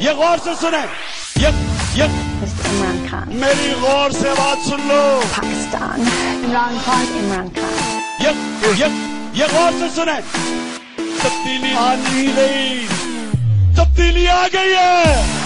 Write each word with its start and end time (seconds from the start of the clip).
ये 0.00 0.12
गौर 0.14 0.38
से 0.38 0.54
सुने। 0.56 0.80
ये 1.42 1.50
ये। 1.98 2.06
इमरान 2.68 2.98
खान 3.06 3.32
मेरी 3.36 3.70
गौर 3.80 4.12
से 4.12 4.32
बात 4.34 4.58
सुन 4.68 4.80
लो। 4.88 5.00
पाकिस्तान 5.32 6.00
इमरान 6.44 6.78
खान 6.84 7.06
इमरान 7.18 7.48
खान 7.56 7.72
ये 8.22 8.30
ये 8.80 8.88
ये 9.40 9.48
गौर 9.54 9.72
से 9.80 9.88
सुने। 9.96 10.14
तब्दीली 11.22 11.74
आनी 11.76 12.26
गई 12.38 12.86
तब्दीली 13.78 14.26
आ 14.26 14.46
गई 14.48 14.72
है। 14.74 15.37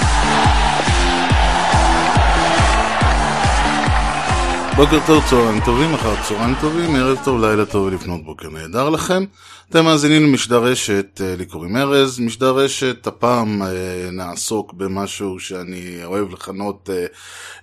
בוקר 4.77 4.99
טוב, 5.07 5.25
צהריים 5.31 5.61
טובים, 5.65 5.95
אחר 5.95 6.15
צהריים 6.29 6.55
טובים, 6.61 6.95
ערב 6.97 7.19
טוב, 7.25 7.41
לילה 7.45 7.67
טוב 7.67 7.87
ולפנות 7.87 8.25
בוקר 8.25 8.49
נהדר 8.51 8.91
לכם. 8.91 9.25
אתם 9.71 9.85
מאזינים 9.85 10.23
למשדר 10.23 10.65
רשת, 10.65 11.21
אה, 11.25 11.35
לי 11.37 11.47
קוראים 11.47 11.77
ארז, 11.77 12.21
משדר 12.21 12.51
רשת, 12.57 13.07
הפעם 13.07 13.63
אה, 13.63 13.69
נעסוק 14.13 14.73
במשהו 14.73 15.41
שאני 15.41 16.05
אוהב 16.05 16.33
לכנות 16.33 16.91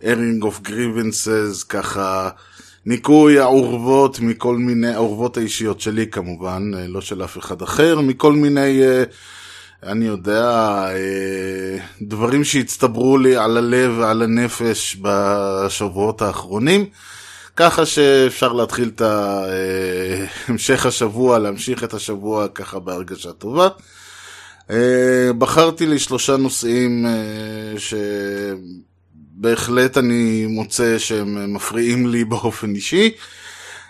airing 0.02 0.44
of 0.44 0.68
grievances, 0.68 1.66
ככה 1.70 2.30
ניקוי 2.86 3.40
העורבות 3.40 4.20
מכל 4.20 4.58
מיני, 4.58 4.94
העורבות 4.94 5.38
האישיות 5.38 5.82
שלי 5.82 6.08
כמובן, 6.08 6.72
אה, 6.78 6.88
לא 6.88 7.02
של 7.02 7.24
אף 7.24 7.38
אחד 7.38 7.62
אחר, 7.62 8.02
מכל 8.02 8.34
מיני... 8.34 8.82
אה, 8.82 9.04
אני 9.84 10.06
יודע, 10.06 10.44
אה, 10.90 11.78
דברים 12.02 12.44
שהצטברו 12.44 13.18
לי 13.18 13.36
על 13.36 13.58
הלב 13.58 13.98
ועל 13.98 14.22
הנפש 14.22 14.98
בשבועות 15.02 16.22
האחרונים, 16.22 16.86
ככה 17.56 17.86
שאפשר 17.86 18.54
להתחיל 18.54 18.92
את 18.96 19.02
אה, 19.02 20.26
המשך 20.48 20.86
השבוע, 20.86 21.40
להמשיך 21.40 21.84
את 21.84 21.94
השבוע 21.94 22.48
ככה 22.48 22.80
בהרגשה 22.80 23.32
טובה. 23.32 23.68
אה, 24.70 25.32
בחרתי 25.38 25.86
לי 25.86 26.00
שלושה 26.00 26.38
נושאים 26.38 27.06
שבהחלט 29.38 29.98
אני 29.98 30.46
מוצא 30.46 30.98
שהם 30.98 31.54
מפריעים 31.54 32.08
לי 32.08 32.26
באופן 32.32 32.76
אישי. 32.76 33.12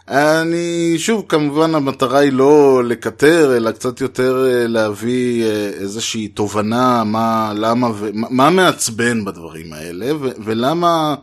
אני, 0.09 0.95
שוב, 0.97 1.25
כמובן 1.29 1.75
המטרה 1.75 2.19
היא 2.19 2.31
לא 2.31 2.83
לקטר, 2.83 3.57
אלא 3.57 3.71
קצת 3.71 4.01
יותר 4.01 4.45
אה, 4.47 4.67
להביא 4.67 5.43
אה, 5.45 5.69
איזושהי 5.79 6.27
תובנה 6.27 7.03
מה, 7.03 7.51
למה, 7.55 7.87
מה 8.13 8.49
מעצבן 8.49 9.25
בדברים 9.25 9.73
האלה, 9.73 10.11
ולמה 10.45 11.15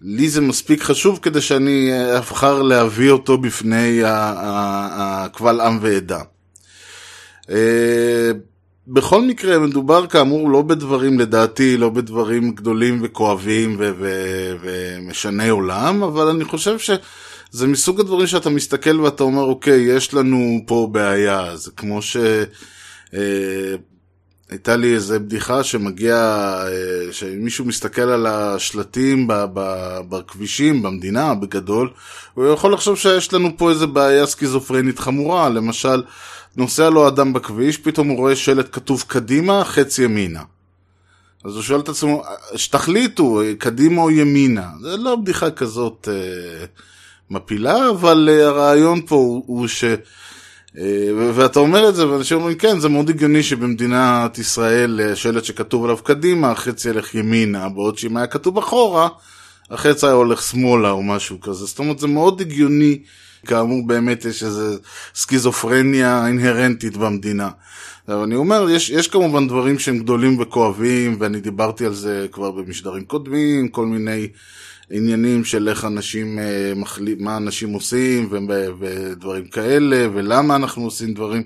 לי 0.00 0.28
זה 0.28 0.40
מספיק 0.40 0.82
חשוב 0.82 1.18
כדי 1.22 1.40
שאני 1.40 1.92
אה, 1.92 2.18
אבחר 2.18 2.62
להביא 2.62 3.10
אותו 3.10 3.38
בפני 3.38 4.04
ה- 4.04 4.08
ה- 4.08 5.22
ה- 5.24 5.28
קבל 5.28 5.60
עם 5.60 5.78
ועדה. 5.82 6.20
בכל 8.88 9.22
מקרה 9.22 9.58
מדובר 9.58 10.06
כאמור 10.06 10.50
לא 10.50 10.62
בדברים 10.62 11.20
לדעתי, 11.20 11.76
לא 11.76 11.90
בדברים 11.90 12.50
גדולים 12.50 13.00
וכואבים 13.02 13.76
ומשני 14.60 15.48
עולם, 15.48 16.02
אבל 16.02 16.26
אני 16.28 16.44
חושב 16.44 16.78
שזה 17.54 17.66
מסוג 17.66 18.00
הדברים 18.00 18.26
שאתה 18.26 18.50
מסתכל 18.50 19.00
ואתה 19.00 19.22
אומר 19.22 19.42
אוקיי, 19.42 19.80
יש 19.80 20.14
לנו 20.14 20.60
פה 20.66 20.88
בעיה, 20.92 21.56
זה 21.56 21.70
כמו 21.76 22.02
ש... 22.02 22.16
אה, 23.14 23.74
הייתה 24.50 24.76
לי 24.76 24.94
איזה 24.94 25.18
בדיחה 25.18 25.62
שמגיע, 25.64 26.16
אה, 26.16 27.12
שמישהו 27.12 27.64
מסתכל 27.64 28.02
על 28.02 28.26
השלטים 28.26 29.26
ב- 29.26 29.44
ב- 29.54 30.00
בכבישים, 30.08 30.82
במדינה, 30.82 31.34
בגדול, 31.34 31.90
הוא 32.34 32.52
יכול 32.52 32.72
לחשוב 32.72 32.96
שיש 32.96 33.32
לנו 33.32 33.50
פה 33.56 33.70
איזה 33.70 33.86
בעיה 33.86 34.26
סכיזופרנית 34.26 34.98
חמורה, 34.98 35.48
למשל, 35.48 36.02
נוסע 36.56 36.90
לו 36.90 37.08
אדם 37.08 37.32
בכביש, 37.32 37.78
פתאום 37.78 38.08
הוא 38.08 38.16
רואה 38.16 38.36
שלט 38.36 38.68
כתוב 38.72 39.04
קדימה, 39.06 39.64
חץ 39.64 39.98
ימינה. 39.98 40.42
אז 41.44 41.54
הוא 41.54 41.62
שואל 41.62 41.80
את 41.80 41.88
עצמו, 41.88 42.24
שתחליטו, 42.56 43.40
קדימה 43.58 44.02
או 44.02 44.10
ימינה. 44.10 44.68
זה 44.80 44.96
לא 44.96 45.16
בדיחה 45.16 45.50
כזאת 45.50 46.08
אה, 46.12 46.66
מפילה, 47.30 47.90
אבל 47.90 48.28
אה, 48.32 48.46
הרעיון 48.46 49.00
פה 49.06 49.14
הוא, 49.14 49.44
הוא 49.46 49.68
ש... 49.68 49.84
אה, 50.78 51.30
ואתה 51.34 51.58
אומר 51.58 51.88
את 51.88 51.94
זה, 51.94 52.08
ואנשים 52.08 52.36
אומרים, 52.36 52.56
כן, 52.56 52.80
זה 52.80 52.88
מאוד 52.88 53.10
הגיוני 53.10 53.42
שבמדינת 53.42 54.38
ישראל 54.38 55.00
אה, 55.00 55.16
שלט 55.16 55.44
שכתוב 55.44 55.84
עליו 55.84 55.96
קדימה, 55.96 56.50
החץ 56.50 56.84
ילך 56.84 57.14
ימינה, 57.14 57.68
בעוד 57.68 57.98
שאם 57.98 58.16
היה 58.16 58.26
כתוב 58.26 58.58
אחורה, 58.58 59.08
החץ 59.70 60.04
היה 60.04 60.12
הולך 60.12 60.42
שמאלה 60.42 60.90
או 60.90 61.02
משהו 61.02 61.40
כזה. 61.40 61.64
זאת 61.64 61.78
אומרת, 61.78 61.98
זה 61.98 62.06
מאוד 62.06 62.40
הגיוני, 62.40 62.98
כאמור 63.46 63.86
באמת 63.86 64.24
יש 64.24 64.42
איזו 64.42 64.76
סכיזופרניה 65.14 66.26
אינהרנטית 66.26 66.96
במדינה. 66.96 67.48
אני 68.08 68.34
אומר, 68.34 68.70
יש, 68.70 68.90
יש 68.90 69.08
כמובן 69.08 69.48
דברים 69.48 69.78
שהם 69.78 69.98
גדולים 69.98 70.40
וכואבים, 70.40 71.16
ואני 71.18 71.40
דיברתי 71.40 71.86
על 71.86 71.94
זה 71.94 72.26
כבר 72.32 72.50
במשדרים 72.50 73.04
קודמים, 73.04 73.68
כל 73.68 73.86
מיני 73.86 74.28
עניינים 74.90 75.44
של 75.44 75.68
איך 75.68 75.84
אנשים, 75.84 76.38
אה, 76.38 76.72
מחליט, 76.76 77.20
מה 77.20 77.36
אנשים 77.36 77.72
עושים 77.72 78.28
ודברים 78.78 79.46
כאלה, 79.46 80.06
ולמה 80.14 80.56
אנחנו 80.56 80.84
עושים 80.84 81.14
דברים. 81.14 81.42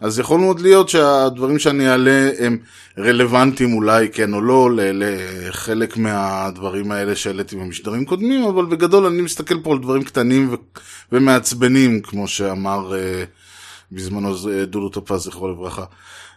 אז 0.00 0.18
יכול 0.18 0.40
מאוד 0.40 0.60
להיות 0.60 0.88
שהדברים 0.88 1.58
שאני 1.58 1.90
אעלה 1.90 2.30
הם 2.38 2.58
רלוונטיים 2.98 3.72
אולי 3.72 4.08
כן 4.08 4.34
או 4.34 4.40
לא 4.40 4.70
לחלק 4.74 5.96
מהדברים 5.96 6.92
האלה 6.92 7.16
שהעליתי 7.16 7.56
במשדרים 7.56 8.04
קודמים, 8.04 8.44
אבל 8.44 8.64
בגדול 8.64 9.06
אני 9.06 9.22
מסתכל 9.22 9.60
פה 9.62 9.72
על 9.72 9.78
דברים 9.78 10.04
קטנים 10.04 10.56
ומעצבנים, 11.12 12.00
כמו 12.00 12.28
שאמר 12.28 12.94
אה, 12.96 13.24
בזמנו 13.92 14.34
אה, 14.50 14.64
דודו 14.64 14.88
טופז, 14.88 15.20
זכרו 15.20 15.48
לברכה. 15.48 15.84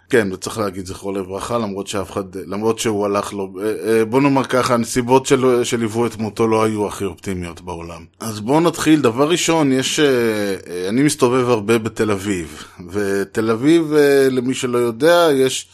כן, 0.09 0.27
וצריך 0.33 0.57
להגיד 0.57 0.85
זכרו 0.85 1.11
לברכה, 1.11 1.57
למרות 1.57 1.87
שאף 1.87 2.11
אחד, 2.11 2.35
למרות 2.35 2.79
שהוא 2.79 3.05
הלך 3.05 3.33
לו, 3.33 3.53
אה, 3.61 3.73
אה, 3.87 4.05
בוא 4.05 4.21
נאמר 4.21 4.43
ככה, 4.43 4.73
הנסיבות 4.73 5.25
של, 5.25 5.63
שליוו 5.63 6.05
את 6.05 6.17
מותו 6.17 6.47
לא 6.47 6.63
היו 6.63 6.87
הכי 6.87 7.05
אופטימיות 7.05 7.61
בעולם. 7.61 8.05
אז 8.19 8.39
בואו 8.39 8.59
נתחיל, 8.59 9.01
דבר 9.01 9.29
ראשון, 9.29 9.71
יש, 9.71 9.99
אה, 9.99 10.89
אני 10.89 11.03
מסתובב 11.03 11.49
הרבה 11.49 11.77
בתל 11.77 12.11
אביב, 12.11 12.63
ותל 12.91 13.51
אביב, 13.51 13.93
למי 14.31 14.53
שלא 14.53 14.77
יודע, 14.77 15.27
יש, 15.33 15.67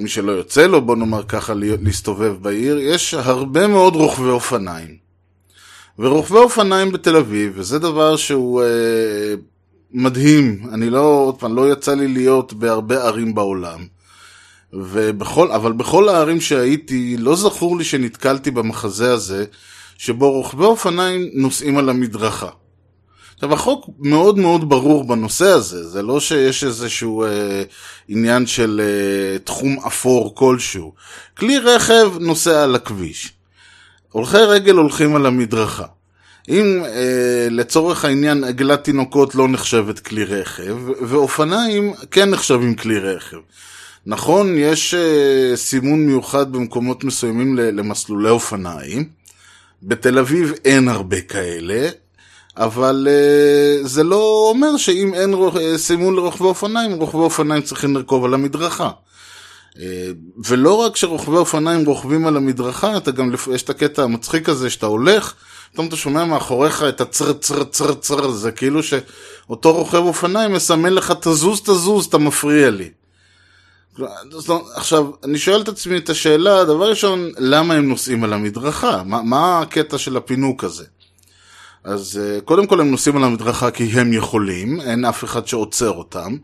מי 0.00 0.08
שלא 0.08 0.32
יוצא 0.32 0.66
לו, 0.66 0.80
בוא 0.80 0.96
נאמר 0.96 1.22
ככה, 1.22 1.52
להסתובב 1.56 2.36
בעיר, 2.40 2.78
יש 2.78 3.14
הרבה 3.14 3.66
מאוד 3.66 3.94
רוכבי 3.94 4.28
אופניים. 4.28 5.02
ורוכבי 5.98 6.38
אופניים 6.38 6.92
בתל 6.92 7.16
אביב, 7.16 7.52
וזה 7.56 7.78
דבר 7.78 8.16
שהוא 8.16 8.62
מדהים, 9.92 10.66
אני 10.72 10.90
לא, 10.90 11.24
עוד 11.26 11.38
פעם, 11.38 11.56
לא 11.56 11.72
יצא 11.72 11.94
לי 11.94 12.08
להיות 12.08 12.52
בהרבה 12.52 13.02
ערים 13.04 13.34
בעולם. 13.34 13.86
ובכל, 14.72 15.52
אבל 15.52 15.72
בכל 15.72 16.08
הערים 16.08 16.40
שהייתי, 16.40 17.16
לא 17.18 17.36
זכור 17.36 17.78
לי 17.78 17.84
שנתקלתי 17.84 18.50
במחזה 18.50 19.12
הזה, 19.12 19.44
שבו 19.98 20.32
רוכבי 20.32 20.64
אופניים 20.64 21.30
נוסעים 21.34 21.78
על 21.78 21.88
המדרכה. 21.88 22.48
עכשיו, 23.34 23.54
החוק 23.54 23.86
מאוד 23.98 24.38
מאוד 24.38 24.68
ברור 24.68 25.04
בנושא 25.04 25.46
הזה, 25.46 25.88
זה 25.88 26.02
לא 26.02 26.20
שיש 26.20 26.64
איזשהו 26.64 27.24
אה, 27.24 27.62
עניין 28.08 28.46
של 28.46 28.80
אה, 28.84 29.38
תחום 29.38 29.78
אפור 29.86 30.34
כלשהו. 30.34 30.94
כלי 31.38 31.58
רכב 31.58 32.12
נוסע 32.20 32.64
על 32.64 32.74
הכביש. 32.74 33.32
הולכי 34.10 34.36
רגל 34.36 34.74
הולכים 34.74 35.16
על 35.16 35.26
המדרכה. 35.26 35.86
אם 36.52 36.84
אה, 36.84 36.90
לצורך 37.50 38.04
העניין 38.04 38.44
עגלת 38.44 38.84
תינוקות 38.84 39.34
לא 39.34 39.48
נחשבת 39.48 39.98
כלי 39.98 40.24
רכב, 40.24 40.76
ואופניים 41.00 41.92
כן 42.10 42.30
נחשבים 42.30 42.74
כלי 42.74 42.98
רכב. 42.98 43.36
נכון, 44.06 44.54
יש 44.58 44.94
אה, 44.94 45.56
סימון 45.56 46.06
מיוחד 46.06 46.52
במקומות 46.52 47.04
מסוימים 47.04 47.56
למסלולי 47.56 48.30
אופניים. 48.30 49.08
בתל 49.82 50.18
אביב 50.18 50.52
אין 50.64 50.88
הרבה 50.88 51.20
כאלה, 51.20 51.88
אבל 52.56 53.08
אה, 53.10 53.88
זה 53.88 54.02
לא 54.04 54.50
אומר 54.54 54.76
שאם 54.76 55.14
אין 55.14 55.34
רוח- 55.34 55.56
אה, 55.56 55.78
סימון 55.78 56.14
לרוכבי 56.16 56.44
אופניים, 56.46 56.92
רוכבי 56.92 57.20
אופניים 57.20 57.62
צריכים 57.62 57.96
לרכוב 57.96 58.24
על 58.24 58.34
המדרכה. 58.34 58.90
אה, 59.80 60.10
ולא 60.46 60.74
רק 60.74 60.96
שרוכבי 60.96 61.36
אופניים 61.36 61.84
רוכבים 61.86 62.26
על 62.26 62.36
המדרכה, 62.36 62.96
אתה 62.96 63.10
גם, 63.10 63.30
יש 63.54 63.62
את 63.62 63.70
הקטע 63.70 64.02
המצחיק 64.02 64.48
הזה 64.48 64.70
שאתה 64.70 64.86
הולך, 64.86 65.34
פתאום 65.72 65.86
אתה 65.86 65.96
שומע 65.96 66.24
מאחוריך 66.24 66.82
את 66.88 67.00
הצר 67.00 67.32
צר 67.32 67.64
צר 67.64 67.94
צר 67.94 68.24
הזה, 68.24 68.52
כאילו 68.52 68.80
שאותו 68.82 69.72
רוכב 69.72 69.96
אופניים 69.98 70.52
מסמן 70.52 70.92
לך 70.92 71.12
תזוז 71.20 71.60
תזוז, 71.60 72.06
אתה 72.06 72.18
מפריע 72.18 72.70
לי. 72.70 72.90
זאת- 74.30 74.62
עכשיו, 74.74 75.06
אני 75.24 75.38
שואל 75.38 75.60
את 75.60 75.68
עצמי 75.68 75.96
את 75.96 76.10
השאלה, 76.10 76.64
דבר 76.64 76.90
ראשון, 76.90 77.30
למה 77.38 77.74
הם 77.74 77.88
נוסעים 77.88 78.24
על 78.24 78.32
המדרכה? 78.32 79.02
מה, 79.06 79.22
מה 79.22 79.60
הקטע 79.60 79.98
של 79.98 80.16
הפינוק 80.16 80.64
הזה? 80.64 80.84
אז 81.84 82.20
אה, 82.22 82.40
קודם 82.40 82.66
כל 82.66 82.80
הם 82.80 82.90
נוסעים 82.90 83.16
על 83.16 83.24
המדרכה 83.24 83.70
כי 83.70 83.84
הם 83.84 84.12
יכולים, 84.12 84.80
אין 84.80 85.04
אף 85.04 85.24
אחד 85.24 85.46
שעוצר 85.46 85.90
אותם. 85.90 86.36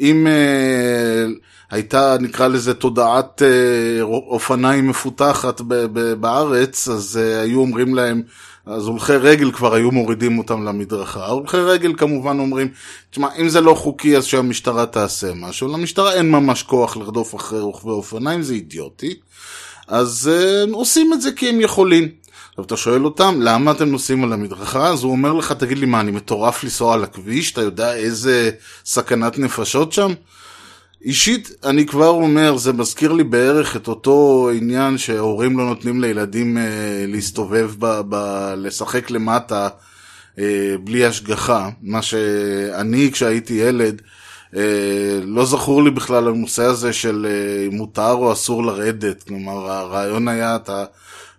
אם 0.00 0.26
אה, 0.26 1.26
הייתה, 1.70 2.16
נקרא 2.20 2.48
לזה, 2.48 2.74
תודעת 2.74 3.42
אה, 3.42 4.02
אופניים 4.02 4.88
מפותחת 4.88 5.60
ב- 5.60 5.74
ב- 5.92 6.12
בארץ, 6.14 6.88
אז 6.88 7.20
אה, 7.22 7.40
היו 7.40 7.60
אומרים 7.60 7.94
להם, 7.94 8.22
אז 8.66 8.86
הולכי 8.86 9.12
רגל 9.12 9.52
כבר 9.52 9.74
היו 9.74 9.90
מורידים 9.90 10.38
אותם 10.38 10.64
למדרכה. 10.64 11.26
הולכי 11.26 11.56
רגל 11.56 11.92
כמובן 11.96 12.38
אומרים, 12.38 12.68
תשמע, 13.10 13.28
אם 13.40 13.48
זה 13.48 13.60
לא 13.60 13.74
חוקי 13.74 14.16
אז 14.16 14.24
שהמשטרה 14.24 14.86
תעשה 14.86 15.34
משהו. 15.34 15.68
למשטרה 15.68 16.14
אין 16.14 16.30
ממש 16.30 16.62
כוח 16.62 16.96
לרדוף 16.96 17.34
אחרי 17.34 17.60
רוכבי 17.60 17.90
אופניים, 17.90 18.42
זה 18.42 18.54
אידיוטי. 18.54 19.14
אז 19.88 20.30
uh, 20.32 20.74
עושים 20.74 21.12
את 21.12 21.22
זה 21.22 21.32
כי 21.32 21.48
הם 21.48 21.60
יכולים. 21.60 22.08
עכשיו 22.50 22.64
אתה 22.64 22.76
שואל 22.76 23.04
אותם, 23.04 23.40
למה 23.40 23.70
אתם 23.70 23.88
נוסעים 23.88 24.24
על 24.24 24.32
המדרכה? 24.32 24.88
אז 24.88 25.02
הוא 25.02 25.12
אומר 25.12 25.32
לך, 25.32 25.52
תגיד 25.52 25.78
לי 25.78 25.86
מה, 25.86 26.00
אני 26.00 26.10
מטורף 26.10 26.64
לנסוע 26.64 26.94
על 26.94 27.04
הכביש? 27.04 27.52
אתה 27.52 27.60
יודע 27.60 27.94
איזה 27.94 28.50
סכנת 28.84 29.38
נפשות 29.38 29.92
שם? 29.92 30.12
אישית, 31.04 31.50
אני 31.64 31.86
כבר 31.86 32.08
אומר, 32.08 32.56
זה 32.56 32.72
מזכיר 32.72 33.12
לי 33.12 33.24
בערך 33.24 33.76
את 33.76 33.88
אותו 33.88 34.50
עניין 34.56 34.98
שהורים 34.98 35.58
לא 35.58 35.64
נותנים 35.64 36.00
לילדים 36.00 36.58
אה, 36.58 37.04
להסתובב, 37.08 37.70
ב, 37.78 38.00
ב, 38.08 38.14
לשחק 38.56 39.10
למטה 39.10 39.68
אה, 40.38 40.74
בלי 40.84 41.04
השגחה. 41.04 41.68
מה 41.82 42.02
שאני, 42.02 43.10
כשהייתי 43.12 43.54
ילד, 43.54 44.02
אה, 44.56 45.20
לא 45.22 45.44
זכור 45.44 45.82
לי 45.82 45.90
בכלל 45.90 46.28
הנושא 46.28 46.62
הזה 46.62 46.92
של 46.92 47.26
אה, 47.30 47.76
מותר 47.76 48.12
או 48.12 48.32
אסור 48.32 48.64
לרדת. 48.64 49.22
כלומר, 49.22 49.70
הרעיון 49.70 50.28
היה, 50.28 50.56
אתה 50.56 50.84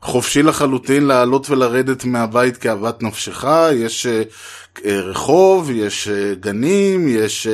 חופשי 0.06 0.44
לחלוטין 0.44 1.06
לעלות 1.06 1.50
ולרדת 1.50 2.06
מהבית 2.06 2.58
כאוות 2.58 3.04
נפשך, 3.04 3.46
יש 3.74 4.06
אה, 4.06 4.24
אה, 4.86 5.02
רחוב, 5.02 5.72
יש 5.72 6.08
אה, 6.08 6.34
גנים, 6.40 7.08
יש 7.08 7.48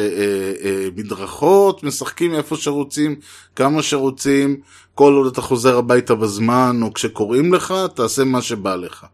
מדרכות, 0.98 1.84
משחקים 1.84 2.36
איפה 2.36 2.56
שרוצים, 2.56 3.16
כמה 3.56 3.82
שרוצים, 3.82 4.58
כל 4.96 5.14
עוד 5.14 5.32
אתה 5.32 5.42
חוזר 5.42 5.78
הביתה 5.78 6.16
בזמן 6.16 6.80
או 6.82 6.94
כשקוראים 6.94 7.54
לך, 7.54 7.74
תעשה 7.96 8.24
מה 8.24 8.42
שבא 8.42 8.76
לך. 8.76 9.06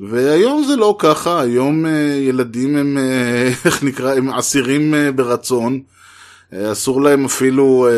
והיום 0.00 0.64
זה 0.64 0.76
לא 0.76 0.96
ככה, 0.98 1.40
היום 1.40 1.86
ילדים 2.20 2.76
הם, 2.76 2.98
איך 3.64 3.82
נקרא, 3.82 4.14
הם 4.14 4.30
אסירים 4.30 4.94
ברצון, 5.14 5.80
אסור 6.54 7.02
להם 7.02 7.24
אפילו, 7.24 7.88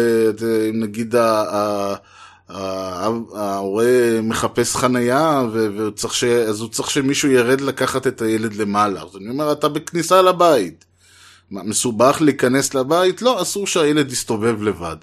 נגיד, 0.73 1.15
ההורה 2.49 4.21
מחפש 4.23 4.77
חנייה, 4.77 5.43
וצריך 5.53 6.15
ש... 6.15 6.25
אז 6.25 6.61
הוא 6.61 6.69
צריך 6.69 6.91
שמישהו 6.91 7.31
ירד 7.31 7.61
לקחת 7.61 8.07
את 8.07 8.23
הילד 8.23 8.55
למעלה. 8.55 9.03
אז 9.03 9.17
אני 9.17 9.29
אומר, 9.29 9.53
אתה 9.53 9.69
בכניסה 9.69 10.23
לבית. 10.23 10.85
מה, 11.51 11.63
מסובך 11.63 12.19
להיכנס 12.21 12.75
לבית? 12.75 13.23
לא, 13.23 13.43
אסור 13.43 13.67
שהילד 13.67 14.13
יסתובב 14.13 14.63
לבד. 14.63 14.97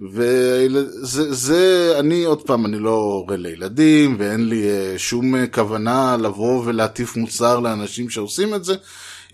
וזה, 0.00 1.34
זה, 1.34 1.94
אני 1.98 2.24
עוד 2.24 2.42
פעם, 2.42 2.66
אני 2.66 2.78
לא 2.78 2.90
הורה 2.90 3.36
לילדים, 3.36 4.16
ואין 4.18 4.48
לי 4.48 4.64
uh, 4.64 4.98
שום 4.98 5.34
uh, 5.34 5.38
כוונה 5.54 6.16
לבוא 6.20 6.62
ולהטיף 6.64 7.16
מוסר 7.16 7.60
לאנשים 7.60 8.10
שעושים 8.10 8.54
את 8.54 8.64
זה. 8.64 8.74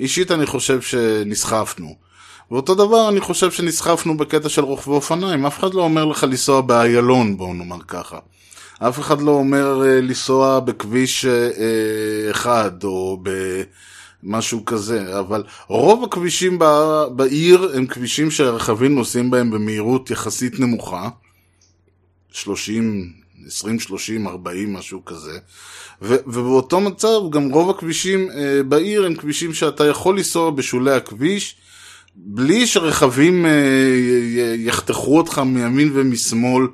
אישית 0.01 0.31
אני 0.31 0.47
חושב 0.47 0.81
שנסחפנו. 0.81 2.10
ואותו 2.51 2.75
דבר 2.75 3.09
אני 3.09 3.21
חושב 3.21 3.51
שנסחפנו 3.51 4.17
בקטע 4.17 4.49
של 4.49 4.63
רוכבי 4.65 4.95
אופניים, 4.95 5.47
אף 5.47 5.59
אחד 5.59 5.75
לא 5.75 5.83
אומר 5.83 6.05
לך 6.05 6.25
לנסוע 6.25 6.61
באיילון, 6.61 7.37
בואו 7.37 7.55
נאמר 7.55 7.83
ככה. 7.89 8.19
אף 8.79 9.01
אחד 9.01 9.21
לא 9.21 9.31
אומר 9.31 9.81
uh, 9.83 9.85
לנסוע 9.85 10.61
בכביש 10.61 11.25
uh, 11.25 12.31
אחד 12.31 12.85
או 12.85 13.23
במשהו 14.23 14.65
כזה, 14.65 15.19
אבל 15.19 15.45
רוב 15.69 16.05
הכבישים 16.05 16.59
בעיר 17.17 17.71
הם 17.75 17.87
כבישים 17.87 18.31
שהרכבים 18.31 18.95
נוסעים 18.95 19.31
בהם 19.31 19.51
במהירות 19.51 20.11
יחסית 20.11 20.61
נמוכה, 20.61 21.09
30, 22.33 23.13
20, 23.47 23.81
30, 23.81 24.29
40, 24.29 24.73
משהו 24.73 25.05
כזה. 25.05 25.39
ו- 26.03 26.23
ובאותו 26.27 26.81
מצב 26.81 27.21
גם 27.31 27.51
רוב 27.51 27.71
הכבישים 27.71 28.31
uh, 28.31 28.63
בעיר 28.69 29.05
הם 29.07 29.15
כבישים 29.15 29.55
שאתה 29.55 29.87
יכול 29.87 30.17
לנסוע 30.17 30.51
בשולי 30.51 30.93
הכביש, 30.93 31.57
בלי 32.17 32.67
שרכבים 32.67 33.47
אה, 33.47 33.51
יחתכו 34.57 35.19
אותך 35.19 35.39
מימין 35.39 35.91
ומשמאל, 35.95 36.67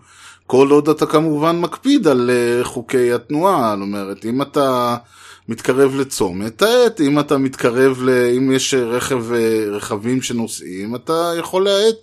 כל 0.47 0.71
עוד 0.71 0.89
אתה 0.89 1.07
כמובן 1.07 1.61
מקפיד 1.61 2.07
על 2.07 2.31
אה, 2.31 2.65
חוקי 2.65 3.13
התנועה, 3.13 3.75
זאת 3.77 3.83
אומרת, 3.83 4.25
אם 4.25 4.43
אתה 4.43 4.97
מתקרב 5.49 5.97
לצומת, 5.97 6.63
האט, 6.63 7.01
אם 7.01 7.21
אתה 7.21 7.39
מתקרב, 7.39 8.03
ל... 8.03 8.11
אם 8.11 8.53
יש 8.53 8.75
רכב, 8.75 9.33
אה, 9.33 9.65
רכבים 9.71 10.23
שנוסעים, 10.23 10.95
אתה 10.95 11.33
יכול 11.39 11.65
להאט. 11.65 11.95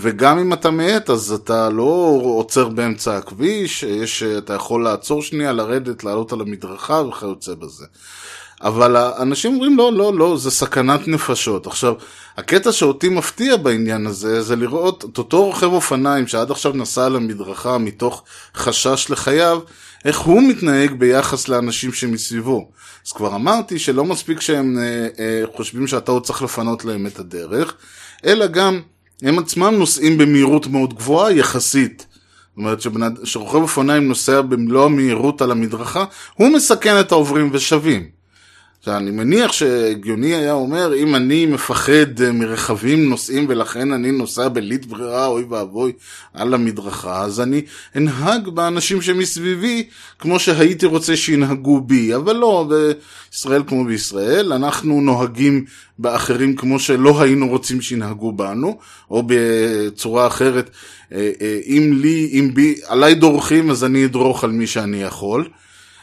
וגם 0.00 0.38
אם 0.38 0.52
אתה 0.52 0.70
מאט, 0.70 1.10
אז 1.10 1.32
אתה 1.32 1.68
לא 1.70 2.20
עוצר 2.22 2.68
באמצע 2.68 3.16
הכביש, 3.16 3.82
יש, 3.82 4.22
אתה 4.22 4.54
יכול 4.54 4.84
לעצור 4.84 5.22
שנייה, 5.22 5.52
לרדת, 5.52 6.04
לעלות 6.04 6.32
על 6.32 6.40
המדרכה 6.40 7.02
וכיוצא 7.02 7.54
בזה. 7.54 7.86
אבל 8.62 8.96
האנשים 8.96 9.54
אומרים 9.54 9.76
לא, 9.76 9.92
לא, 9.92 10.14
לא, 10.14 10.36
זה 10.36 10.50
סכנת 10.50 11.08
נפשות. 11.08 11.66
עכשיו, 11.66 11.94
הקטע 12.36 12.72
שאותי 12.72 13.08
מפתיע 13.08 13.56
בעניין 13.56 14.06
הזה, 14.06 14.42
זה 14.42 14.56
לראות 14.56 15.04
את 15.12 15.18
אותו 15.18 15.44
רוכב 15.44 15.66
אופניים 15.66 16.26
שעד 16.26 16.50
עכשיו 16.50 16.72
נסע 16.72 17.06
על 17.06 17.16
המדרכה 17.16 17.78
מתוך 17.78 18.24
חשש 18.54 19.06
לחייו, 19.10 19.60
איך 20.04 20.18
הוא 20.18 20.42
מתנהג 20.42 20.92
ביחס 20.92 21.48
לאנשים 21.48 21.92
שמסביבו. 21.92 22.70
אז 23.06 23.12
כבר 23.12 23.34
אמרתי 23.34 23.78
שלא 23.78 24.04
מספיק 24.04 24.40
שהם 24.40 24.78
אה, 24.78 25.08
אה, 25.18 25.42
חושבים 25.56 25.86
שאתה 25.86 26.12
עוד 26.12 26.24
צריך 26.24 26.42
לפנות 26.42 26.84
להם 26.84 27.06
את 27.06 27.18
הדרך, 27.18 27.74
אלא 28.24 28.46
גם 28.46 28.80
הם 29.22 29.38
עצמם 29.38 29.74
נוסעים 29.78 30.18
במהירות 30.18 30.66
מאוד 30.66 30.94
גבוהה 30.94 31.32
יחסית. 31.32 32.06
זאת 32.08 32.56
אומרת 32.56 32.78
שרוכב 33.24 33.58
אופניים 33.58 34.08
נוסע 34.08 34.40
במלוא 34.40 34.84
המהירות 34.84 35.42
על 35.42 35.50
המדרכה, 35.50 36.04
הוא 36.34 36.48
מסכן 36.48 37.00
את 37.00 37.12
העוברים 37.12 37.50
ושבים. 37.52 38.17
אני 38.96 39.10
מניח 39.10 39.52
שהגיוני 39.52 40.34
היה 40.34 40.52
אומר, 40.52 40.94
אם 40.96 41.14
אני 41.14 41.46
מפחד 41.46 42.22
אה, 42.22 42.32
מרכבים 42.32 43.08
נוסעים 43.08 43.46
ולכן 43.48 43.92
אני 43.92 44.12
נוסע 44.12 44.48
בלית 44.48 44.86
ברירה, 44.86 45.26
אוי 45.26 45.42
ואבוי, 45.42 45.92
על 46.34 46.54
המדרכה, 46.54 47.22
אז 47.22 47.40
אני 47.40 47.62
אנהג 47.96 48.48
באנשים 48.48 49.02
שמסביבי 49.02 49.86
כמו 50.18 50.38
שהייתי 50.38 50.86
רוצה 50.86 51.16
שינהגו 51.16 51.80
בי. 51.80 52.14
אבל 52.14 52.36
לא, 52.36 52.70
בישראל 53.30 53.62
כמו 53.66 53.84
בישראל, 53.84 54.52
אנחנו 54.52 55.00
נוהגים 55.00 55.64
באחרים 55.98 56.56
כמו 56.56 56.78
שלא 56.78 57.22
היינו 57.22 57.48
רוצים 57.48 57.80
שינהגו 57.80 58.32
בנו, 58.32 58.78
או 59.10 59.22
בצורה 59.26 60.26
אחרת, 60.26 60.70
אה, 61.12 61.30
אה, 61.40 61.60
אם 61.66 61.92
לי, 62.00 62.30
אם 62.32 62.50
בי, 62.54 62.74
עליי 62.86 63.14
דורכים, 63.14 63.70
אז 63.70 63.84
אני 63.84 64.04
אדרוך 64.04 64.44
על 64.44 64.50
מי 64.50 64.66
שאני 64.66 65.02
יכול. 65.02 65.48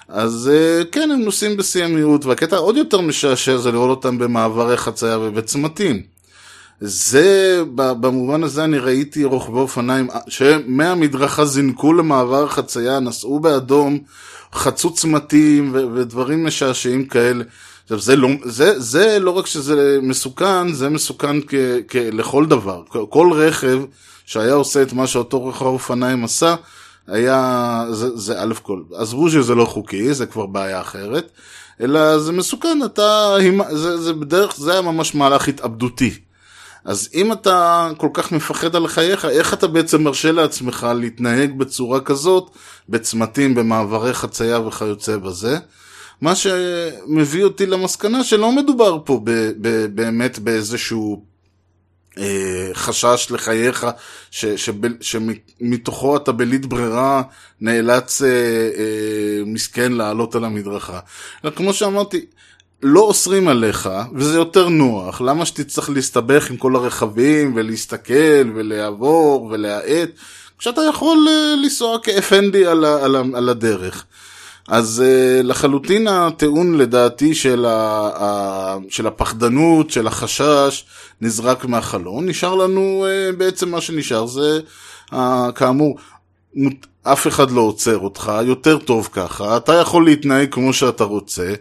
אז 0.09 0.51
אה, 0.53 0.83
כן, 0.91 1.11
הם 1.11 1.21
נוסעים 1.21 1.57
בשיא 1.57 1.83
המהירות, 1.83 2.25
והקטע 2.25 2.57
עוד 2.57 2.77
יותר 2.77 3.01
משעשע 3.01 3.57
זה 3.57 3.71
לראות 3.71 3.89
אותם 3.89 4.17
במעברי 4.17 4.77
חצייה 4.77 5.19
ובצמתים. 5.19 6.01
זה, 6.81 7.61
במובן 7.75 8.43
הזה 8.43 8.63
אני 8.63 8.77
ראיתי 8.77 9.23
רוכבי 9.23 9.57
אופניים 9.57 10.07
שמהמדרכה 10.27 11.45
זינקו 11.45 11.93
למעבר 11.93 12.47
חצייה, 12.47 12.99
נסעו 12.99 13.39
באדום, 13.39 13.99
חצו 14.53 14.93
צמתים 14.93 15.69
ו- 15.73 15.85
ודברים 15.93 16.45
משעשעים 16.45 17.05
כאלה. 17.05 17.43
עכשיו, 17.83 17.99
זה 17.99 18.15
לא, 18.15 18.29
זה, 18.43 18.79
זה 18.79 19.19
לא 19.19 19.31
רק 19.31 19.45
שזה 19.45 19.99
מסוכן, 20.01 20.73
זה 20.73 20.89
מסוכן 20.89 21.41
כ- 21.41 21.53
כ- 21.87 21.95
לכל 21.95 22.45
דבר. 22.45 22.83
כל 23.09 23.29
רכב 23.33 23.79
שהיה 24.25 24.53
עושה 24.53 24.81
את 24.81 24.93
מה 24.93 25.07
שאותו 25.07 25.39
רוכב 25.39 25.65
אופניים 25.65 26.23
עשה, 26.23 26.55
היה, 27.07 27.85
זה, 27.91 28.17
זה 28.17 28.41
א' 28.41 28.53
כל, 28.61 28.81
עזבו 28.93 29.29
שזה 29.29 29.55
לא 29.55 29.65
חוקי, 29.65 30.13
זה 30.13 30.25
כבר 30.25 30.45
בעיה 30.45 30.81
אחרת, 30.81 31.31
אלא 31.81 32.19
זה 32.19 32.31
מסוכן, 32.31 32.79
אתה, 32.85 33.35
זה, 33.71 33.97
זה 33.97 34.13
בדרך, 34.13 34.55
זה 34.57 34.71
היה 34.71 34.81
ממש 34.81 35.15
מהלך 35.15 35.47
התאבדותי. 35.47 36.19
אז 36.85 37.09
אם 37.13 37.31
אתה 37.31 37.89
כל 37.97 38.09
כך 38.13 38.31
מפחד 38.31 38.75
על 38.75 38.87
חייך, 38.87 39.25
איך 39.25 39.53
אתה 39.53 39.67
בעצם 39.67 40.03
מרשה 40.03 40.31
לעצמך 40.31 40.87
להתנהג 40.95 41.57
בצורה 41.57 41.99
כזאת 41.99 42.49
בצמתים, 42.89 43.55
במעברי 43.55 44.13
חצייה 44.13 44.59
וכיוצא 44.59 45.17
בזה? 45.17 45.57
מה 46.21 46.35
שמביא 46.35 47.43
אותי 47.43 47.65
למסקנה 47.65 48.23
שלא 48.23 48.51
מדובר 48.51 48.97
פה 49.05 49.21
ב- 49.23 49.51
ב- 49.61 49.85
באמת 49.95 50.39
באיזשהו 50.39 51.25
חשש 52.73 53.27
לחייך, 53.31 53.87
שמתוכו 55.01 56.17
אתה 56.17 56.31
בלית 56.31 56.65
ברירה 56.65 57.21
נאלץ 57.61 58.21
אה, 58.21 58.27
אה, 58.27 59.43
מסכן 59.45 59.91
לעלות 59.91 60.35
על 60.35 60.45
המדרכה. 60.45 60.99
כמו 61.55 61.73
שאמרתי, 61.73 62.25
לא 62.83 62.99
אוסרים 62.99 63.47
עליך, 63.47 63.89
וזה 64.15 64.37
יותר 64.37 64.69
נוח, 64.69 65.21
למה 65.21 65.45
שתצטרך 65.45 65.89
להסתבך 65.89 66.49
עם 66.49 66.57
כל 66.57 66.75
הרכבים, 66.75 67.51
ולהסתכל, 67.55 68.51
ולעבור, 68.55 69.49
ולהאט, 69.51 70.09
כשאתה 70.57 70.81
יכול 70.89 71.27
אה, 71.29 71.55
לנסוע 71.63 71.99
כאפנדי 72.03 72.65
על, 72.65 72.85
על, 72.85 73.15
על 73.15 73.49
הדרך. 73.49 74.05
אז 74.67 75.03
uh, 75.05 75.43
לחלוטין 75.43 76.07
הטיעון 76.07 76.77
לדעתי 76.77 77.35
של, 77.35 77.65
ה, 77.65 78.77
של 78.89 79.07
הפחדנות, 79.07 79.91
של 79.91 80.07
החשש, 80.07 80.85
נזרק 81.21 81.65
מהחלון. 81.65 82.25
נשאר 82.29 82.55
לנו 82.55 83.05
uh, 83.05 83.35
בעצם 83.35 83.69
מה 83.71 83.81
שנשאר 83.81 84.25
זה, 84.25 84.59
כאמור, 85.55 85.97
אף 87.03 87.27
אחד 87.27 87.51
לא 87.51 87.61
עוצר 87.61 87.97
אותך, 87.97 88.31
יותר 88.45 88.77
טוב 88.77 89.09
ככה, 89.11 89.57
אתה 89.57 89.73
יכול 89.73 90.05
להתנהג 90.05 90.53
כמו 90.53 90.73
שאתה 90.73 91.03
רוצה, 91.03 91.53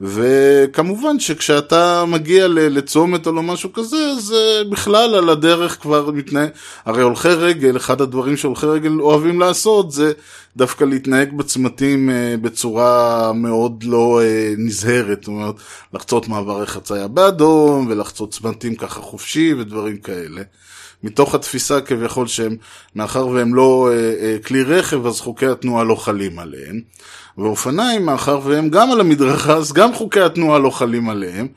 וכמובן 0.00 1.20
שכשאתה 1.20 2.04
מגיע 2.04 2.48
לצומת 2.48 3.26
או 3.26 3.32
לא 3.32 3.42
משהו 3.42 3.72
כזה, 3.72 3.96
אז 3.96 4.34
בכלל 4.70 5.14
על 5.14 5.30
הדרך 5.30 5.82
כבר 5.82 6.10
מתנהג, 6.10 6.48
הרי 6.84 7.02
הולכי 7.02 7.28
רגל, 7.28 7.76
אחד 7.76 8.00
הדברים 8.00 8.36
שהולכי 8.36 8.66
רגל 8.66 9.00
אוהבים 9.00 9.40
לעשות 9.40 9.92
זה 9.92 10.12
דווקא 10.56 10.84
להתנהג 10.84 11.36
בצמתים 11.36 12.10
אה, 12.10 12.34
בצורה 12.40 13.32
מאוד 13.32 13.84
לא 13.84 14.20
אה, 14.22 14.54
נזהרת, 14.58 15.18
זאת 15.22 15.28
אומרת, 15.28 15.54
לחצות 15.94 16.28
מעברי 16.28 16.66
חצייה 16.66 17.08
באדום 17.08 17.86
ולחצות 17.90 18.30
צמתים 18.30 18.74
ככה 18.74 19.00
חופשי 19.00 19.54
ודברים 19.54 19.96
כאלה. 19.96 20.42
מתוך 21.02 21.34
התפיסה 21.34 21.80
כביכול 21.80 22.26
שהם, 22.26 22.56
מאחר 22.96 23.26
והם 23.26 23.54
לא 23.54 23.88
אה, 23.92 24.14
אה, 24.20 24.36
כלי 24.46 24.62
רכב, 24.62 25.06
אז 25.06 25.20
חוקי 25.20 25.46
התנועה 25.46 25.84
לא 25.84 25.94
חלים 25.94 26.38
עליהם. 26.38 26.80
ואופניים, 27.38 28.06
מאחר 28.06 28.40
והם 28.44 28.68
גם 28.68 28.90
על 28.90 29.00
המדרכה, 29.00 29.52
אז 29.52 29.72
גם 29.72 29.94
חוקי 29.94 30.20
התנועה 30.20 30.58
לא 30.58 30.70
חלים 30.70 31.08
עליהם. 31.08 31.48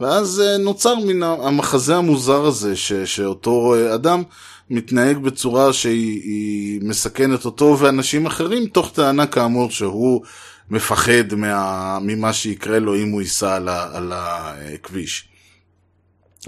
ואז 0.00 0.40
אה, 0.40 0.58
נוצר 0.58 0.94
מן 0.94 1.22
המחזה 1.22 1.96
המוזר 1.96 2.44
הזה, 2.44 2.76
ש, 2.76 2.92
שאותו 2.92 3.74
אה, 3.74 3.94
אדם 3.94 4.22
מתנהג 4.70 5.18
בצורה 5.18 5.72
שהיא 5.72 6.80
מסכנת 6.82 7.44
אותו 7.44 7.76
ואנשים 7.78 8.26
אחרים, 8.26 8.66
תוך 8.66 8.90
טענה 8.94 9.26
כאמור 9.26 9.70
שהוא 9.70 10.22
מפחד 10.70 11.34
מה, 11.36 11.98
ממה 12.02 12.32
שיקרה 12.32 12.78
לו 12.78 12.96
אם 12.96 13.10
הוא 13.10 13.22
ייסע 13.22 13.54
על, 13.54 13.68
על 13.68 14.12
הכביש. 14.14 15.28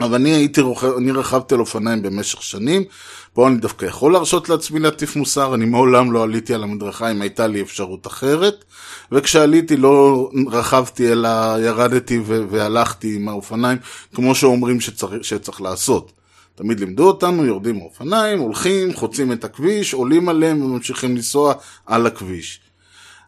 אבל 0.00 0.14
אני 0.14 0.30
הייתי 0.30 0.60
רוכב, 0.60 0.96
אני 0.98 1.12
רכבתי 1.12 1.54
על 1.54 1.60
אופניים 1.60 2.02
במשך 2.02 2.42
שנים, 2.42 2.84
פה 3.32 3.48
אני 3.48 3.56
דווקא 3.56 3.84
יכול 3.84 4.12
להרשות 4.12 4.48
לעצמי 4.48 4.80
להטיף 4.80 5.16
מוסר, 5.16 5.54
אני 5.54 5.64
מעולם 5.64 6.12
לא 6.12 6.22
עליתי 6.22 6.54
על 6.54 6.62
המדרכה 6.62 7.10
אם 7.10 7.22
הייתה 7.22 7.46
לי 7.46 7.62
אפשרות 7.62 8.06
אחרת, 8.06 8.64
וכשעליתי 9.12 9.76
לא 9.76 10.30
רכבתי 10.50 11.12
אלא 11.12 11.28
ירדתי 11.60 12.20
והלכתי 12.26 13.16
עם 13.16 13.28
האופניים, 13.28 13.78
כמו 14.14 14.34
שאומרים 14.34 14.80
שצריך, 14.80 15.24
שצריך 15.24 15.62
לעשות. 15.62 16.12
תמיד 16.54 16.80
לימדו 16.80 17.06
אותנו, 17.06 17.44
יורדים 17.44 17.78
מאופניים, 17.78 18.38
הולכים, 18.38 18.94
חוצים 18.94 19.32
את 19.32 19.44
הכביש, 19.44 19.94
עולים 19.94 20.28
עליהם 20.28 20.62
וממשיכים 20.62 21.16
לנסוע 21.16 21.54
על 21.86 22.06
הכביש. 22.06 22.60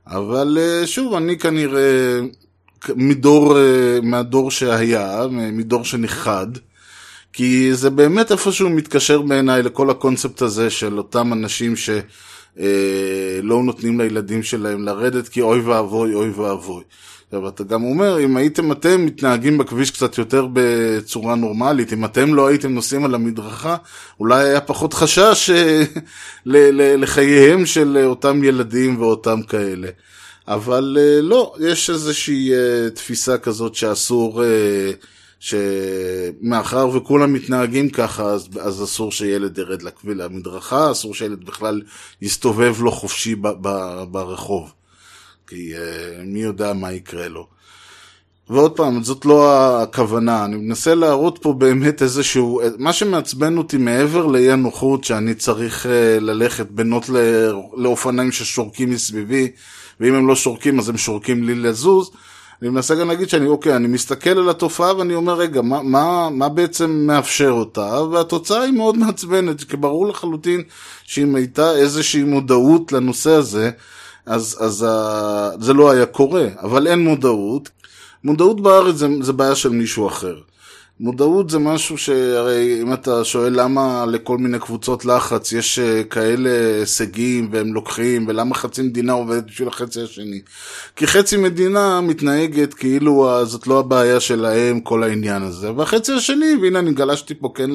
אבל 0.06 0.58
אה, 0.60 0.86
שוב, 0.86 1.14
אני 1.14 1.38
כנראה 1.38 2.20
מדור, 2.96 3.58
אה, 3.58 3.98
מהדור 4.02 4.50
שהיה, 4.50 5.26
מדור 5.30 5.84
שנכחד, 5.84 6.46
כי 7.32 7.74
זה 7.74 7.90
באמת 7.90 8.32
איפשהו 8.32 8.70
מתקשר 8.70 9.22
בעיניי 9.22 9.62
לכל 9.62 9.90
הקונספט 9.90 10.42
הזה 10.42 10.70
של 10.70 10.98
אותם 10.98 11.32
אנשים 11.32 11.76
שלא 11.76 11.96
אה, 13.56 13.62
נותנים 13.62 14.00
לילדים 14.00 14.42
שלהם 14.42 14.84
לרדת, 14.84 15.28
כי 15.28 15.40
אוי 15.40 15.60
ואבוי, 15.60 16.14
אוי 16.14 16.30
ואבוי. 16.30 16.82
עכשיו, 17.26 17.48
אתה 17.48 17.64
גם 17.64 17.84
אומר, 17.84 18.20
אם 18.20 18.36
הייתם 18.36 18.72
אתם 18.72 19.06
מתנהגים 19.06 19.58
בכביש 19.58 19.90
קצת 19.90 20.18
יותר 20.18 20.46
בצורה 20.52 21.34
נורמלית, 21.34 21.92
אם 21.92 22.04
אתם 22.04 22.34
לא 22.34 22.46
הייתם 22.46 22.74
נוסעים 22.74 23.04
על 23.04 23.14
המדרכה, 23.14 23.76
אולי 24.20 24.44
היה 24.44 24.60
פחות 24.60 24.94
חשש 24.94 25.50
אה, 25.50 25.82
לחייהם 26.96 27.66
של 27.66 27.98
אותם 28.04 28.44
ילדים 28.44 29.00
ואותם 29.00 29.42
כאלה. 29.42 29.88
אבל 30.48 30.96
uh, 30.98 31.22
לא, 31.22 31.54
יש 31.60 31.90
איזושהי 31.90 32.50
uh, 32.52 32.90
תפיסה 32.94 33.38
כזאת 33.38 33.74
שאסור, 33.74 34.42
uh, 34.42 34.46
שמאחר 35.40 36.88
וכולם 36.88 37.32
מתנהגים 37.32 37.90
ככה, 37.90 38.24
אז, 38.24 38.48
אז 38.60 38.84
אסור 38.84 39.12
שילד 39.12 39.58
ירד 39.58 39.82
למדרכה, 40.04 40.90
אסור 40.90 41.14
שילד 41.14 41.44
בכלל 41.44 41.82
יסתובב 42.22 42.82
לו 42.82 42.92
חופשי 42.92 43.34
ב, 43.34 43.48
ב, 43.60 43.68
ברחוב. 44.10 44.72
כי 45.48 45.72
מי 46.24 46.42
יודע 46.42 46.72
מה 46.72 46.92
יקרה 46.92 47.28
לו. 47.28 47.46
ועוד 48.50 48.76
פעם, 48.76 49.02
זאת 49.02 49.24
לא 49.24 49.82
הכוונה, 49.82 50.44
אני 50.44 50.56
מנסה 50.56 50.94
להראות 50.94 51.38
פה 51.42 51.52
באמת 51.52 52.02
איזשהו, 52.02 52.60
מה 52.78 52.92
שמעצבן 52.92 53.58
אותי 53.58 53.76
מעבר 53.76 54.26
לאי 54.26 54.50
הנוחות 54.50 55.04
שאני 55.04 55.34
צריך 55.34 55.86
ללכת 56.20 56.70
בנות 56.70 57.10
לאופניים 57.76 58.32
ששורקים 58.32 58.90
מסביבי, 58.90 59.50
ואם 60.00 60.14
הם 60.14 60.28
לא 60.28 60.36
שורקים 60.36 60.78
אז 60.78 60.88
הם 60.88 60.96
שורקים 60.96 61.44
לי 61.44 61.54
לזוז. 61.54 62.10
אני 62.62 62.70
מנסה 62.70 62.94
גם 62.94 63.08
להגיד 63.08 63.28
שאני, 63.28 63.46
אוקיי, 63.46 63.76
אני 63.76 63.88
מסתכל 63.88 64.30
על 64.30 64.50
התופעה 64.50 64.96
ואני 64.96 65.14
אומר, 65.14 65.34
רגע, 65.34 65.62
מה, 65.62 65.82
מה, 65.82 66.28
מה 66.30 66.48
בעצם 66.48 66.90
מאפשר 66.90 67.50
אותה? 67.50 68.02
והתוצאה 68.02 68.62
היא 68.62 68.72
מאוד 68.72 68.96
מעצבנת, 68.98 69.64
כי 69.64 69.76
ברור 69.76 70.06
לחלוטין 70.06 70.62
שאם 71.04 71.34
הייתה 71.34 71.76
איזושהי 71.76 72.22
מודעות 72.22 72.92
לנושא 72.92 73.30
הזה, 73.30 73.70
אז, 74.26 74.56
אז 74.60 74.86
uh, 74.88 75.64
זה 75.64 75.72
לא 75.72 75.90
היה 75.90 76.06
קורה. 76.06 76.46
אבל 76.62 76.86
אין 76.86 77.04
מודעות. 77.04 77.70
מודעות 78.24 78.60
בארץ 78.60 78.94
זה, 78.94 79.08
זה 79.20 79.32
בעיה 79.32 79.54
של 79.54 79.68
מישהו 79.68 80.08
אחר. 80.08 80.36
מודעות 81.00 81.50
זה 81.50 81.58
משהו 81.58 81.98
שהרי 81.98 82.78
אם 82.82 82.92
אתה 82.92 83.24
שואל 83.24 83.60
למה 83.60 84.04
לכל 84.08 84.38
מיני 84.38 84.58
קבוצות 84.58 85.04
לחץ 85.04 85.52
יש 85.52 85.78
אה, 85.78 86.04
כאלה 86.04 86.50
הישגים 86.80 87.48
והם 87.52 87.74
לוקחים 87.74 88.24
ולמה 88.28 88.54
חצי 88.54 88.82
מדינה 88.82 89.12
עובדת 89.12 89.44
בשביל 89.46 89.68
החצי 89.68 90.02
השני? 90.02 90.40
כי 90.96 91.06
חצי 91.06 91.36
מדינה 91.36 92.00
מתנהגת 92.00 92.74
כאילו 92.74 93.44
זאת 93.44 93.66
לא 93.66 93.78
הבעיה 93.78 94.20
שלהם 94.20 94.80
כל 94.80 95.02
העניין 95.02 95.42
הזה. 95.42 95.72
והחצי 95.72 96.12
השני 96.12 96.56
והנה 96.62 96.78
אני 96.78 96.92
גלשתי 96.92 97.34
פה 97.34 97.52
כן 97.54 97.70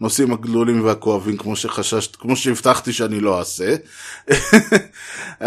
לנושאים 0.00 0.32
הגדולים 0.32 0.84
והכואבים 0.84 1.36
כמו 1.36 1.56
שחששת 1.56 2.16
כמו 2.16 2.36
שהבטחתי 2.36 2.92
שאני 2.92 3.20
לא 3.20 3.38
אעשה. 3.38 3.76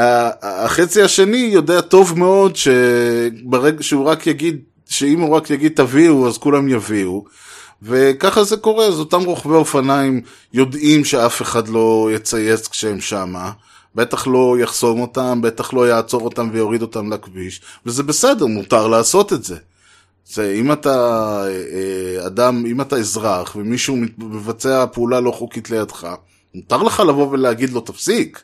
החצי 0.44 1.02
השני 1.02 1.50
יודע 1.54 1.82
טוב 1.82 2.20
מאוד 2.20 2.56
שברגע 2.56 3.84
שהוא 3.84 4.06
רק 4.06 4.28
יגיד 4.28 4.75
שאם 4.90 5.20
הוא 5.20 5.36
רק 5.36 5.50
יגיד 5.50 5.72
תביאו, 5.76 6.28
אז 6.28 6.38
כולם 6.38 6.70
יביאו. 6.70 7.26
וככה 7.82 8.44
זה 8.44 8.58
קורה, 8.58 8.86
אז 8.86 9.00
אותם 9.00 9.22
רוכבי 9.22 9.54
אופניים 9.54 10.22
יודעים 10.54 11.06
שאף 11.06 11.42
אחד 11.42 11.68
לא 11.68 12.10
יצייץ 12.14 12.68
כשהם 12.68 13.02
שמה, 13.02 13.52
בטח 13.96 14.28
לא 14.28 14.56
יחסום 14.60 15.02
אותם, 15.02 15.42
בטח 15.42 15.74
לא 15.74 15.88
יעצור 15.88 16.22
אותם 16.22 16.50
ויוריד 16.52 16.82
אותם 16.82 17.14
לכביש, 17.14 17.62
וזה 17.86 18.04
בסדר, 18.04 18.46
מותר 18.46 18.88
לעשות 18.88 19.34
את 19.34 19.44
זה. 19.44 19.58
זה 20.28 20.52
אם 20.52 20.72
אתה 20.72 20.96
אה, 21.44 21.48
אה, 21.48 22.28
אדם, 22.28 22.66
אם 22.66 22.82
אתה 22.82 22.96
אזרח 22.96 23.56
ומישהו 23.56 23.98
מבצע 24.18 24.86
פעולה 24.94 25.20
לא 25.20 25.32
חוקית 25.32 25.70
לידך, 25.70 26.08
מותר 26.56 26.84
לך 26.84 27.00
לבוא 27.00 27.28
ולהגיד 27.32 27.70
לו 27.70 27.82
תפסיק. 27.82 28.44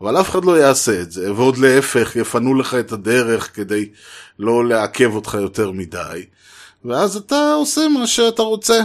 אבל 0.00 0.20
אף 0.20 0.30
אחד 0.30 0.44
לא 0.44 0.58
יעשה 0.58 1.00
את 1.00 1.12
זה, 1.12 1.32
ועוד 1.32 1.58
להפך, 1.58 2.16
יפנו 2.16 2.54
לך 2.54 2.74
את 2.74 2.92
הדרך 2.92 3.56
כדי 3.56 3.88
לא 4.38 4.68
לעכב 4.68 5.14
אותך 5.14 5.36
יותר 5.40 5.70
מדי, 5.70 6.24
ואז 6.84 7.16
אתה 7.16 7.52
עושה 7.52 7.88
מה 7.88 8.06
שאתה 8.06 8.42
רוצה. 8.42 8.80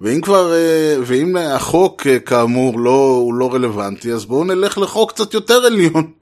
ואם 0.00 0.20
כבר, 0.20 0.52
אה, 0.52 0.96
ואם 1.06 1.36
החוק 1.36 2.06
אה, 2.06 2.18
כאמור 2.18 2.80
לא, 2.80 3.16
הוא 3.20 3.34
לא 3.34 3.54
רלוונטי, 3.54 4.12
אז 4.12 4.24
בואו 4.24 4.44
נלך 4.44 4.78
לחוק 4.78 5.12
קצת 5.12 5.34
יותר 5.34 5.54
עליון. 5.54 6.12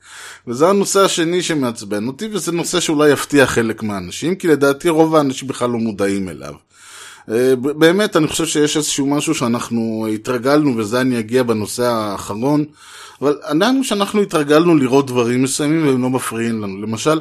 וזה 0.47 0.69
הנושא 0.69 1.01
השני 1.01 1.43
שמעצבן 1.43 2.07
אותי, 2.07 2.29
וזה 2.33 2.53
נושא 2.53 2.81
שאולי 2.81 3.11
יפתיע 3.11 3.47
חלק 3.47 3.83
מהאנשים, 3.83 4.35
כי 4.35 4.49
לדעתי 4.49 4.89
רוב 4.89 5.17
האנשים 5.17 5.49
בכלל 5.49 5.71
לא 5.71 5.79
מודעים 5.79 6.29
אליו. 6.29 6.55
אה, 7.31 7.57
באמת, 7.57 8.17
אני 8.17 8.29
חושב 8.29 8.47
שיש 8.47 8.77
איזשהו 8.77 9.07
משהו 9.07 9.35
שאנחנו 9.35 10.09
התרגלנו, 10.15 10.77
וזה 10.77 11.01
אני 11.01 11.19
אגיע 11.19 11.43
בנושא 11.43 11.83
האחרון, 11.85 12.65
אבל 13.23 13.39
עדיין 13.43 13.85
שאנחנו 13.85 14.23
התרגלנו 14.23 14.77
לראות 14.77 15.07
דברים 15.07 15.43
מסוימים 15.43 15.87
והם 15.87 16.03
לא 16.03 16.11
מפריעים 16.11 16.63
לנו. 16.63 16.83
למשל, 16.83 17.21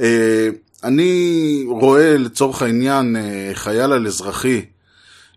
אה, 0.00 0.48
אני 0.84 1.64
רואה 1.68 2.18
לצורך 2.18 2.62
העניין 2.62 3.16
אה, 3.16 3.50
חייל 3.54 3.92
על 3.92 4.06
אזרחי 4.06 4.64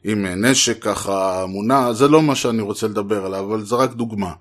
עם 0.03 0.25
נשק 0.25 0.83
ככה 0.83 1.45
מונע, 1.47 1.93
זה 1.93 2.07
לא 2.07 2.21
מה 2.21 2.35
שאני 2.35 2.61
רוצה 2.61 2.87
לדבר 2.87 3.25
עליו, 3.25 3.39
אבל 3.39 3.65
זה 3.65 3.75
רק 3.75 3.93
דוגמה. 3.93 4.31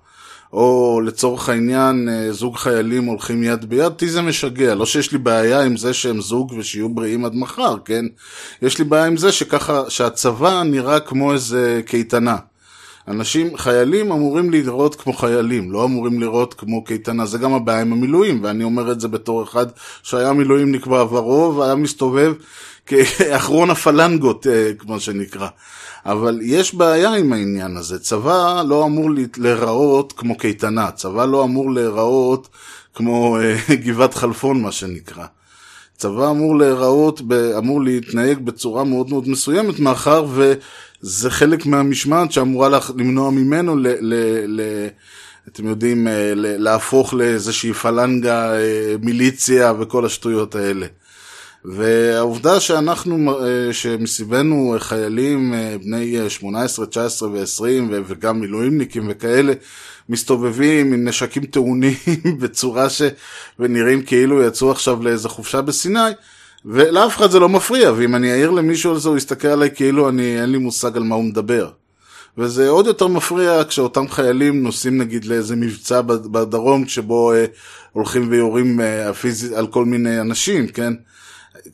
או 0.53 1.01
לצורך 1.05 1.49
העניין 1.49 2.09
אה, 2.09 2.31
זוג 2.31 2.57
חיילים 2.57 3.05
הולכים 3.05 3.43
יד 3.43 3.65
ביד, 3.65 3.81
אותי 3.81 4.09
זה 4.09 4.21
משגע. 4.21 4.75
לא 4.75 4.85
שיש 4.85 5.11
לי 5.11 5.17
בעיה 5.17 5.61
עם 5.61 5.77
זה 5.77 5.93
שהם 5.93 6.21
זוג 6.21 6.53
ושיהיו 6.57 6.89
בריאים 6.89 7.25
עד 7.25 7.35
מחר, 7.35 7.75
כן? 7.85 8.05
יש 8.61 8.77
לי 8.77 8.83
בעיה 8.83 9.05
עם 9.05 9.17
זה 9.17 9.31
שככה, 9.31 9.89
שהצבא 9.89 10.63
נראה 10.63 10.99
כמו 10.99 11.33
איזה 11.33 11.81
קייטנה. 11.85 12.37
אנשים, 13.07 13.57
חיילים 13.57 14.11
אמורים 14.11 14.51
לראות 14.51 14.95
כמו 14.95 15.13
חיילים, 15.13 15.71
לא 15.71 15.85
אמורים 15.85 16.19
לראות 16.19 16.53
כמו 16.53 16.83
קייטנה, 16.83 17.25
זה 17.25 17.37
גם 17.37 17.53
הבעיה 17.53 17.81
עם 17.81 17.93
המילואים, 17.93 18.43
ואני 18.43 18.63
אומר 18.63 18.91
את 18.91 18.99
זה 18.99 19.07
בתור 19.07 19.43
אחד 19.43 19.65
שהיה 20.03 20.33
מילואימניק 20.33 20.87
בעברו 20.87 21.55
והיה 21.55 21.75
מסתובב 21.75 22.33
כאחרון 22.85 23.69
הפלנגות, 23.75 24.47
אה, 24.47 24.71
כמו 24.79 24.99
שנקרא. 24.99 25.47
אבל 26.05 26.39
יש 26.41 26.75
בעיה 26.75 27.13
עם 27.13 27.33
העניין 27.33 27.77
הזה. 27.77 27.99
צבא 27.99 28.63
לא 28.67 28.85
אמור 28.85 29.09
להיראות 29.37 30.13
כמו 30.17 30.37
קייטנה, 30.37 30.91
צבא 30.91 31.25
לא 31.25 31.43
אמור 31.43 31.71
להיראות 31.71 32.47
כמו 32.93 33.37
אה, 33.39 33.55
גבעת 33.85 34.13
חלפון, 34.13 34.61
מה 34.61 34.71
שנקרא. 34.71 35.25
צבא 35.97 36.29
אמור 36.29 36.57
להיראות, 36.57 37.21
אמור 37.57 37.81
להתנהג 37.81 38.39
בצורה 38.39 38.83
מאוד 38.83 39.09
מאוד 39.09 39.29
מסוימת, 39.29 39.79
מאחר 39.79 40.25
וזה 40.33 41.29
חלק 41.29 41.65
מהמשמעת 41.65 42.31
שאמורה 42.31 42.79
למנוע 42.97 43.31
ממנו 43.31 43.75
ל, 43.75 43.87
ל, 43.87 44.13
ל, 44.47 44.87
אתם 45.47 45.67
יודעים, 45.67 46.07
אה, 46.07 46.31
להפוך 46.35 47.13
לאיזושהי 47.13 47.73
פלנגה, 47.73 48.53
אה, 48.55 48.95
מיליציה 49.01 49.73
וכל 49.79 50.05
השטויות 50.05 50.55
האלה. 50.55 50.87
והעובדה 51.67 52.59
שאנחנו, 52.59 53.39
אה, 53.39 53.73
שמסביבנו 53.73 54.75
חיילים 54.79 55.53
אה, 55.53 55.75
בני 55.83 56.19
אה, 56.19 56.29
18, 56.29 56.85
19 56.85 57.29
ו-20 57.29 57.63
וגם 58.07 58.41
מילואימניקים 58.41 59.05
וכאלה, 59.09 59.53
מסתובבים 60.09 60.93
עם 60.93 61.07
נשקים 61.07 61.45
טעונים 61.45 61.93
בצורה 62.41 62.89
ש... 62.89 63.01
ונראים 63.59 64.01
כאילו 64.01 64.43
יצאו 64.43 64.71
עכשיו 64.71 65.03
לאיזה 65.03 65.29
חופשה 65.29 65.61
בסיני, 65.61 65.99
ולאף 66.65 67.17
אחד 67.17 67.31
זה 67.31 67.39
לא 67.39 67.49
מפריע, 67.49 67.91
ואם 67.91 68.15
אני 68.15 68.31
אעיר 68.31 68.51
למישהו 68.51 68.91
על 68.91 68.99
זה, 68.99 69.09
הוא 69.09 69.17
יסתכל 69.17 69.47
עליי 69.47 69.69
כאילו 69.75 70.09
אני, 70.09 70.41
אין 70.41 70.51
לי 70.51 70.57
מושג 70.57 70.97
על 70.97 71.03
מה 71.03 71.15
הוא 71.15 71.23
מדבר. 71.23 71.69
וזה 72.37 72.69
עוד 72.69 72.87
יותר 72.87 73.07
מפריע 73.07 73.61
כשאותם 73.69 74.07
חיילים 74.07 74.63
נוסעים 74.63 74.97
נגיד 74.97 75.25
לאיזה 75.25 75.55
מבצע 75.55 76.01
בדרום, 76.01 76.87
שבו 76.87 77.33
אה, 77.33 77.45
הולכים 77.91 78.27
ויורים 78.29 78.79
על 79.55 79.67
כל 79.67 79.85
מיני 79.85 80.21
אנשים, 80.21 80.67
כן? 80.67 80.93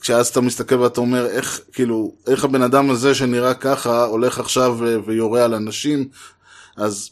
כשאז 0.02 0.28
אתה 0.28 0.42
מסתכל 0.42 0.76
ואתה 0.76 1.02
אומר, 1.02 1.26
איך, 1.26 1.62
כאילו, 1.74 2.12
איך 2.28 2.44
הבן 2.44 2.62
אדם 2.62 2.90
הזה 2.90 3.16
שנראה 3.16 3.54
ככה, 3.54 4.04
הולך 4.04 4.40
עכשיו 4.40 4.78
ויורה 5.06 5.46
על 5.46 5.54
אנשים, 5.54 6.08
אז 6.78 7.10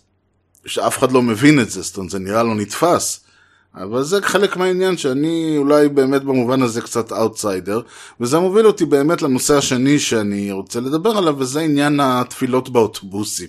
שאף 0.66 0.98
אחד 0.98 1.12
לא 1.12 1.22
מבין 1.22 1.60
את 1.60 1.70
זה, 1.70 1.82
זאת 1.82 1.98
אומרת, 1.98 2.12
זה 2.12 2.20
נראה 2.20 2.44
לא 2.44 2.56
נתפס. 2.56 3.20
אבל 3.76 4.04
זה 4.04 4.22
חלק 4.22 4.58
מהעניין 4.58 4.98
שאני 4.98 5.56
אולי 5.58 5.90
באמת 5.90 6.24
במובן 6.24 6.62
הזה 6.62 6.82
קצת 6.82 7.12
אאוטסיידר, 7.12 7.82
וזה 8.20 8.40
מוביל 8.40 8.68
אותי 8.68 8.86
באמת 8.86 9.22
לנושא 9.22 9.58
השני 9.58 10.00
שאני 10.00 10.52
רוצה 10.52 10.80
לדבר 10.80 11.10
עליו, 11.10 11.36
וזה 11.38 11.60
עניין 11.60 12.00
התפילות 12.00 12.70
באוטובוסים. 12.70 13.48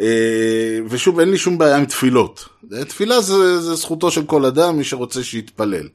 אה, 0.00 0.78
ושוב, 0.88 1.20
אין 1.20 1.30
לי 1.30 1.38
שום 1.38 1.58
בעיה 1.58 1.76
עם 1.76 1.84
תפילות. 1.84 2.48
תפילה 2.88 3.20
זה, 3.20 3.60
זה 3.60 3.74
זכותו 3.74 4.10
של 4.10 4.24
כל 4.24 4.44
אדם, 4.44 4.76
מי 4.76 4.84
שרוצה 4.84 5.24
שיתפלל. 5.24 5.88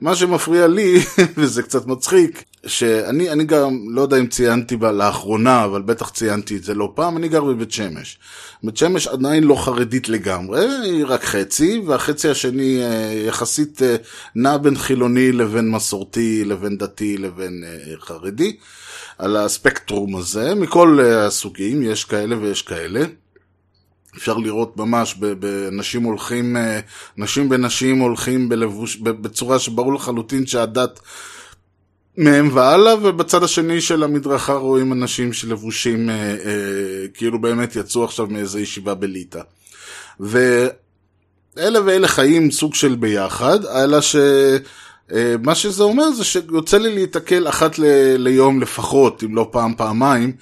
מה 0.00 0.16
שמפריע 0.16 0.66
לי, 0.66 1.04
וזה 1.38 1.62
קצת 1.62 1.86
מצחיק, 1.86 2.44
שאני 2.66 3.30
אני 3.30 3.44
גם, 3.44 3.78
לא 3.90 4.00
יודע 4.00 4.16
אם 4.16 4.26
ציינתי 4.26 4.76
בה 4.76 4.92
לאחרונה, 4.92 5.64
אבל 5.64 5.82
בטח 5.82 6.10
ציינתי 6.10 6.56
את 6.56 6.64
זה 6.64 6.74
לא 6.74 6.92
פעם, 6.94 7.16
אני 7.16 7.28
גר 7.28 7.44
בבית 7.44 7.72
שמש. 7.72 8.18
בית 8.62 8.76
שמש 8.76 9.06
עדיין 9.06 9.44
לא 9.44 9.54
חרדית 9.64 10.08
לגמרי, 10.08 10.66
היא 10.82 11.04
רק 11.08 11.24
חצי, 11.24 11.82
והחצי 11.86 12.28
השני 12.28 12.82
אה, 12.82 13.12
יחסית 13.26 13.82
אה, 13.82 13.96
נע 14.34 14.56
בין 14.56 14.76
חילוני 14.76 15.32
לבין 15.32 15.70
מסורתי, 15.70 16.44
לבין 16.44 16.78
דתי, 16.78 17.18
לבין 17.18 17.64
חרדי. 18.00 18.56
על 19.18 19.36
הספקטרום 19.36 20.16
הזה, 20.16 20.54
מכל 20.54 21.00
הסוגים, 21.00 21.82
יש 21.82 22.04
כאלה 22.04 22.38
ויש 22.38 22.62
כאלה. 22.62 23.00
אפשר 24.16 24.36
לראות 24.36 24.76
ממש, 24.76 25.14
נשים 25.72 26.02
הולכים, 26.02 26.56
נשים 27.16 27.50
ונשים 27.50 27.98
הולכים 27.98 28.48
בלבוש, 28.48 28.96
בצורה 28.96 29.58
שברור 29.58 29.94
לחלוטין 29.94 30.46
שהדת 30.46 31.00
מהם 32.16 32.50
והלאה, 32.52 32.94
ובצד 33.02 33.42
השני 33.42 33.80
של 33.80 34.02
המדרכה 34.02 34.54
רואים 34.54 34.92
אנשים 34.92 35.32
שלבושים, 35.32 36.10
אה, 36.10 36.14
אה, 36.14 37.08
כאילו 37.14 37.40
באמת 37.40 37.76
יצאו 37.76 38.04
עכשיו 38.04 38.26
מאיזו 38.26 38.58
ישיבה 38.58 38.94
בליטא. 38.94 39.40
ואלה 40.20 41.80
ואלה 41.84 42.08
חיים 42.08 42.50
סוג 42.50 42.74
של 42.74 42.94
ביחד, 42.94 43.64
אלא 43.64 44.00
ש... 44.00 44.16
מה 45.42 45.54
שזה 45.54 45.82
אומר 45.82 46.10
זה 46.10 46.24
שיוצא 46.24 46.78
לי 46.78 46.94
להיתקל 46.94 47.48
אחת 47.48 47.78
ל- 47.78 48.16
ליום 48.16 48.60
לפחות, 48.60 49.24
אם 49.24 49.36
לא 49.36 49.48
פעם 49.52 49.74
פעמיים, 49.76 50.32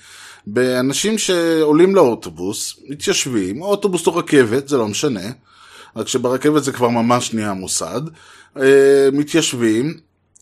באנשים 0.47 1.19
שעולים 1.19 1.95
לאוטובוס, 1.95 2.81
מתיישבים, 2.89 3.63
אוטובוס 3.63 4.07
או 4.07 4.17
רכבת, 4.17 4.69
זה 4.69 4.77
לא 4.77 4.89
משנה, 4.89 5.31
רק 5.97 6.09
שברכבת 6.09 6.65
זה 6.65 6.73
כבר 6.73 6.89
ממש 6.89 7.35
נהיה 7.35 7.53
מוסד, 7.53 8.01
מתיישבים, 9.13 9.95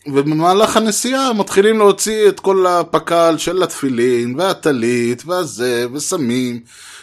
ובמהלך 0.06 0.76
הנסיעה 0.76 1.32
מתחילים 1.32 1.78
להוציא 1.78 2.28
את 2.28 2.40
כל 2.40 2.66
הפק"ל 2.66 3.34
של 3.38 3.62
התפילין, 3.62 4.34
והטלית, 4.40 5.22
והזה, 5.26 5.86
וסמים. 5.92 6.60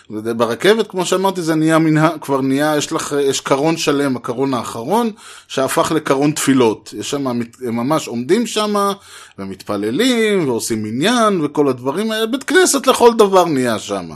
וברכבת, 0.09 0.87
כמו 0.87 1.05
שאמרתי, 1.05 1.41
זה 1.41 1.55
נהיה 1.55 1.79
מנהג, 1.79 2.21
כבר 2.21 2.41
נהיה, 2.41 2.77
יש 2.77 2.91
לך, 2.91 3.15
יש 3.21 3.41
קרון 3.41 3.77
שלם, 3.77 4.17
הקרון 4.17 4.53
האחרון, 4.53 5.11
שהפך 5.47 5.91
לקרון 5.91 6.31
תפילות. 6.31 6.93
יש 6.97 7.09
שם, 7.09 7.27
הם 7.27 7.41
ממש 7.61 8.07
עומדים 8.07 8.47
שם, 8.47 8.91
ומתפללים, 9.39 10.49
ועושים 10.49 10.83
מניין, 10.83 11.41
וכל 11.45 11.67
הדברים 11.67 12.11
האלה, 12.11 12.25
בית 12.25 12.43
כנסת 12.43 12.87
לכל 12.87 13.11
דבר 13.17 13.45
נהיה 13.45 13.79
שם. 13.79 14.09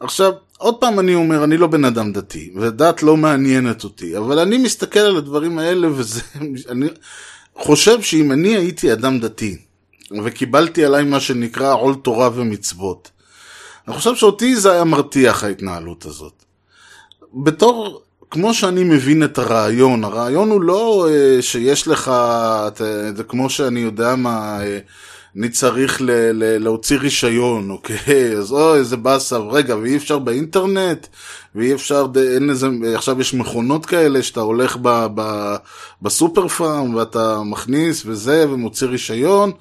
עכשיו, 0.00 0.32
עוד 0.58 0.74
פעם 0.74 1.00
אני 1.00 1.14
אומר, 1.14 1.44
אני 1.44 1.56
לא 1.56 1.66
בן 1.66 1.84
אדם 1.84 2.12
דתי, 2.12 2.50
ודת 2.56 3.02
לא 3.02 3.16
מעניינת 3.16 3.84
אותי, 3.84 4.18
אבל 4.18 4.38
אני 4.38 4.58
מסתכל 4.58 5.00
על 5.00 5.16
הדברים 5.16 5.58
האלה, 5.58 5.88
וזה, 5.92 6.20
אני 6.70 6.86
חושב 7.60 8.02
שאם 8.02 8.32
אני 8.32 8.56
הייתי 8.56 8.92
אדם 8.92 9.20
דתי, 9.20 9.56
וקיבלתי 10.24 10.84
עליי 10.84 11.04
מה 11.04 11.20
שנקרא 11.20 11.74
עול 11.74 11.94
תורה 11.94 12.30
ומצוות, 12.34 13.10
אני 13.88 13.96
חושב 13.96 14.14
שאותי 14.14 14.56
זה 14.56 14.72
היה 14.72 14.84
מרתיח 14.84 15.44
ההתנהלות 15.44 16.04
הזאת. 16.04 16.44
בתור, 17.34 18.02
כמו 18.30 18.54
שאני 18.54 18.84
מבין 18.84 19.24
את 19.24 19.38
הרעיון, 19.38 20.04
הרעיון 20.04 20.50
הוא 20.50 20.60
לא 20.60 21.08
אה, 21.10 21.42
שיש 21.42 21.88
לך, 21.88 22.12
זה 23.16 23.24
כמו 23.28 23.50
שאני 23.50 23.80
יודע 23.80 24.16
מה, 24.16 24.60
אה, 24.62 24.78
אני 25.36 25.48
צריך 25.48 26.00
ל, 26.02 26.10
ל, 26.10 26.58
להוציא 26.58 26.98
רישיון, 26.98 27.70
אוקיי, 27.70 28.36
אז 28.38 28.52
אוי, 28.52 28.78
איזה 28.78 28.96
באסה, 28.96 29.38
רגע, 29.38 29.76
ואי 29.76 29.96
אפשר 29.96 30.18
באינטרנט, 30.18 31.06
ואי 31.54 31.74
אפשר, 31.74 32.06
אין 32.34 32.50
איזה, 32.50 32.68
עכשיו 32.94 33.20
יש 33.20 33.34
מכונות 33.34 33.86
כאלה 33.86 34.22
שאתה 34.22 34.40
הולך 34.40 34.76
ב, 34.82 35.06
ב, 35.14 35.54
בסופר 36.02 36.48
פארם 36.48 36.94
ואתה 36.94 37.42
מכניס 37.42 38.02
וזה, 38.06 38.46
ומוציא 38.50 38.86
רישיון, 38.86 39.52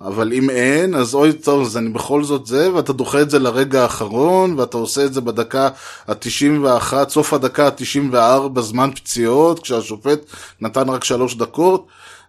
אבל 0.00 0.32
אם 0.32 0.50
אין, 0.50 0.94
אז 0.94 1.14
אוי 1.14 1.32
טוב, 1.32 1.66
אז 1.66 1.76
אני 1.76 1.88
בכל 1.88 2.24
זאת 2.24 2.46
זה, 2.46 2.74
ואתה 2.74 2.92
דוחה 2.92 3.22
את 3.22 3.30
זה 3.30 3.38
לרגע 3.38 3.82
האחרון, 3.82 4.58
ואתה 4.58 4.76
עושה 4.76 5.04
את 5.04 5.14
זה 5.14 5.20
בדקה 5.20 5.68
ה-91, 6.08 7.08
סוף 7.08 7.32
הדקה 7.32 7.66
ה-94, 7.66 8.48
בזמן 8.48 8.90
פציעות, 8.94 9.62
כשהשופט 9.62 10.18
נתן 10.60 10.88
רק 10.88 11.04
שלוש 11.04 11.34
דקות. 11.34 11.86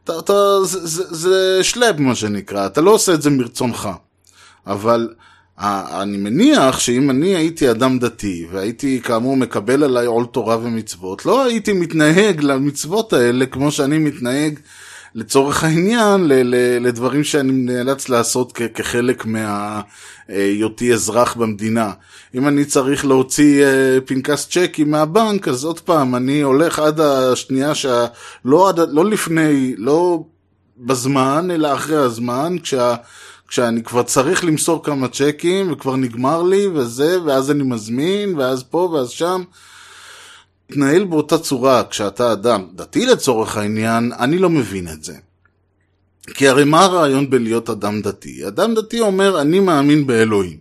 אתה, 0.10 0.20
אתה, 0.20 0.64
זה, 0.64 0.88
זה, 0.88 1.04
זה 1.16 1.64
שלב 1.64 2.02
מה 2.02 2.16
שנקרא, 2.16 2.66
אתה 2.66 2.82
לא 2.82 2.92
עושה 2.92 3.14
את 3.14 3.22
זה 3.22 3.30
מרצונך. 3.30 3.90
אבל 4.68 5.10
אני 6.02 6.18
מניח 6.18 6.80
שאם 6.80 7.10
אני 7.10 7.36
הייתי 7.36 7.72
אדם 7.72 8.00
דתי, 8.00 8.48
והייתי 8.52 9.02
כאמור 9.04 9.38
מקבל 9.38 9.84
עליי 9.84 10.06
עול 10.06 10.26
תורה 10.26 10.58
ומצוות, 10.62 11.26
לא 11.26 11.44
הייתי 11.44 11.74
מתנהג 11.74 12.42
למצוות 12.42 13.14
האלה 13.14 13.46
כמו 13.46 13.72
שאני 13.72 13.98
מתנהג 13.98 14.60
לצורך 15.18 15.64
העניין, 15.64 16.28
ל- 16.28 16.34
ל- 16.34 16.88
לדברים 16.88 17.24
שאני 17.24 17.52
נאלץ 17.52 18.10
לעשות 18.10 18.52
כ- 18.54 18.62
כחלק 18.74 19.26
מהיותי 19.26 20.94
אזרח 20.94 21.36
במדינה. 21.36 21.92
אם 22.36 22.48
אני 22.48 22.66
צריך 22.66 23.06
להוציא 23.06 23.66
uh, 23.66 24.02
פנקס 24.06 24.48
צ'קים 24.48 24.92
מהבנק, 24.92 25.48
אז 25.48 25.64
עוד 25.64 25.80
פעם, 25.80 26.16
אני 26.16 26.42
הולך 26.42 26.80
עד 26.80 27.00
השנייה, 27.00 27.76
שה... 27.76 28.06
לא, 28.46 28.70
עד... 28.70 28.80
לא 28.80 29.06
לפני, 29.06 29.76
לא 29.78 30.24
בזמן, 30.78 31.48
אלא 31.52 31.74
אחרי 31.74 31.98
הזמן, 31.98 32.56
כשה... 32.64 32.96
כשאני 33.48 33.84
כבר 33.84 34.04
צריך 34.04 34.44
למסור 34.46 34.84
כמה 34.84 35.08
צ'קים, 35.08 35.72
וכבר 35.72 35.96
נגמר 35.96 36.44
לי, 36.44 36.68
וזה, 36.68 37.18
ואז 37.26 37.52
אני 37.52 37.64
מזמין, 37.64 38.36
ואז 38.38 38.64
פה 38.64 38.78
ואז 38.78 39.10
שם. 39.10 39.44
להתנהל 40.70 41.04
באותה 41.04 41.38
צורה 41.38 41.84
כשאתה 41.90 42.32
אדם 42.32 42.68
דתי 42.76 43.06
לצורך 43.06 43.58
העניין, 43.58 44.12
אני 44.20 44.38
לא 44.38 44.50
מבין 44.50 44.88
את 44.88 45.04
זה. 45.04 45.14
כי 46.34 46.48
הרי 46.48 46.64
מה 46.64 46.86
הרעיון 46.86 47.30
בלהיות 47.30 47.70
אדם 47.70 48.02
דתי? 48.02 48.48
אדם 48.48 48.76
דתי 48.76 49.00
אומר, 49.00 49.42
אני 49.42 49.60
מאמין 49.60 50.08
באלוהים, 50.08 50.58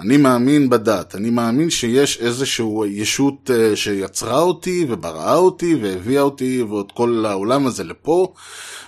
אני 0.00 0.16
מאמין 0.16 0.70
בדת, 0.70 1.14
אני 1.14 1.30
מאמין 1.30 1.70
שיש 1.70 2.18
איזושהי 2.20 2.66
ישות 2.86 3.50
שיצרה 3.74 4.38
אותי 4.38 4.86
ובראה 4.88 5.34
אותי 5.34 5.74
והביאה 5.82 6.22
אותי 6.22 6.62
ואת 6.62 6.92
כל 6.94 7.24
העולם 7.28 7.66
הזה 7.66 7.84
לפה, 7.84 8.32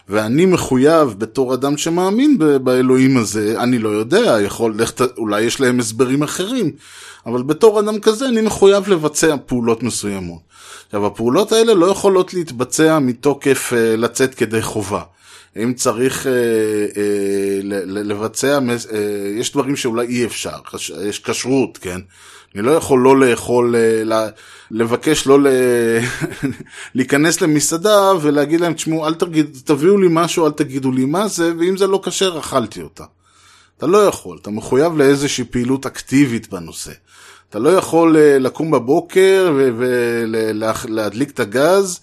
ואני 0.08 0.46
מחויב 0.46 1.14
בתור 1.18 1.54
אדם 1.54 1.76
שמאמין 1.76 2.38
באלוהים 2.64 3.16
הזה, 3.16 3.62
אני 3.62 3.78
לא 3.78 3.88
יודע, 3.88 4.36
יכול, 4.40 4.74
אולי 5.18 5.42
יש 5.42 5.60
להם 5.60 5.80
הסברים 5.80 6.22
אחרים, 6.22 6.70
אבל 7.26 7.42
בתור 7.42 7.80
אדם 7.80 8.00
כזה 8.00 8.28
אני 8.28 8.40
מחויב 8.40 8.88
לבצע 8.88 9.34
פעולות 9.46 9.82
מסוימות. 9.82 10.40
עכשיו, 10.86 11.06
הפעולות 11.06 11.52
האלה 11.52 11.74
לא 11.74 11.86
יכולות 11.86 12.34
להתבצע 12.34 12.98
מתוקף 12.98 13.72
אה, 13.76 13.96
לצאת 13.96 14.34
כדי 14.34 14.62
חובה. 14.62 15.02
אם 15.56 15.74
צריך 15.74 16.26
אה, 16.26 16.32
אה, 16.32 17.60
לבצע, 17.84 18.58
אה, 18.58 19.32
יש 19.36 19.52
דברים 19.52 19.76
שאולי 19.76 20.06
אי 20.06 20.24
אפשר, 20.24 20.58
יש 21.08 21.18
כשרות, 21.18 21.78
כן? 21.78 22.00
אני 22.54 22.62
לא 22.62 22.70
יכול 22.70 23.00
לא 23.00 23.20
לאכול, 23.20 23.74
אה, 23.76 24.28
לבקש 24.70 25.26
לא. 25.26 25.38
להיכנס 26.94 27.40
למסעדה 27.40 28.12
ולהגיד 28.22 28.60
להם, 28.60 28.72
תשמעו, 28.72 29.06
אל 29.06 29.14
תגיד, 29.14 29.56
תביאו 29.64 29.98
לי 29.98 30.06
משהו, 30.10 30.46
אל 30.46 30.52
תגידו 30.52 30.92
לי 30.92 31.04
מה 31.04 31.28
זה, 31.28 31.52
ואם 31.58 31.76
זה 31.76 31.86
לא 31.86 32.00
כשר, 32.04 32.38
אכלתי 32.38 32.82
אותה. 32.82 33.04
אתה 33.78 33.86
לא 33.86 33.98
יכול, 34.06 34.38
אתה 34.42 34.50
מחויב 34.50 34.96
לאיזושהי 34.96 35.44
פעילות 35.44 35.86
אקטיבית 35.86 36.50
בנושא. 36.50 36.92
אתה 37.50 37.58
לא 37.58 37.68
יכול 37.68 38.16
אה, 38.16 38.38
לקום 38.38 38.70
בבוקר 38.70 39.52
ולהדליק 39.76 41.30
את 41.30 41.40
הגז 41.40 42.00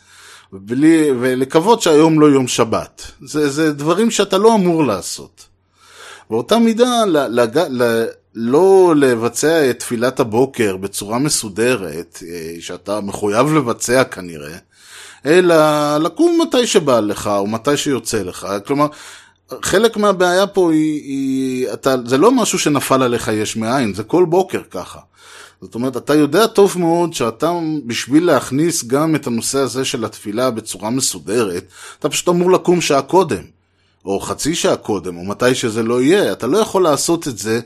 בלי, 0.51 1.11
ולקוות 1.19 1.81
שהיום 1.81 2.19
לא 2.19 2.25
יום 2.25 2.47
שבת. 2.47 3.11
זה, 3.21 3.49
זה 3.49 3.73
דברים 3.73 4.11
שאתה 4.11 4.37
לא 4.37 4.55
אמור 4.55 4.85
לעשות. 4.85 5.45
באותה 6.29 6.59
מידה, 6.59 7.05
לג... 7.05 7.57
ל... 7.57 8.05
לא 8.35 8.93
לבצע 8.97 9.69
את 9.69 9.79
תפילת 9.79 10.19
הבוקר 10.19 10.77
בצורה 10.77 11.19
מסודרת, 11.19 12.23
אה, 12.27 12.55
שאתה 12.59 13.01
מחויב 13.01 13.53
לבצע 13.53 14.03
כנראה, 14.03 14.57
אלא 15.25 15.55
לקום 15.97 16.41
מתי 16.41 16.67
שבא 16.67 16.99
לך 16.99 17.27
או 17.27 17.47
מתי 17.47 17.77
שיוצא 17.77 18.23
לך. 18.23 18.47
כלומר, 18.67 18.87
חלק 19.61 19.97
מהבעיה 19.97 20.47
פה 20.47 20.71
היא, 20.71 21.01
היא 21.03 21.73
אתה, 21.73 21.95
זה 22.05 22.17
לא 22.17 22.31
משהו 22.31 22.59
שנפל 22.59 23.03
עליך 23.03 23.27
יש 23.27 23.55
מאין, 23.57 23.93
זה 23.93 24.03
כל 24.03 24.25
בוקר 24.25 24.61
ככה. 24.71 24.99
זאת 25.61 25.75
אומרת, 25.75 25.97
אתה 25.97 26.15
יודע 26.15 26.47
טוב 26.47 26.75
מאוד 26.79 27.13
שאתה, 27.13 27.51
בשביל 27.85 28.25
להכניס 28.25 28.83
גם 28.83 29.15
את 29.15 29.27
הנושא 29.27 29.59
הזה 29.59 29.85
של 29.85 30.05
התפילה 30.05 30.51
בצורה 30.51 30.89
מסודרת, 30.89 31.65
אתה 31.99 32.09
פשוט 32.09 32.29
אמור 32.29 32.51
לקום 32.51 32.81
שעה 32.81 33.01
קודם, 33.01 33.43
או 34.05 34.19
חצי 34.19 34.55
שעה 34.55 34.75
קודם, 34.75 35.17
או 35.17 35.25
מתי 35.25 35.55
שזה 35.55 35.83
לא 35.83 36.01
יהיה. 36.01 36.31
אתה 36.31 36.47
לא 36.47 36.57
יכול 36.57 36.83
לעשות 36.83 37.27
את 37.27 37.37
זה, 37.37 37.59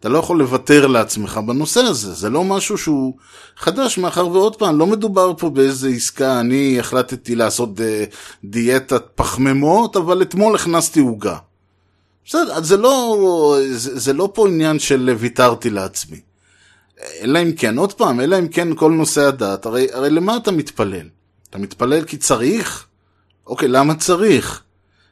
אתה 0.00 0.08
לא 0.08 0.18
יכול 0.18 0.38
לוותר 0.38 0.86
לעצמך 0.86 1.40
בנושא 1.46 1.80
הזה. 1.80 2.12
זה 2.12 2.30
לא 2.30 2.44
משהו 2.44 2.78
שהוא 2.78 3.14
חדש, 3.56 3.98
מאחר 3.98 4.28
ועוד 4.28 4.56
פעם, 4.56 4.78
לא 4.78 4.86
מדובר 4.86 5.32
פה 5.38 5.50
באיזה 5.50 5.88
עסקה, 5.88 6.40
אני 6.40 6.80
החלטתי 6.80 7.34
לעשות 7.34 7.80
ד... 7.80 8.04
דיאטת 8.44 9.02
פחמימות, 9.14 9.96
אבל 9.96 10.22
אתמול 10.22 10.54
הכנסתי 10.54 11.00
עוגה. 11.00 11.36
בסדר, 12.26 12.62
זה 12.62 12.76
לא, 12.76 13.16
זה, 13.70 13.98
זה 13.98 14.12
לא 14.12 14.30
פה 14.34 14.48
עניין 14.48 14.78
של 14.78 15.14
ויתרתי 15.18 15.70
לעצמי. 15.70 16.27
אלא 17.20 17.42
אם 17.42 17.52
כן, 17.52 17.78
עוד 17.78 17.92
פעם, 17.92 18.20
אלא 18.20 18.38
אם 18.38 18.48
כן 18.48 18.68
כל 18.74 18.92
נושא 18.92 19.20
הדת, 19.20 19.66
הרי, 19.66 19.86
הרי 19.92 20.10
למה 20.10 20.36
אתה 20.36 20.50
מתפלל? 20.50 21.08
אתה 21.50 21.58
מתפלל 21.58 22.04
כי 22.04 22.16
צריך? 22.16 22.86
אוקיי, 23.46 23.68
למה 23.68 23.94
צריך? 23.94 24.62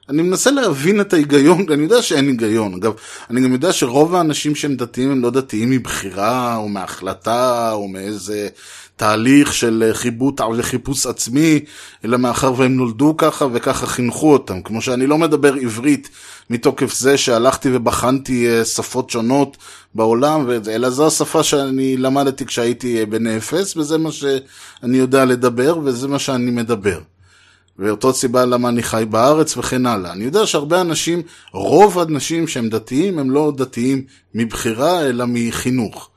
אני 0.09 0.23
מנסה 0.23 0.51
להבין 0.51 1.01
את 1.01 1.13
ההיגיון, 1.13 1.67
אני 1.73 1.83
יודע 1.83 2.03
שאין 2.03 2.29
היגיון. 2.29 2.75
אגב, 2.75 2.93
אני 3.31 3.41
גם 3.41 3.53
יודע 3.53 3.73
שרוב 3.73 4.15
האנשים 4.15 4.55
שהם 4.55 4.77
דתיים 4.77 5.11
הם 5.11 5.23
לא 5.23 5.31
דתיים 5.31 5.71
מבחירה, 5.71 6.57
או 6.57 6.69
מהחלטה, 6.69 7.73
או 7.73 7.89
מאיזה 7.89 8.49
תהליך 8.97 9.55
של 9.55 9.91
חיבוט 9.93 10.41
וחיפוש 10.59 11.07
עצמי, 11.07 11.61
אלא 12.05 12.19
מאחר 12.19 12.53
והם 12.57 12.77
נולדו 12.77 13.15
ככה 13.17 13.47
וככה 13.53 13.87
חינכו 13.87 14.33
אותם. 14.33 14.63
כמו 14.63 14.83
שאני 14.83 15.07
לא 15.07 15.19
מדבר 15.19 15.55
עברית 15.55 16.09
מתוקף 16.51 16.95
זה 16.95 17.17
שהלכתי 17.17 17.69
ובחנתי 17.73 18.49
אה, 18.49 18.65
שפות 18.65 19.11
שונות 19.11 19.57
בעולם, 19.95 20.51
אלא 20.71 20.91
זו 20.91 21.07
השפה 21.07 21.43
שאני 21.43 21.97
למדתי 21.97 22.47
כשהייתי 22.47 23.01
אה, 23.01 23.07
בן 23.07 23.27
אפס, 23.27 23.77
וזה 23.77 23.99
מה 23.99 24.13
שאני 24.13 24.97
יודע 24.97 25.25
לדבר, 25.25 25.79
וזה 25.85 26.09
מה 26.09 26.19
שאני 26.19 26.51
מדבר. 26.51 27.01
ואותו 27.79 28.15
סיבה 28.15 28.45
למה 28.45 28.69
אני 28.69 28.83
חי 28.83 29.05
בארץ 29.11 29.57
וכן 29.57 29.87
הלאה. 29.87 30.13
אני 30.13 30.25
יודע 30.25 30.47
שהרבה 30.47 30.81
אנשים, 30.81 31.23
רוב 31.53 31.99
האנשים 31.99 32.49
שהם 32.49 32.69
דתיים, 32.69 33.19
הם 33.19 33.31
לא 33.31 33.53
דתיים 33.57 34.05
מבחירה, 34.35 35.01
אלא 35.01 35.25
מחינוך. 35.29 36.11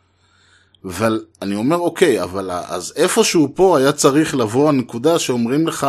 אבל 0.85 1.23
אני 1.41 1.55
אומר, 1.55 1.77
אוקיי, 1.77 2.23
אבל 2.23 2.51
אז 2.51 2.93
איפשהו 2.95 3.51
פה 3.55 3.77
היה 3.77 3.91
צריך 3.91 4.35
לבוא 4.35 4.69
הנקודה 4.69 5.19
שאומרים 5.19 5.67
לך, 5.67 5.87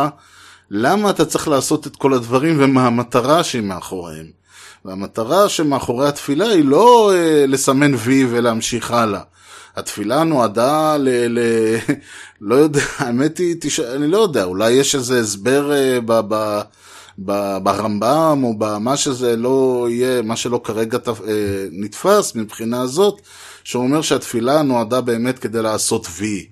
למה 0.71 1.09
אתה 1.09 1.25
צריך 1.25 1.47
לעשות 1.47 1.87
את 1.87 1.95
כל 1.95 2.13
הדברים 2.13 2.55
ומה 2.59 2.87
המטרה 2.87 3.43
שהיא 3.43 3.61
מאחוריהם. 3.61 4.41
והמטרה 4.85 5.49
שמאחורי 5.49 6.07
התפילה 6.07 6.45
היא 6.45 6.65
לא 6.65 7.11
אה, 7.13 7.45
לסמן 7.47 7.91
וי 7.95 8.25
ולהמשיך 8.29 8.91
הלאה. 8.91 9.21
התפילה 9.75 10.23
נועדה 10.23 10.97
ל... 10.97 11.09
ל... 11.09 11.39
לא 12.41 12.55
יודע, 12.55 12.81
האמת 12.97 13.37
היא, 13.37 13.55
תש... 13.61 13.79
אני 13.79 14.07
לא 14.07 14.17
יודע, 14.17 14.43
אולי 14.43 14.71
יש 14.71 14.95
איזה 14.95 15.19
הסבר 15.19 15.71
אה, 15.71 15.99
ב... 16.05 16.21
ב... 16.27 16.61
ברמב"ם 17.63 18.41
או 18.43 18.57
במה 18.57 18.97
שזה 18.97 19.35
לא 19.35 19.87
יהיה, 19.89 20.21
מה 20.21 20.35
שלא 20.35 20.61
כרגע 20.63 20.97
תפ... 20.97 21.21
אה, 21.27 21.67
נתפס 21.71 22.35
מבחינה 22.35 22.81
הזאת, 22.81 23.21
שאומר 23.63 24.01
שהתפילה 24.01 24.61
נועדה 24.61 25.01
באמת 25.01 25.39
כדי 25.39 25.61
לעשות 25.61 26.07
וי. 26.17 26.45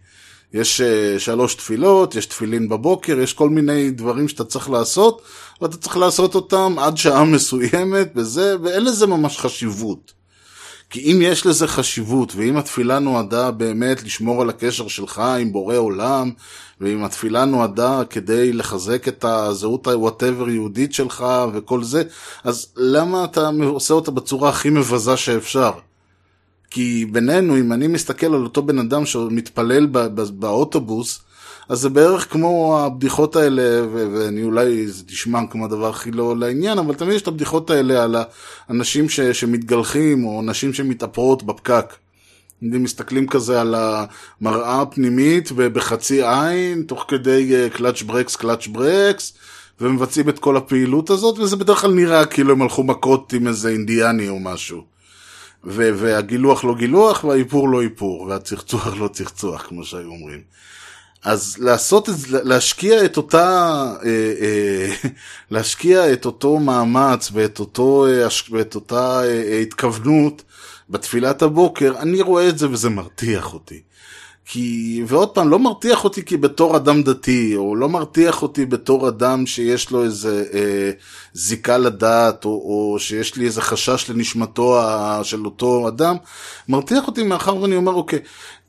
יש 0.54 0.82
uh, 0.82 1.20
שלוש 1.20 1.56
תפילות, 1.56 2.16
יש 2.16 2.26
תפילין 2.26 2.70
בבוקר, 2.70 3.20
יש 3.20 3.34
כל 3.34 3.50
מיני 3.50 3.92
דברים 3.92 4.28
שאתה 4.28 4.44
צריך 4.44 4.70
לעשות, 4.70 5.22
ואתה 5.62 5.78
צריך 5.78 5.98
לעשות 5.98 6.36
אותם 6.36 6.76
עד 6.80 6.98
שעה 6.98 7.24
מסוימת, 7.36 8.12
וזה, 8.16 8.56
ואין 8.64 8.86
לזה 8.86 9.08
ממש 9.08 9.38
חשיבות. 9.38 10.19
כי 10.90 11.12
אם 11.12 11.20
יש 11.22 11.46
לזה 11.46 11.68
חשיבות, 11.68 12.34
ואם 12.36 12.58
התפילה 12.58 13.00
נועדה 13.00 13.52
באמת 13.52 14.04
לשמור 14.04 14.42
על 14.42 14.50
הקשר 14.50 14.88
שלך 14.88 15.20
עם 15.20 15.52
בורא 15.52 15.76
עולם, 15.76 16.32
ואם 16.82 17.04
התפילה 17.04 17.46
נועדה 17.46 18.02
כדי 18.10 18.54
לחזק 18.54 19.08
את 19.08 19.26
הזהות 19.26 19.88
ה-whatever 19.88 20.50
יהודית 20.50 20.94
שלך 20.94 21.26
וכל 21.54 21.84
זה, 21.84 22.04
אז 22.44 22.68
למה 22.78 23.24
אתה 23.24 23.50
עושה 23.64 23.94
אותה 23.94 24.12
בצורה 24.12 24.50
הכי 24.50 24.70
מבזה 24.70 25.18
שאפשר? 25.18 25.72
כי 26.72 27.06
בינינו, 27.12 27.58
אם 27.58 27.74
אני 27.74 27.88
מסתכל 27.88 28.26
על 28.26 28.44
אותו 28.44 28.62
בן 28.62 28.80
אדם 28.80 29.06
שמתפלל 29.06 29.86
באוטובוס, 30.30 31.22
אז 31.70 31.80
זה 31.80 31.90
בערך 31.90 32.32
כמו 32.32 32.80
הבדיחות 32.80 33.36
האלה, 33.36 33.88
ואני 33.92 34.44
אולי 34.44 34.88
זה 34.88 35.04
תשמע 35.04 35.40
כמו 35.50 35.66
הדבר 35.66 35.90
הכי 35.90 36.12
לא 36.12 36.38
לעניין, 36.38 36.80
אבל 36.80 36.96
תמיד 36.96 37.14
יש 37.14 37.22
את 37.22 37.28
הבדיחות 37.28 37.70
האלה 37.70 38.04
על 38.04 38.16
האנשים 38.70 39.10
ש, 39.10 39.20
שמתגלחים, 39.20 40.26
או 40.26 40.42
נשים 40.42 40.74
שמתאפרות 40.74 41.44
בפקק. 41.44 41.94
אם 42.64 42.84
מסתכלים 42.84 43.28
כזה 43.28 43.62
על 43.62 43.76
המראה 43.78 44.82
הפנימית 44.82 45.50
ובחצי 45.56 46.24
עין, 46.24 46.84
תוך 46.84 47.06
כדי 47.08 47.70
קלאץ' 47.74 48.02
ברקס, 48.02 48.36
קלאץ' 48.36 48.68
ברקס, 48.68 49.34
ומבצעים 49.82 50.30
את 50.30 50.40
כל 50.40 50.58
הפעילות 50.58 51.10
הזאת, 51.10 51.40
וזה 51.40 51.56
בדרך 51.56 51.82
כלל 51.82 51.92
נראה 51.92 52.26
כאילו 52.26 52.52
הם 52.52 52.62
הלכו 52.62 52.84
מכות 52.84 53.34
עם 53.34 53.48
איזה 53.48 53.70
אינדיאני 53.70 54.30
או 54.30 54.40
משהו. 54.40 54.84
והגילוח 55.64 56.64
לא 56.64 56.76
גילוח, 56.76 57.24
והאיפור 57.24 57.70
לא 57.70 57.82
איפור, 57.82 58.22
והצחצוח 58.22 58.98
לא 58.98 59.08
צחצוח, 59.08 59.62
כמו 59.62 59.84
שהיו 59.84 60.10
אומרים. 60.10 60.42
אז 61.24 61.56
לעשות 61.60 62.10
את 62.10 62.18
זה, 62.18 62.44
להשקיע 62.44 63.06
את 63.06 63.18
אותה, 63.18 63.48
אה, 64.06 64.34
אה, 64.42 65.10
להשקיע 65.52 66.14
את 66.14 66.26
אותו 66.26 66.60
מאמץ 66.60 67.30
ואת, 67.34 67.60
אותו, 67.60 68.08
אה, 68.08 68.28
ואת 68.52 68.76
אותה 68.76 69.22
התכוונות 69.62 70.44
בתפילת 70.90 71.42
הבוקר, 71.42 71.94
אני 72.00 72.22
רואה 72.22 72.50
את 72.50 72.58
זה 72.58 72.72
וזה 72.72 72.90
מרתיח 72.90 73.54
אותי. 73.54 73.82
כי, 74.52 75.04
ועוד 75.08 75.30
פעם, 75.30 75.50
לא 75.50 75.60
מרתיח 75.60 76.04
אותי 76.04 76.26
כי 76.26 76.38
בתור 76.38 76.78
אדם 76.78 77.04
דתי, 77.04 77.56
או 77.56 77.76
לא 77.76 77.90
מרתיח 77.90 78.42
אותי 78.42 78.66
בתור 78.66 79.08
אדם 79.08 79.46
שיש 79.46 79.92
לו 79.92 80.04
איזה 80.04 80.46
אה, 80.54 80.92
זיקה 81.34 81.78
לדת, 81.78 82.46
או, 82.46 82.52
או 82.52 83.00
שיש 83.00 83.36
לי 83.36 83.46
איזה 83.46 83.62
חשש 83.62 84.10
לנשמתו 84.10 84.82
של 85.24 85.46
אותו 85.46 85.88
אדם, 85.88 86.16
מרתיח 86.70 87.08
אותי 87.08 87.24
מאחר 87.24 87.56
ואני 87.56 87.76
אומר, 87.76 87.94
אוקיי, 87.94 88.20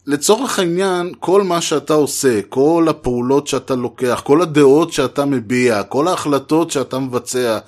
לצורך 0.07 0.59
העניין, 0.59 1.13
כל 1.21 1.43
מה 1.43 1.61
שאתה 1.61 1.95
עושה, 1.95 2.41
כל 2.49 2.87
הפעולות 2.91 3.47
שאתה 3.47 3.75
לוקח, 3.75 4.23
כל 4.25 4.43
הדעות 4.43 4.93
שאתה 4.93 5.25
מביע, 5.25 5.83
כל 5.83 6.09
ההחלטות 6.09 6.71
שאתה 6.71 6.99
מבצע, 6.99 7.59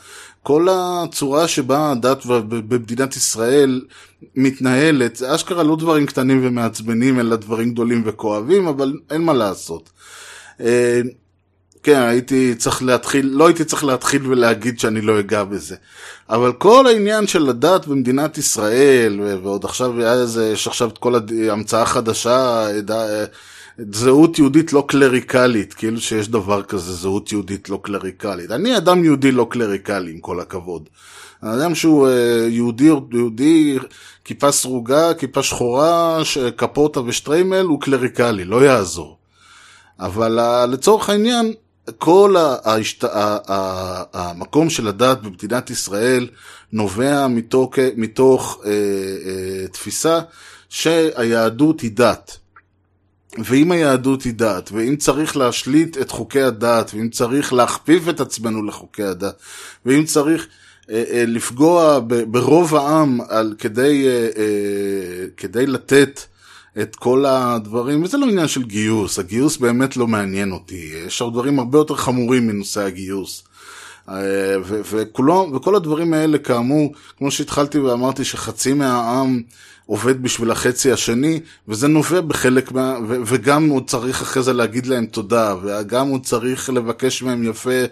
כל 0.42 0.66
הצורה 0.70 1.48
שבה 1.48 1.90
הדת 1.90 2.26
במדינת 2.48 3.16
ישראל 3.16 3.80
מתנהלת, 4.36 5.16
זה 5.16 5.34
אשכרה 5.34 5.62
לא 5.62 5.76
דברים 5.76 6.06
קטנים 6.06 6.40
ומעצבנים, 6.42 7.20
אלא 7.20 7.36
דברים 7.36 7.72
גדולים 7.72 8.02
וכואבים, 8.06 8.66
אבל 8.66 8.92
אין 9.10 9.22
מה 9.22 9.32
לעשות. 9.32 9.90
אה, 11.88 11.94
כן, 11.94 12.00
הייתי 12.00 12.54
צריך 12.54 12.82
להתחיל, 12.82 13.26
לא 13.32 13.46
הייתי 13.46 13.64
צריך 13.64 13.84
להתחיל 13.84 14.26
ולהגיד 14.26 14.78
שאני 14.78 15.00
לא 15.00 15.20
אגע 15.20 15.44
בזה. 15.44 15.76
אבל 16.30 16.52
כל 16.52 16.86
העניין 16.86 17.26
של 17.26 17.48
הדת 17.48 17.86
במדינת 17.86 18.38
ישראל, 18.38 19.20
ועוד 19.42 19.64
עכשיו 19.64 19.94
יש 20.52 20.66
עכשיו 20.66 20.88
את 20.88 20.98
כל 20.98 21.14
ההמצאה 21.48 21.82
החדשה, 21.82 22.66
זהות 23.92 24.38
יהודית 24.38 24.72
לא 24.72 24.84
קלריקלית, 24.88 25.74
כאילו 25.74 26.00
שיש 26.00 26.28
דבר 26.28 26.62
כזה 26.62 26.92
זהות 26.92 27.32
יהודית 27.32 27.68
לא 27.68 27.80
קלריקלית. 27.82 28.50
אני 28.50 28.76
אדם 28.76 29.04
יהודי 29.04 29.32
לא 29.32 29.46
קלריקלי, 29.50 30.10
עם 30.10 30.18
כל 30.20 30.40
הכבוד. 30.40 30.88
אדם 31.40 31.74
שהוא 31.74 32.08
אה, 32.08 32.46
יהודי, 32.48 32.90
יהודי, 33.12 33.78
כיפה 34.24 34.52
סרוגה, 34.52 35.14
כיפה 35.14 35.42
שחורה, 35.42 36.18
קפוטה 36.56 37.00
ושטריימל, 37.00 37.64
הוא 37.64 37.80
קלריקלי, 37.80 38.44
לא 38.44 38.64
יעזור. 38.64 39.18
אבל 40.00 40.38
אה, 40.38 40.66
לצורך 40.66 41.08
העניין, 41.08 41.52
כל 41.98 42.36
ההשת... 42.38 43.04
המקום 44.12 44.70
של 44.70 44.88
הדת 44.88 45.18
במדינת 45.22 45.70
ישראל 45.70 46.28
נובע 46.72 47.26
מתוך, 47.26 47.74
מתוך 47.96 48.60
אה, 48.64 48.70
אה, 48.70 49.68
תפיסה 49.68 50.20
שהיהדות 50.68 51.80
היא 51.80 51.90
דת. 51.94 52.38
ואם 53.38 53.72
היהדות 53.72 54.22
היא 54.22 54.32
דת, 54.34 54.70
ואם 54.72 54.96
צריך 54.96 55.36
להשליט 55.36 55.98
את 55.98 56.10
חוקי 56.10 56.42
הדת, 56.42 56.90
ואם 56.94 57.08
צריך 57.08 57.52
להכפיף 57.52 58.08
את 58.08 58.20
עצמנו 58.20 58.62
לחוקי 58.62 59.02
הדת, 59.02 59.34
ואם 59.86 60.04
צריך 60.04 60.46
אה, 60.90 61.04
אה, 61.10 61.24
לפגוע 61.26 62.00
ב, 62.00 62.14
ברוב 62.14 62.74
העם 62.74 63.20
על, 63.28 63.54
כדי, 63.58 64.08
אה, 64.08 64.12
אה, 64.12 65.26
כדי 65.36 65.66
לתת 65.66 66.20
את 66.80 66.96
כל 66.96 67.24
הדברים, 67.26 68.02
וזה 68.02 68.18
לא 68.18 68.26
עניין 68.26 68.48
של 68.48 68.62
גיוס, 68.62 69.18
הגיוס 69.18 69.56
באמת 69.56 69.96
לא 69.96 70.06
מעניין 70.06 70.52
אותי, 70.52 70.92
יש 71.06 71.20
עוד 71.20 71.32
דברים 71.32 71.58
הרבה 71.58 71.78
יותר 71.78 71.94
חמורים 71.94 72.46
מנושא 72.46 72.80
הגיוס. 72.80 73.44
אה, 74.08 74.14
ו- 74.64 74.80
וכולו, 74.90 75.50
וכל 75.54 75.76
הדברים 75.76 76.14
האלה 76.14 76.38
כאמור, 76.38 76.94
כמו 77.18 77.30
שהתחלתי 77.30 77.78
ואמרתי 77.78 78.24
שחצי 78.24 78.72
מהעם 78.72 79.42
עובד 79.86 80.22
בשביל 80.22 80.50
החצי 80.50 80.92
השני, 80.92 81.40
וזה 81.68 81.88
נובע 81.88 82.20
בחלק 82.20 82.72
מה... 82.72 82.96
ו- 83.08 83.16
וגם 83.26 83.68
הוא 83.68 83.80
צריך 83.86 84.22
אחרי 84.22 84.42
זה 84.42 84.52
להגיד 84.52 84.86
להם 84.86 85.06
תודה, 85.06 85.56
וגם 85.62 86.08
הוא 86.08 86.18
צריך 86.18 86.70
לבקש 86.70 87.22
מהם 87.22 87.50
יפה 87.50 87.84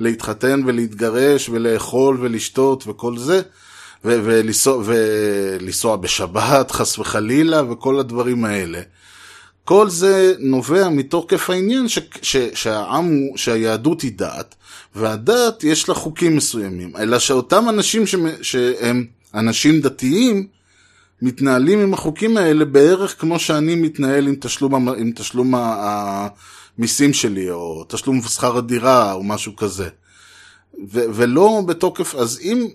להתחתן 0.00 0.62
ולהתגרש 0.66 1.48
ולאכול 1.48 2.16
ולשתות 2.20 2.84
וכל 2.86 3.18
זה. 3.18 3.40
ולנסוע, 4.04 4.82
ולנסוע 4.84 5.96
בשבת, 5.96 6.70
חס 6.70 6.98
וחלילה, 6.98 7.72
וכל 7.72 7.98
הדברים 8.00 8.44
האלה. 8.44 8.80
כל 9.64 9.90
זה 9.90 10.34
נובע 10.38 10.88
מתוקף 10.88 11.50
העניין 11.50 11.88
ש- 11.88 11.98
ש- 12.22 12.36
שהעם, 12.54 13.04
הוא- 13.06 13.36
שהיהדות 13.36 14.00
היא 14.00 14.12
דת, 14.16 14.54
והדת 14.94 15.64
יש 15.64 15.88
לה 15.88 15.94
חוקים 15.94 16.36
מסוימים. 16.36 16.96
אלא 16.96 17.18
שאותם 17.18 17.68
אנשים 17.68 18.06
ש- 18.06 18.14
שהם 18.42 19.06
אנשים 19.34 19.80
דתיים, 19.80 20.46
מתנהלים 21.22 21.78
עם 21.80 21.94
החוקים 21.94 22.36
האלה 22.36 22.64
בערך 22.64 23.20
כמו 23.20 23.38
שאני 23.38 23.74
מתנהל 23.74 24.26
עם 24.28 24.34
תשלום, 24.40 24.88
עם 24.88 25.12
תשלום 25.16 25.54
המיסים 26.78 27.12
שלי, 27.12 27.50
או 27.50 27.84
תשלום 27.88 28.22
שכר 28.22 28.56
הדירה, 28.56 29.12
או 29.12 29.22
משהו 29.24 29.56
כזה. 29.56 29.88
ו- 30.86 31.04
ולא 31.14 31.62
בתוקף, 31.66 32.14
אז 32.14 32.40
אם, 32.42 32.66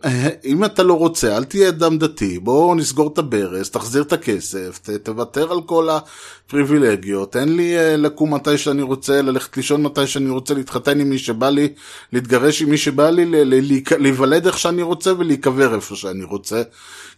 אם 0.45 0.65
אתה 0.65 0.83
לא 0.83 0.93
רוצה, 0.93 1.37
אל 1.37 1.43
תהיה 1.43 1.69
אדם 1.69 1.97
דתי, 1.97 2.39
בוא 2.39 2.75
נסגור 2.75 3.09
את 3.13 3.17
הברז, 3.17 3.69
תחזיר 3.69 4.01
את 4.01 4.13
הכסף, 4.13 4.79
ת, 4.83 4.89
תוותר 4.89 5.51
על 5.51 5.61
כל 5.61 5.89
הפריבילגיות, 5.89 7.31
תן 7.31 7.49
לי 7.49 7.75
uh, 7.77 7.97
לקום 7.97 8.33
מתי 8.33 8.57
שאני 8.57 8.81
רוצה, 8.81 9.21
ללכת 9.21 9.57
לישון 9.57 9.83
מתי 9.83 10.07
שאני 10.07 10.29
רוצה, 10.29 10.53
להתחתן 10.53 10.99
עם 10.99 11.09
מי 11.09 11.17
שבא 11.19 11.49
לי, 11.49 11.67
להתגרש 12.13 12.61
עם 12.61 12.69
מי 12.69 12.77
שבא 12.77 13.09
לי, 13.09 13.25
ל- 13.25 13.35
ל- 13.43 13.61
להיק- 13.67 13.91
להיוולד 13.91 14.45
איך 14.45 14.57
שאני 14.59 14.81
רוצה 14.81 15.13
ולהיקבר 15.17 15.75
איפה 15.75 15.95
שאני 15.95 16.23
רוצה, 16.23 16.61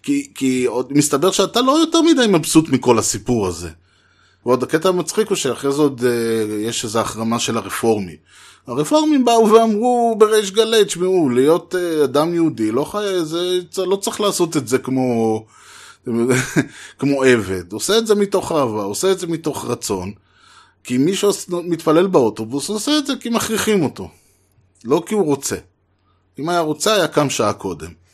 כי, 0.03 0.31
כי 0.35 0.65
עוד 0.65 0.93
מסתבר 0.93 1.31
שאתה 1.31 1.61
לא 1.61 1.79
יותר 1.79 2.01
מדי 2.01 2.25
מבסוט 2.29 2.69
מכל 2.69 2.99
הסיפור 2.99 3.47
הזה. 3.47 3.69
ועוד 4.45 4.63
הקטע 4.63 4.89
המצחיק 4.89 5.29
הוא 5.29 5.35
שאחרי 5.35 5.71
זה 5.71 5.81
עוד 5.81 6.01
uh, 6.01 6.53
יש 6.53 6.83
איזו 6.83 6.99
החרמה 6.99 7.39
של 7.39 7.57
הרפורמים. 7.57 8.15
הרפורמים 8.67 9.25
באו 9.25 9.51
ואמרו 9.51 10.15
בריש 10.17 10.51
גלי, 10.51 10.85
תשמעו, 10.85 11.29
להיות 11.29 11.75
uh, 11.75 12.03
אדם 12.03 12.33
יהודי, 12.33 12.71
לא, 12.71 12.83
חי... 12.83 13.05
זה, 13.23 13.85
לא 13.85 13.95
צריך 13.95 14.21
לעשות 14.21 14.57
את 14.57 14.67
זה 14.67 14.77
כמו, 14.77 15.45
כמו 16.99 17.23
עבד. 17.23 17.71
עושה 17.71 17.97
את 17.97 18.07
זה 18.07 18.15
מתוך 18.15 18.51
אהבה, 18.51 18.83
עושה 18.83 19.11
את 19.11 19.19
זה 19.19 19.27
מתוך 19.27 19.65
רצון. 19.65 20.13
כי 20.83 20.97
מי 20.97 21.15
שמתפלל 21.15 22.07
באוטובוס 22.07 22.69
עושה 22.69 22.97
את 22.97 23.07
זה 23.07 23.13
כי 23.19 23.29
מכריחים 23.29 23.83
אותו. 23.83 24.09
לא 24.83 25.03
כי 25.05 25.13
הוא 25.13 25.25
רוצה. 25.25 25.55
אם 26.39 26.49
היה 26.49 26.59
רוצה 26.59 26.93
היה 26.93 27.07
קם 27.07 27.29
שעה 27.29 27.53
קודם. 27.53 28.04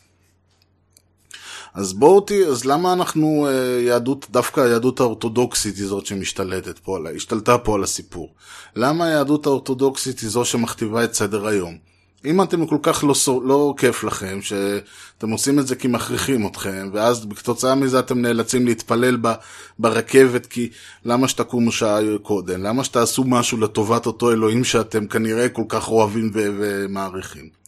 אז 1.74 1.92
בואו 1.92 2.20
תראי, 2.20 2.46
אז 2.46 2.64
למה 2.64 2.92
אנחנו 2.92 3.46
אה, 3.46 3.80
יהדות, 3.80 4.26
דווקא 4.30 4.60
היהדות 4.60 5.00
האורתודוקסית 5.00 5.76
היא 5.76 5.86
זאת 5.86 6.06
שמשתלטת 6.06 6.78
פה, 6.78 6.98
השתלטה 7.16 7.58
פה 7.58 7.74
על 7.74 7.82
הסיפור? 7.82 8.34
למה 8.76 9.04
היהדות 9.06 9.46
האורתודוקסית 9.46 10.20
היא 10.20 10.30
זו 10.30 10.44
שמכתיבה 10.44 11.04
את 11.04 11.14
סדר 11.14 11.46
היום? 11.46 11.78
אם 12.24 12.42
אתם 12.42 12.66
כל 12.66 12.78
כך 12.82 13.04
לא, 13.04 13.42
לא 13.44 13.74
כיף 13.76 14.04
לכם, 14.04 14.38
שאתם 14.42 15.30
עושים 15.30 15.58
את 15.58 15.66
זה 15.66 15.76
כי 15.76 15.88
מכריחים 15.88 16.46
אתכם, 16.46 16.90
ואז 16.92 17.26
כתוצאה 17.36 17.74
מזה 17.74 17.98
אתם 17.98 18.18
נאלצים 18.18 18.66
להתפלל 18.66 19.16
ב, 19.20 19.32
ברכבת, 19.78 20.46
כי 20.46 20.68
למה 21.04 21.28
שתקומו 21.28 21.72
שעה 21.72 22.00
קודם? 22.22 22.62
למה 22.62 22.84
שתעשו 22.84 23.24
משהו 23.24 23.58
לטובת 23.58 24.06
אותו 24.06 24.32
אלוהים 24.32 24.64
שאתם 24.64 25.06
כנראה 25.06 25.48
כל 25.48 25.64
כך 25.68 25.88
אוהבים 25.88 26.30
ומעריכים? 26.34 27.61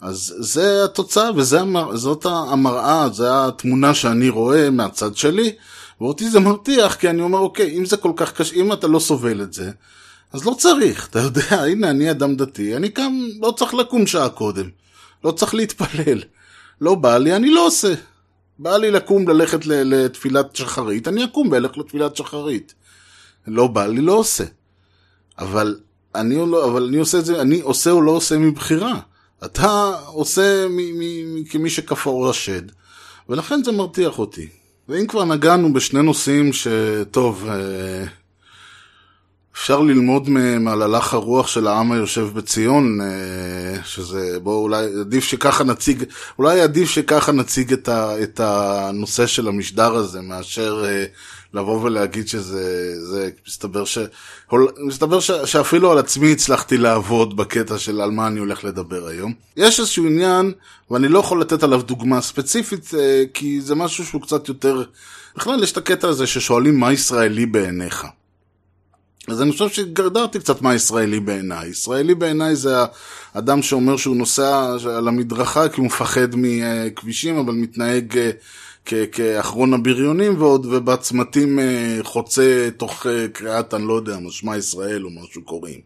אז 0.00 0.34
זה 0.38 0.84
התוצאה 0.84 1.30
וזאת 1.36 2.26
המראה, 2.26 3.08
זו 3.08 3.26
התמונה 3.30 3.94
שאני 3.94 4.28
רואה 4.28 4.70
מהצד 4.70 5.16
שלי, 5.16 5.52
ואותי 6.00 6.30
זה 6.30 6.40
מרתיח, 6.40 6.94
כי 6.94 7.10
אני 7.10 7.22
אומר, 7.22 7.38
אוקיי, 7.38 7.78
אם 7.78 7.84
זה 7.84 7.96
כל 7.96 8.12
כך 8.16 8.32
קשה, 8.32 8.54
אם 8.54 8.72
אתה 8.72 8.86
לא 8.86 8.98
סובל 8.98 9.42
את 9.42 9.52
זה, 9.52 9.70
אז 10.32 10.46
לא 10.46 10.54
צריך, 10.58 11.08
אתה 11.08 11.18
יודע, 11.18 11.62
הנה, 11.70 11.90
אני 11.90 12.10
אדם 12.10 12.36
דתי, 12.36 12.76
אני 12.76 12.88
קם, 12.88 13.12
לא 13.42 13.50
צריך 13.56 13.74
לקום 13.74 14.06
שעה 14.06 14.28
קודם, 14.28 14.68
לא 15.24 15.30
צריך 15.30 15.54
להתפלל. 15.54 16.22
לא 16.80 16.94
בא 16.94 17.18
לי, 17.18 17.36
אני 17.36 17.50
לא 17.50 17.66
עושה. 17.66 17.94
בא 18.58 18.76
לי 18.76 18.90
לקום 18.90 19.28
ללכת 19.28 19.66
לתפילת 19.66 20.56
שחרית, 20.56 21.08
אני 21.08 21.24
אקום 21.24 21.48
ואלך 21.52 21.78
לתפילת 21.78 22.16
שחרית. 22.16 22.74
לא 23.46 23.66
בא 23.66 23.86
לי, 23.86 24.00
לא 24.00 24.12
עושה. 24.12 24.44
אבל 25.38 25.80
אני, 26.14 26.34
לא, 26.34 26.70
אבל 26.70 26.86
אני 26.86 26.96
עושה 26.96 27.18
את 27.18 27.24
זה, 27.24 27.40
אני 27.40 27.60
עושה 27.60 27.90
או 27.90 28.02
לא 28.02 28.10
עושה 28.10 28.38
מבחירה. 28.38 29.00
אתה 29.44 29.92
עושה 30.06 30.66
כמי 31.50 31.70
שכפאו 31.70 32.30
השד, 32.30 32.62
ולכן 33.28 33.64
זה 33.64 33.72
מרתיח 33.72 34.18
אותי. 34.18 34.48
ואם 34.88 35.06
כבר 35.06 35.24
נגענו 35.24 35.72
בשני 35.72 36.02
נושאים 36.02 36.50
שטוב, 36.52 37.48
אה, 37.48 38.04
אפשר 39.54 39.80
ללמוד 39.80 40.28
מהם 40.28 40.68
על 40.68 40.82
הלך 40.82 41.14
הרוח 41.14 41.46
של 41.46 41.66
העם 41.66 41.92
היושב 41.92 42.28
בציון, 42.34 43.00
אה, 43.00 43.84
שזה, 43.84 44.38
בואו 44.42 44.62
אולי 44.62 44.86
עדיף 45.00 45.24
שככה 45.24 45.64
נציג, 45.64 46.04
אולי 46.38 46.60
עדיף 46.60 46.90
שככה 46.90 47.32
נציג 47.32 47.72
את, 47.72 47.88
ה, 47.88 48.22
את 48.22 48.40
הנושא 48.40 49.26
של 49.26 49.48
המשדר 49.48 49.94
הזה, 49.94 50.20
מאשר 50.20 50.84
אה, 50.86 51.04
לבוא 51.54 51.82
ולהגיד 51.82 52.28
שזה, 52.28 52.94
זה, 53.00 53.30
מסתבר, 53.48 53.84
ש, 53.84 53.98
מסתבר 54.78 55.20
ש, 55.20 55.30
שאפילו 55.30 55.92
על 55.92 55.98
עצמי 55.98 56.32
הצלחתי 56.32 56.76
לעבוד 56.76 57.36
בקטע 57.36 57.78
של 57.78 58.00
על 58.00 58.10
מה 58.10 58.26
אני 58.26 58.40
הולך 58.40 58.64
לדבר 58.64 59.06
היום. 59.06 59.32
יש 59.56 59.80
איזשהו 59.80 60.06
עניין, 60.06 60.52
ואני 60.90 61.08
לא 61.08 61.18
יכול 61.18 61.40
לתת 61.40 61.62
עליו 61.62 61.82
דוגמה 61.82 62.20
ספציפית, 62.20 62.90
כי 63.34 63.60
זה 63.60 63.74
משהו 63.74 64.06
שהוא 64.06 64.22
קצת 64.22 64.48
יותר, 64.48 64.82
בכלל 65.36 65.62
יש 65.62 65.72
את 65.72 65.76
הקטע 65.76 66.08
הזה 66.08 66.26
ששואלים 66.26 66.80
מה 66.80 66.92
ישראלי 66.92 67.46
בעיניך. 67.46 68.06
אז 69.28 69.42
אני 69.42 69.52
חושב 69.52 69.68
שגרדרתי 69.68 70.38
קצת 70.38 70.62
מה 70.62 70.74
ישראלי 70.74 71.20
בעיניי. 71.20 71.68
ישראלי 71.68 72.14
בעיניי 72.14 72.56
זה 72.56 72.76
האדם 73.34 73.62
שאומר 73.62 73.96
שהוא 73.96 74.16
נוסע 74.16 74.76
על 74.96 75.08
המדרכה 75.08 75.68
כי 75.68 75.80
הוא 75.80 75.86
מפחד 75.86 76.28
מכבישים, 76.32 77.38
אבל 77.38 77.52
מתנהג 77.52 78.18
כאחרון 79.12 79.74
הבריונים 79.74 80.42
ועוד, 80.42 80.66
ובצמתים 80.66 81.58
חוצה 82.02 82.68
תוך 82.76 83.06
קריאת, 83.32 83.74
אני 83.74 83.88
לא 83.88 83.94
יודע, 83.94 84.18
משמע 84.18 84.56
ישראל 84.56 85.04
או 85.04 85.10
משהו 85.10 85.42
קוראים. 85.42 85.80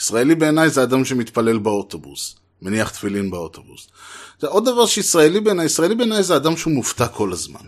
ישראלי 0.00 0.34
בעיניי 0.34 0.70
זה 0.70 0.82
אדם 0.82 1.04
שמתפלל 1.04 1.58
באוטובוס, 1.58 2.36
מניח 2.62 2.90
תפילין 2.90 3.30
באוטובוס. 3.30 3.88
זה 4.40 4.46
עוד 4.46 4.64
דבר 4.64 4.86
שישראלי 4.86 5.40
בעיניי, 5.40 5.66
ישראלי 5.66 5.94
בעיניי 5.94 6.22
זה 6.22 6.36
אדם 6.36 6.56
שהוא 6.56 6.72
מופתע 6.72 7.08
כל 7.08 7.32
הזמן. 7.32 7.60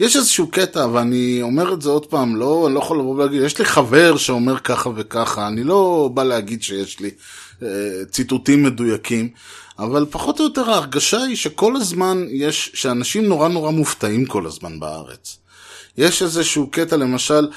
יש 0.00 0.16
איזשהו 0.16 0.46
קטע, 0.46 0.86
ואני 0.92 1.38
אומר 1.42 1.74
את 1.74 1.82
זה 1.82 1.88
עוד 1.88 2.06
פעם, 2.06 2.36
לא, 2.36 2.66
אני 2.66 2.74
לא 2.74 2.80
יכול 2.80 2.98
לבוא 2.98 3.14
ולהגיד, 3.14 3.42
יש 3.42 3.58
לי 3.58 3.64
חבר 3.64 4.16
שאומר 4.16 4.58
ככה 4.58 4.90
וככה, 4.96 5.46
אני 5.46 5.64
לא 5.64 6.10
בא 6.14 6.24
להגיד 6.24 6.62
שיש 6.62 7.00
לי 7.00 7.10
אה, 7.62 7.68
ציטוטים 8.10 8.62
מדויקים, 8.62 9.28
אבל 9.78 10.06
פחות 10.10 10.40
או 10.40 10.44
יותר 10.44 10.70
ההרגשה 10.70 11.22
היא 11.22 11.36
שכל 11.36 11.76
הזמן 11.76 12.24
יש, 12.30 12.70
שאנשים 12.74 13.26
נורא 13.26 13.48
נורא 13.48 13.70
מופתעים 13.70 14.26
כל 14.26 14.46
הזמן 14.46 14.80
בארץ. 14.80 15.38
יש 15.98 16.22
איזשהו 16.22 16.66
קטע, 16.70 16.96
למשל, 16.96 17.48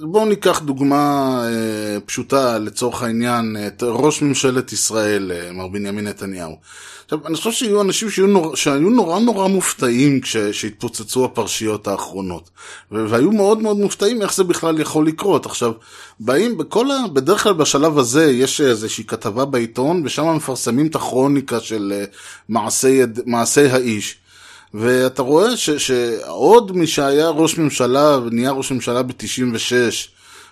בואו 0.00 0.24
ניקח 0.24 0.60
דוגמה 0.60 1.40
אה, 1.44 2.00
פשוטה 2.00 2.58
לצורך 2.58 3.02
העניין, 3.02 3.56
את 3.66 3.82
ראש 3.82 4.22
ממשלת 4.22 4.72
ישראל, 4.72 5.32
אה, 5.34 5.52
מר 5.52 5.68
בנימין 5.68 6.06
נתניהו. 6.06 6.56
עכשיו, 7.04 7.26
אני 7.26 7.36
חושב 7.36 7.52
שיהיו 7.52 7.82
אנשים 7.82 8.10
שהיו 8.10 8.26
נורא, 8.26 8.56
שהיו 8.56 8.90
נורא 8.90 9.20
נורא 9.20 9.48
מופתעים 9.48 10.20
כשהתפוצצו 10.20 11.24
הפרשיות 11.24 11.88
האחרונות. 11.88 12.50
והיו 12.90 13.32
מאוד 13.32 13.62
מאוד 13.62 13.76
מופתעים 13.76 14.22
איך 14.22 14.34
זה 14.34 14.44
בכלל 14.44 14.80
יכול 14.80 15.06
לקרות. 15.06 15.46
עכשיו, 15.46 15.72
באים, 16.20 16.58
בכל 16.58 16.90
ה... 16.90 17.06
בדרך 17.12 17.42
כלל 17.42 17.52
בשלב 17.52 17.98
הזה 17.98 18.30
יש 18.30 18.60
איזושהי 18.60 19.04
כתבה 19.04 19.44
בעיתון, 19.44 20.02
ושם 20.04 20.36
מפרסמים 20.36 20.86
את 20.86 20.94
הכרוניקה 20.94 21.60
של 21.60 22.02
מעשי, 22.48 23.00
מעשי 23.26 23.66
האיש. 23.66 24.18
ואתה 24.74 25.22
רואה 25.22 25.56
ש, 25.56 25.70
שעוד 25.70 26.72
שהיה 26.84 27.28
ראש 27.28 27.58
ממשלה 27.58 28.18
ונהיה 28.24 28.50
ראש 28.50 28.72
ממשלה 28.72 29.02
ב-96, 29.02 29.72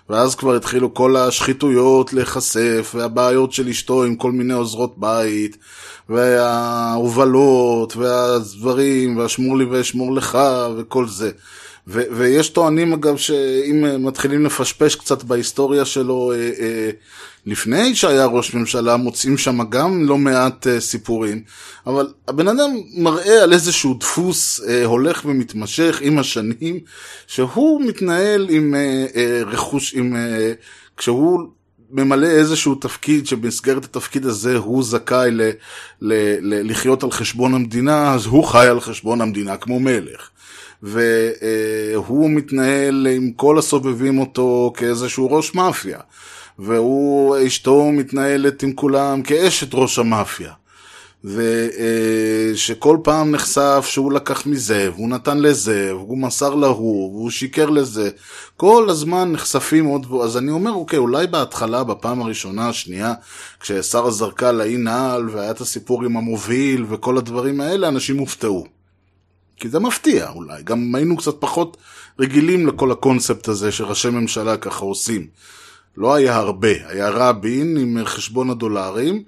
ואז 0.09 0.35
כבר 0.35 0.55
התחילו 0.55 0.93
כל 0.93 1.15
השחיתויות 1.15 2.13
להיחשף, 2.13 2.91
והבעיות 2.95 3.53
של 3.53 3.67
אשתו 3.67 4.03
עם 4.03 4.15
כל 4.15 4.31
מיני 4.31 4.53
עוזרות 4.53 4.93
בית, 4.97 5.57
וההובלות, 6.09 7.95
והדברים, 7.95 9.17
והשמור 9.17 9.57
לי 9.57 9.65
ואשמור 9.65 10.13
לך, 10.13 10.37
וכל 10.77 11.07
זה. 11.07 11.31
ו- 11.87 12.01
ויש 12.11 12.49
טוענים 12.49 12.93
אגב 12.93 13.17
שאם 13.17 13.85
אה, 13.85 13.97
מתחילים 13.97 14.45
לפשפש 14.45 14.95
קצת 14.95 15.23
בהיסטוריה 15.23 15.85
שלו 15.85 16.31
אה, 16.31 16.37
אה, 16.59 16.89
לפני 17.45 17.95
שהיה 17.95 18.25
ראש 18.25 18.53
ממשלה, 18.53 18.97
מוצאים 18.97 19.37
שם 19.37 19.59
גם 19.69 20.05
לא 20.05 20.17
מעט 20.17 20.67
אה, 20.67 20.79
סיפורים, 20.79 21.43
אבל 21.87 22.07
הבן 22.27 22.47
אדם 22.47 22.69
מראה 22.97 23.43
על 23.43 23.53
איזשהו 23.53 23.93
דפוס 23.93 24.61
אה, 24.67 24.85
הולך 24.85 25.21
ומתמשך 25.25 25.99
עם 26.01 26.19
השנים, 26.19 26.79
שהוא 27.27 27.81
מתנהל 27.81 28.47
עם 28.49 28.75
אה, 28.75 29.05
אה, 29.15 29.41
רכוש, 29.45 29.93
עם, 29.93 30.15
אה, 30.15 30.53
כשהוא 30.97 31.39
ממלא 31.91 32.27
איזשהו 32.27 32.75
תפקיד 32.75 33.27
שבמסגרת 33.27 33.85
התפקיד 33.85 34.25
הזה 34.25 34.57
הוא 34.57 34.83
זכאי 34.83 35.31
ל- 35.31 35.41
ל- 35.41 35.53
ל- 36.41 36.69
לחיות 36.71 37.03
על 37.03 37.11
חשבון 37.11 37.53
המדינה, 37.53 38.13
אז 38.13 38.25
הוא 38.25 38.43
חי 38.43 38.67
על 38.67 38.79
חשבון 38.79 39.21
המדינה 39.21 39.57
כמו 39.57 39.79
מלך. 39.79 40.29
והוא 40.83 42.29
מתנהל 42.29 43.07
עם 43.07 43.31
כל 43.31 43.57
הסובבים 43.57 44.19
אותו 44.19 44.73
כאיזשהו 44.77 45.31
ראש 45.31 45.55
מאפיה. 45.55 45.99
והוא, 46.59 47.37
אשתו 47.47 47.91
מתנהלת 47.91 48.63
עם 48.63 48.73
כולם 48.73 49.21
כאשת 49.21 49.69
ראש 49.73 49.99
המאפיה. 49.99 50.51
ושכל 51.23 52.97
פעם 53.03 53.31
נחשף 53.31 53.85
שהוא 53.89 54.11
לקח 54.11 54.45
מזה, 54.45 54.89
והוא 54.93 55.09
נתן 55.09 55.37
לזה, 55.37 55.95
והוא 55.95 56.17
מסר 56.17 56.55
להוא, 56.55 57.11
והוא 57.13 57.29
שיקר 57.29 57.69
לזה. 57.69 58.09
כל 58.57 58.89
הזמן 58.89 59.31
נחשפים 59.31 59.85
עוד, 59.85 60.05
אז 60.23 60.37
אני 60.37 60.51
אומר, 60.51 60.71
אוקיי, 60.71 60.99
אולי 60.99 61.27
בהתחלה, 61.27 61.83
בפעם 61.83 62.21
הראשונה, 62.21 62.69
השנייה, 62.69 63.13
כששרה 63.59 64.11
זרקה 64.11 64.51
לאי 64.51 64.77
נעל, 64.77 65.29
והיה 65.29 65.51
את 65.51 65.61
הסיפור 65.61 66.03
עם 66.03 66.17
המוביל, 66.17 66.85
וכל 66.89 67.17
הדברים 67.17 67.61
האלה, 67.61 67.87
אנשים 67.87 68.17
הופתעו. 68.17 68.76
כי 69.57 69.69
זה 69.69 69.79
מפתיע 69.79 70.29
אולי, 70.29 70.63
גם 70.63 70.95
היינו 70.95 71.17
קצת 71.17 71.35
פחות 71.39 71.77
רגילים 72.19 72.67
לכל 72.67 72.91
הקונספט 72.91 73.47
הזה 73.47 73.71
שראשי 73.71 74.09
ממשלה 74.09 74.57
ככה 74.57 74.85
עושים. 74.85 75.27
לא 75.97 76.13
היה 76.13 76.35
הרבה, 76.35 76.67
היה 76.87 77.09
רבין 77.09 77.77
עם 77.77 77.97
חשבון 78.05 78.49
הדולרים, 78.49 79.23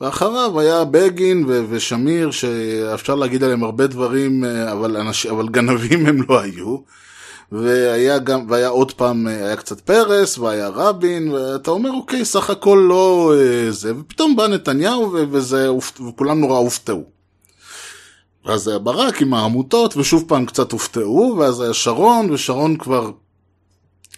ואחריו 0.00 0.60
היה 0.60 0.84
בגין 0.84 1.44
ו- 1.48 1.64
ושמיר, 1.68 2.30
שאפשר 2.30 3.14
להגיד 3.14 3.44
עליהם 3.44 3.64
הרבה 3.64 3.86
דברים, 3.86 4.44
אבל, 4.44 4.96
אנש... 4.96 5.26
אבל 5.26 5.48
גנבים 5.48 6.06
הם 6.06 6.22
לא 6.28 6.40
היו. 6.40 6.76
והיה 7.52 8.18
גם, 8.18 8.44
והיה 8.48 8.68
עוד 8.68 8.92
פעם, 8.92 9.26
היה 9.26 9.56
קצת 9.56 9.80
פרס, 9.80 10.38
והיה 10.38 10.68
רבין, 10.68 11.30
ואתה 11.32 11.70
אומר, 11.70 11.90
אוקיי, 11.90 12.24
סך 12.24 12.50
הכל 12.50 12.86
לא 12.88 13.34
אה, 13.36 13.70
זה, 13.70 13.92
ופתאום 14.00 14.36
בא 14.36 14.46
נתניהו, 14.46 15.12
וזה, 15.12 15.68
וכולם 16.08 16.40
נורא 16.40 16.58
הופתעו. 16.58 17.19
ואז 18.44 18.68
היה 18.68 18.78
ברק 18.78 19.22
עם 19.22 19.34
העמותות, 19.34 19.96
ושוב 19.96 20.24
פעם 20.28 20.46
קצת 20.46 20.72
הופתעו, 20.72 21.36
ואז 21.38 21.60
היה 21.60 21.74
שרון, 21.74 22.30
ושרון 22.30 22.76
כבר 22.76 23.10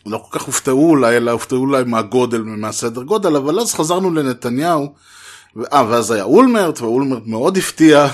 לא 0.06 0.18
כל 0.18 0.38
כך 0.38 0.44
הופתעו 0.44 0.90
אולי, 0.90 1.16
אלא 1.16 1.30
הופתעו 1.30 1.58
אולי 1.58 1.84
מהגודל 1.84 2.40
ומהסדר 2.40 3.02
גודל, 3.02 3.36
אבל 3.36 3.60
אז 3.60 3.74
חזרנו 3.74 4.10
לנתניהו, 4.10 4.92
אה, 5.72 5.84
ואז 5.88 6.10
היה 6.10 6.24
אולמרט, 6.24 6.80
ואולמרט 6.80 7.22
מאוד 7.26 7.56
הפתיע, 7.56 8.08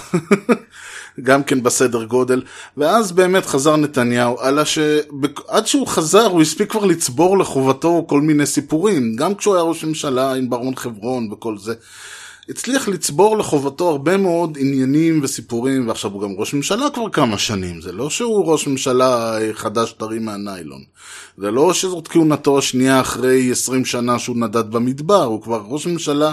גם 1.27 1.43
כן 1.43 1.63
בסדר 1.63 2.05
גודל, 2.05 2.43
ואז 2.77 3.13
באמת 3.13 3.47
חזר 3.47 3.77
נתניהו, 3.77 4.37
אלא 4.43 4.65
שעד 4.65 5.67
שהוא 5.67 5.87
חזר 5.87 6.27
הוא 6.27 6.43
הספיק 6.43 6.71
כבר 6.71 6.85
לצבור 6.85 7.39
לחובתו 7.39 8.05
כל 8.09 8.21
מיני 8.21 8.47
סיפורים, 8.47 9.17
גם 9.17 9.35
כשהוא 9.35 9.55
היה 9.55 9.63
ראש 9.63 9.85
ממשלה 9.85 10.35
עם 10.35 10.51
ברון 10.51 10.75
חברון 10.75 11.33
וכל 11.33 11.59
זה. 11.59 11.75
הצליח 12.49 12.89
לצבור 12.89 13.39
לחובתו 13.39 13.89
הרבה 13.89 14.17
מאוד 14.17 14.59
עניינים 14.61 15.21
וסיפורים, 15.23 15.89
ועכשיו 15.89 16.13
הוא 16.13 16.23
גם 16.23 16.31
ראש 16.37 16.55
ממשלה 16.55 16.91
כבר 16.95 17.11
כמה 17.11 17.39
שנים, 17.39 17.81
זה 17.81 17.93
לא 17.93 18.11
שהוא 18.11 18.53
ראש 18.53 18.67
ממשלה 18.67 19.39
חדש 19.53 19.93
טרי 19.93 20.19
מהניילון. 20.19 20.83
זה 21.39 21.51
לא 21.51 21.75
שזאת 21.75 22.09
כהונתו 22.09 22.59
השנייה 22.59 23.01
אחרי 23.01 23.51
20 23.51 23.85
שנה 23.85 24.19
שהוא 24.19 24.37
נדד 24.37 24.71
במדבר, 24.71 25.25
הוא 25.25 25.43
כבר 25.43 25.63
ראש 25.69 25.87
ממשלה 25.87 26.33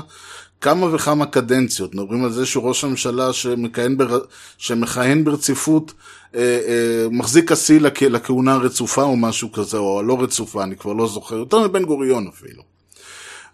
כמה 0.61 0.95
וכמה 0.95 1.25
קדנציות. 1.25 1.95
מדברים 1.95 2.23
על 2.23 2.31
זה 2.31 2.45
שהוא 2.45 2.67
ראש 2.67 2.83
הממשלה 2.83 3.33
שמכהן, 3.33 3.97
בר... 3.97 4.19
שמכהן 4.57 5.23
ברציפות, 5.23 5.93
אה, 6.35 6.41
אה, 6.41 7.07
מחזיק 7.11 7.51
השיא 7.51 7.79
לכ... 7.79 8.01
לכהונה 8.01 8.53
הרצופה 8.53 9.03
או 9.03 9.15
משהו 9.15 9.51
כזה, 9.51 9.77
או 9.77 9.99
הלא 9.99 10.23
רצופה, 10.23 10.63
אני 10.63 10.75
כבר 10.75 10.93
לא 10.93 11.07
זוכר, 11.07 11.35
יותר 11.35 11.67
מבן 11.67 11.85
גוריון 11.85 12.27
אפילו. 12.27 12.74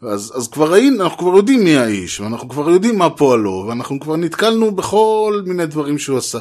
אז, 0.01 0.33
אז 0.35 0.47
כבר 0.47 0.71
ראינו, 0.71 1.03
אנחנו 1.03 1.17
כבר 1.17 1.35
יודעים 1.35 1.63
מי 1.63 1.77
האיש, 1.77 2.19
ואנחנו 2.19 2.49
כבר 2.49 2.69
יודעים 2.69 2.97
מה 2.97 3.09
פועלו, 3.09 3.65
ואנחנו 3.67 3.99
כבר 3.99 4.15
נתקלנו 4.15 4.71
בכל 4.71 5.41
מיני 5.45 5.65
דברים 5.65 5.97
שהוא 5.97 6.17
עשה. 6.17 6.37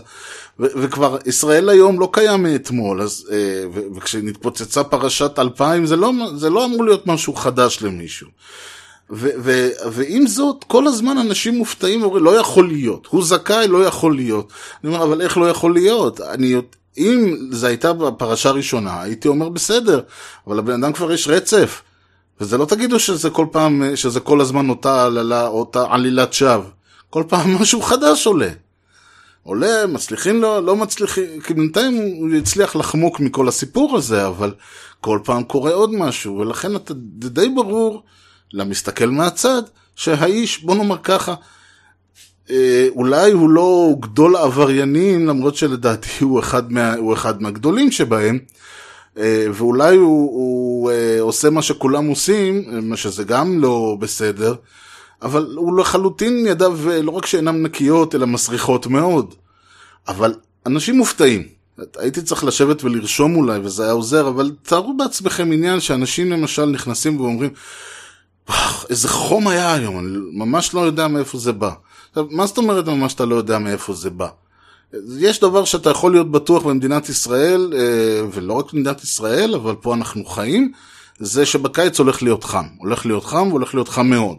ו- 0.60 0.66
וכבר 0.76 1.18
ישראל 1.26 1.68
היום 1.68 2.00
לא 2.00 2.08
קיים 2.12 2.42
מאתמול, 2.42 3.02
אז, 3.02 3.28
אה, 3.32 3.36
ו- 3.74 3.96
וכשנתפוצצה 3.96 4.84
פרשת 4.84 5.38
2000, 5.38 5.86
זה 5.86 5.96
לא, 5.96 6.12
זה 6.36 6.50
לא 6.50 6.64
אמור 6.64 6.84
להיות 6.84 7.06
משהו 7.06 7.34
חדש 7.34 7.82
למישהו. 7.82 8.28
ו- 9.10 9.30
ו- 9.38 9.68
ועם 9.92 10.26
זאת, 10.26 10.64
כל 10.64 10.86
הזמן 10.86 11.18
אנשים 11.18 11.54
מופתעים 11.54 12.02
ואומרים, 12.02 12.24
לא 12.24 12.36
יכול 12.36 12.68
להיות, 12.68 13.06
הוא 13.10 13.24
זכאי, 13.24 13.68
לא 13.68 13.84
יכול 13.84 14.16
להיות. 14.16 14.52
אני 14.84 14.94
אומר, 14.94 15.04
אבל 15.04 15.22
איך 15.22 15.38
לא 15.38 15.50
יכול 15.50 15.74
להיות? 15.74 16.20
אני, 16.20 16.54
אם 16.98 17.36
זו 17.50 17.66
הייתה 17.66 17.92
בפרשה 17.92 18.50
ראשונה, 18.50 19.02
הייתי 19.02 19.28
אומר, 19.28 19.48
בסדר, 19.48 20.00
אבל 20.46 20.56
לבן 20.56 20.84
אדם 20.84 20.92
כבר 20.92 21.12
יש 21.12 21.28
רצף. 21.28 21.82
וזה 22.40 22.58
לא 22.58 22.64
תגידו 22.64 22.98
שזה 22.98 23.30
כל 23.30 23.46
פעם, 23.52 23.96
שזה 23.96 24.20
כל 24.20 24.40
הזמן 24.40 24.68
אותה 24.68 25.04
עללה, 25.04 25.46
אותה 25.46 25.84
עלילת 25.90 26.32
שווא. 26.32 26.64
כל 27.10 27.24
פעם 27.28 27.54
משהו 27.60 27.82
חדש 27.82 28.26
עולה. 28.26 28.50
עולה, 29.42 29.86
מצליחים 29.86 30.40
לו, 30.42 30.60
לא 30.60 30.76
מצליחים, 30.76 31.40
כי 31.40 31.54
בינתיים 31.54 31.96
הוא 31.96 32.34
הצליח 32.38 32.76
לחמוק 32.76 33.20
מכל 33.20 33.48
הסיפור 33.48 33.96
הזה, 33.96 34.26
אבל 34.26 34.54
כל 35.00 35.18
פעם 35.24 35.42
קורה 35.42 35.72
עוד 35.72 35.94
משהו, 35.94 36.36
ולכן 36.36 36.76
אתה, 36.76 36.94
די 37.18 37.48
ברור 37.48 38.02
למסתכל 38.52 39.06
מהצד, 39.06 39.62
שהאיש, 39.96 40.64
בוא 40.64 40.74
נאמר 40.74 40.96
ככה, 41.02 41.34
אה, 42.50 42.86
אולי 42.88 43.32
הוא 43.32 43.50
לא 43.50 43.94
גדול 44.00 44.36
העבריינים, 44.36 45.26
למרות 45.26 45.56
שלדעתי 45.56 46.08
הוא 46.20 46.40
אחד, 46.40 46.72
מה, 46.72 46.94
הוא 46.94 47.14
אחד 47.14 47.42
מהגדולים 47.42 47.90
שבהם, 47.90 48.38
ואולי 49.16 49.96
הוא, 49.96 50.30
הוא 50.32 50.90
עושה 51.20 51.50
מה 51.50 51.62
שכולם 51.62 52.06
עושים, 52.06 52.64
מה 52.82 52.96
שזה 52.96 53.24
גם 53.24 53.60
לא 53.60 53.96
בסדר, 54.00 54.54
אבל 55.22 55.54
הוא 55.56 55.78
לחלוטין 55.78 56.46
ידיו 56.46 56.78
לא 57.02 57.10
רק 57.10 57.26
שאינן 57.26 57.62
נקיות, 57.62 58.14
אלא 58.14 58.26
מסריחות 58.26 58.86
מאוד. 58.86 59.34
אבל 60.08 60.34
אנשים 60.66 60.96
מופתעים. 60.98 61.42
הייתי 61.98 62.22
צריך 62.22 62.44
לשבת 62.44 62.84
ולרשום 62.84 63.36
אולי, 63.36 63.58
וזה 63.58 63.82
היה 63.82 63.92
עוזר, 63.92 64.28
אבל 64.28 64.50
תארו 64.62 64.96
בעצמכם 64.96 65.52
עניין 65.52 65.80
שאנשים 65.80 66.30
למשל 66.30 66.64
נכנסים 66.64 67.20
ואומרים, 67.20 67.50
איזה 68.90 69.08
חום 69.08 69.48
היה 69.48 69.74
היום, 69.74 69.98
אני 69.98 70.18
ממש 70.32 70.74
לא 70.74 70.80
יודע 70.80 71.08
מאיפה 71.08 71.38
זה 71.38 71.52
בא. 71.52 71.70
עכשיו, 72.08 72.26
מה 72.30 72.46
זאת 72.46 72.58
אומרת 72.58 72.86
ממש 72.86 73.14
אתה 73.14 73.24
לא 73.24 73.34
יודע 73.34 73.58
מאיפה 73.58 73.92
זה 73.92 74.10
בא? 74.10 74.28
יש 75.18 75.40
דבר 75.40 75.64
שאתה 75.64 75.90
יכול 75.90 76.12
להיות 76.12 76.30
בטוח 76.30 76.62
במדינת 76.62 77.08
ישראל, 77.08 77.72
ולא 78.32 78.52
רק 78.52 78.72
במדינת 78.72 79.02
ישראל, 79.02 79.54
אבל 79.54 79.74
פה 79.74 79.94
אנחנו 79.94 80.24
חיים, 80.24 80.72
זה 81.18 81.46
שבקיץ 81.46 81.98
הולך 81.98 82.22
להיות 82.22 82.44
חם. 82.44 82.66
הולך 82.78 83.06
להיות 83.06 83.24
חם 83.24 83.48
והולך 83.48 83.74
להיות 83.74 83.88
חם 83.88 84.06
מאוד. 84.06 84.36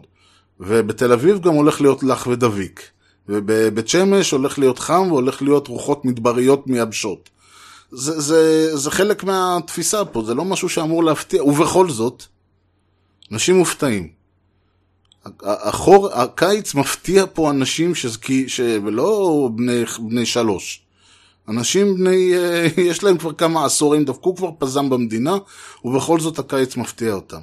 ובתל 0.60 1.12
אביב 1.12 1.40
גם 1.40 1.54
הולך 1.54 1.80
להיות 1.80 2.02
לח 2.02 2.26
ודביק. 2.26 2.82
ובבית 3.28 3.88
שמש 3.88 4.30
הולך 4.30 4.58
להיות 4.58 4.78
חם 4.78 5.06
והולך 5.10 5.42
להיות 5.42 5.68
רוחות 5.68 6.04
מדבריות 6.04 6.66
מייבשות. 6.66 7.30
זה, 7.90 8.20
זה, 8.20 8.70
זה 8.76 8.90
חלק 8.90 9.24
מהתפיסה 9.24 10.04
פה, 10.04 10.22
זה 10.26 10.34
לא 10.34 10.44
משהו 10.44 10.68
שאמור 10.68 11.04
להפתיע, 11.04 11.44
ובכל 11.44 11.90
זאת, 11.90 12.24
אנשים 13.32 13.56
מופתעים. 13.56 14.21
החור, 15.42 16.12
הקיץ 16.12 16.74
מפתיע 16.74 17.24
פה 17.32 17.50
אנשים 17.50 17.94
שזקי, 17.94 18.48
ש... 18.48 18.60
ולא 18.60 19.48
בני, 19.54 19.84
בני 19.98 20.26
שלוש. 20.26 20.82
אנשים 21.48 21.94
בני, 21.96 22.32
יש 22.90 23.04
להם 23.04 23.18
כבר 23.18 23.32
כמה 23.32 23.64
עשורים, 23.64 24.04
דפקו 24.04 24.36
כבר 24.36 24.50
פזם 24.58 24.90
במדינה, 24.90 25.36
ובכל 25.84 26.20
זאת 26.20 26.38
הקיץ 26.38 26.76
מפתיע 26.76 27.12
אותם. 27.12 27.40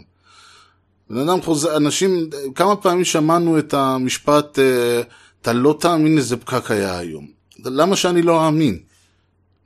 בן 1.10 1.30
אדם 1.30 1.42
חוזר, 1.42 1.78
אנשים, 1.78 2.30
כמה 2.56 2.76
פעמים 2.76 3.06
שמענו 3.06 3.60
את 3.60 3.74
המשפט, 3.74 4.60
אתה 5.42 5.54
לא 5.54 5.78
תאמין 5.80 6.18
איזה 6.18 6.38
פקק 6.38 6.72
היה 6.72 6.98
היום. 6.98 7.28
למה 7.66 7.96
שאני 7.96 8.22
לא 8.22 8.46
אאמין? 8.46 8.80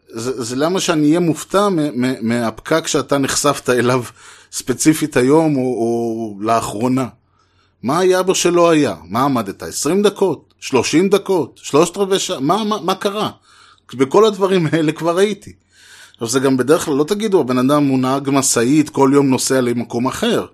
זה, 0.07 0.43
זה 0.43 0.55
למה 0.55 0.79
שאני 0.79 1.07
אהיה 1.07 1.19
מופתע 1.19 1.67
מהפקק 2.21 2.87
שאתה 2.87 3.17
נחשפת 3.17 3.69
אליו 3.69 4.03
ספציפית 4.51 5.17
היום 5.17 5.55
או, 5.55 5.61
או 5.61 6.35
לאחרונה. 6.41 7.07
מה 7.83 7.99
היה 7.99 8.23
בו 8.23 8.35
שלא 8.35 8.69
היה? 8.69 8.95
מה 9.03 9.23
עמדת? 9.23 9.63
20 9.63 10.01
דקות? 10.01 10.53
30 10.59 11.09
דקות? 11.09 11.59
שלושת 11.63 11.97
רבעי 11.97 12.19
שעה? 12.19 12.39
מה, 12.39 12.63
מה, 12.63 12.81
מה 12.81 12.95
קרה? 12.95 13.29
בכל 13.93 14.25
הדברים 14.25 14.67
האלה 14.71 14.91
כבר 14.91 15.17
הייתי. 15.17 15.53
עכשיו 16.13 16.27
זה 16.27 16.39
גם 16.39 16.57
בדרך 16.57 16.85
כלל, 16.85 16.93
לא 16.93 17.03
תגידו, 17.03 17.39
הבן 17.41 17.57
אדם 17.57 17.87
הוא 17.87 17.99
נהג 17.99 18.29
משאית, 18.29 18.89
כל 18.89 19.11
יום 19.13 19.29
נוסע 19.29 19.61
למקום 19.61 20.07
אחר. 20.07 20.45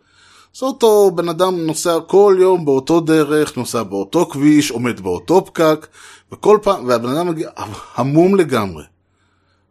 זה 0.53 0.65
אותו 0.65 1.11
בן 1.15 1.29
אדם 1.29 1.57
נוסע 1.57 1.97
כל 2.07 2.37
יום 2.39 2.65
באותו 2.65 2.99
דרך, 2.99 3.57
נוסע 3.57 3.83
באותו 3.83 4.25
כביש, 4.25 4.71
עומד 4.71 4.99
באותו 4.99 5.45
פקק, 5.45 5.87
וכל 6.31 6.59
פעם, 6.61 6.87
והבן 6.87 7.09
אדם 7.09 7.27
מגיע 7.27 7.49
המום 7.95 8.35
לגמרי. 8.35 8.83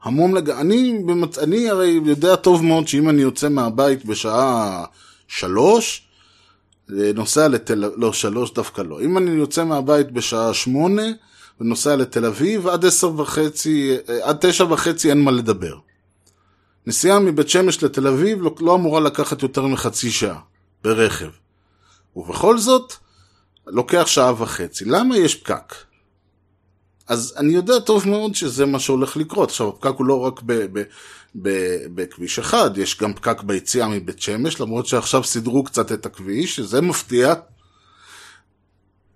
המום 0.03 0.35
לג... 0.35 0.51
אני. 0.51 0.99
אני 1.43 1.71
הרי 1.71 2.01
יודע 2.05 2.37
טוב 2.37 2.65
מאוד 2.65 2.89
שאם 2.89 3.09
אני 3.09 3.23
יוצא 3.23 3.49
מהבית 3.49 4.05
בשעה 4.05 4.85
שלוש, 5.29 6.08
נוסע 6.91 7.49
לתל 7.49 7.85
אביב, 7.85 7.99
לא, 8.01 8.13
שלוש 8.13 8.53
דווקא 8.53 8.83
לא. 8.83 9.01
אם 9.01 9.19
אני 9.19 9.31
יוצא 9.31 9.65
מהבית 9.65 10.11
בשעה 10.11 10.55
שמונה 10.55 11.03
ונוסע 11.61 11.97
לתל 11.97 12.25
אביב, 12.25 12.67
עד 12.67 12.85
עשר 12.85 13.21
וחצי, 13.21 13.97
אה, 14.09 14.29
עד 14.29 14.37
תשע 14.41 14.65
וחצי 14.65 15.11
אין 15.11 15.25
מה 15.25 15.31
לדבר. 15.31 15.77
נסיעה 16.87 17.19
מבית 17.19 17.49
שמש 17.49 17.83
לתל 17.83 18.07
אביב 18.07 18.43
לא, 18.43 18.55
לא 18.61 18.75
אמורה 18.75 19.01
לקחת 19.01 19.43
יותר 19.43 19.67
מחצי 19.67 20.11
שעה, 20.11 20.41
ברכב. 20.85 21.31
ובכל 22.17 22.59
זאת, 22.59 22.93
לוקח 23.67 24.07
שעה 24.07 24.43
וחצי. 24.43 24.85
למה 24.85 25.17
יש 25.17 25.35
פקק? 25.35 25.75
אז 27.09 27.35
אני 27.37 27.53
יודע 27.53 27.79
טוב 27.79 28.09
מאוד 28.09 28.35
שזה 28.35 28.67
מה 28.67 28.79
שהולך 28.79 29.17
לקרות. 29.17 29.49
עכשיו, 29.49 29.69
הפקק 29.69 29.93
הוא 29.99 30.07
לא 30.07 30.21
רק 30.21 30.41
ב- 30.47 30.79
ב- 30.79 30.83
ב- 31.43 31.87
בכביש 31.95 32.39
אחד, 32.39 32.79
יש 32.79 32.99
גם 32.99 33.15
פקק 33.15 33.43
ביציאה 33.43 33.89
מבית 33.89 34.23
שמש, 34.23 34.61
למרות 34.61 34.87
שעכשיו 34.87 35.25
סידרו 35.25 35.65
קצת 35.65 35.93
את 35.93 36.07
הכביש, 36.07 36.57
שזה 36.57 36.81
מפתיע. 36.81 37.35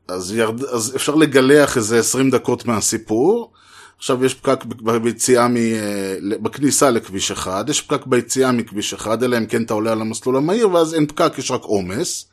אז, 0.09 0.33
ירד, 0.33 0.65
אז 0.65 0.97
אפשר 0.97 1.15
לגלח 1.15 1.77
איזה 1.77 1.99
20 1.99 2.31
דקות 2.31 2.67
מהסיפור. 2.67 3.53
עכשיו 3.99 4.25
יש 4.25 4.35
פקק 4.35 4.65
ביציאה 5.03 5.49
מ... 5.49 5.57
אה, 5.57 6.17
בכניסה 6.43 6.91
לכביש 6.91 7.31
אחד, 7.31 7.65
יש 7.69 7.81
פקק 7.81 8.07
ביציאה 8.07 8.53
מכביש 8.53 8.95
אחד, 8.95 9.23
אלא 9.23 9.39
אם 9.39 9.47
כן 9.47 9.63
אתה 9.63 9.75
עולה 9.75 9.93
על 9.93 10.01
המסלול 10.01 10.37
המהיר, 10.37 10.71
ואז 10.71 10.95
אין 10.95 11.07
פקק, 11.07 11.33
יש 11.39 11.51
רק 11.51 11.63
עומס. 11.63 12.32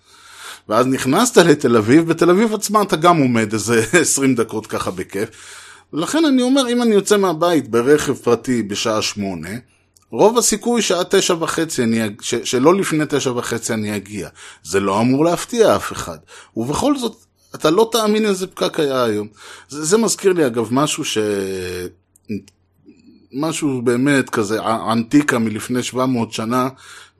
ואז 0.69 0.87
נכנסת 0.87 1.37
לתל 1.37 1.77
אביב, 1.77 2.07
בתל 2.07 2.29
אביב 2.29 2.53
עצמה 2.53 2.81
אתה 2.81 2.95
גם 2.95 3.17
עומד 3.17 3.53
איזה 3.53 3.83
20 4.01 4.35
דקות 4.35 4.67
ככה 4.67 4.91
בכיף. 4.91 5.29
ולכן 5.93 6.25
אני 6.25 6.41
אומר, 6.41 6.69
אם 6.69 6.81
אני 6.81 6.93
יוצא 6.95 7.17
מהבית 7.17 7.67
ברכב 7.67 8.13
פרטי 8.13 8.63
בשעה 8.63 9.01
שמונה, 9.01 9.49
רוב 10.11 10.37
הסיכוי 10.37 10.81
שעה 10.81 11.03
תשע 11.09 11.33
וחצי, 11.33 11.83
אני, 11.83 12.01
ש, 12.21 12.35
שלא 12.35 12.75
לפני 12.75 13.03
תשע 13.09 13.31
וחצי 13.31 13.73
אני 13.73 13.95
אגיע. 13.95 14.29
זה 14.63 14.79
לא 14.79 15.01
אמור 15.01 15.25
להפתיע 15.25 15.75
אף 15.75 15.91
אחד. 15.91 16.17
ובכל 16.57 16.97
זאת, 16.97 17.15
אתה 17.55 17.69
לא 17.69 17.89
תאמין 17.91 18.25
איזה 18.25 18.47
פקק 18.47 18.79
היה 18.79 19.03
היום. 19.03 19.27
זה, 19.69 19.85
זה 19.85 19.97
מזכיר 19.97 20.33
לי 20.33 20.45
אגב 20.45 20.67
משהו 20.71 21.05
ש... 21.05 21.17
משהו 23.33 23.81
באמת 23.81 24.29
כזה 24.29 24.61
ענתיקה 24.61 25.39
מלפני 25.39 25.83
700 25.83 26.33
שנה, 26.33 26.69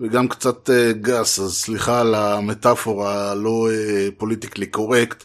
וגם 0.01 0.27
קצת 0.27 0.69
אה, 0.69 0.91
גס, 0.93 1.39
אז 1.39 1.53
סליחה 1.53 2.01
על 2.01 2.15
המטאפורה 2.15 3.31
הלא 3.31 3.67
פוליטיקלי 4.17 4.65
קורקט. 4.65 5.23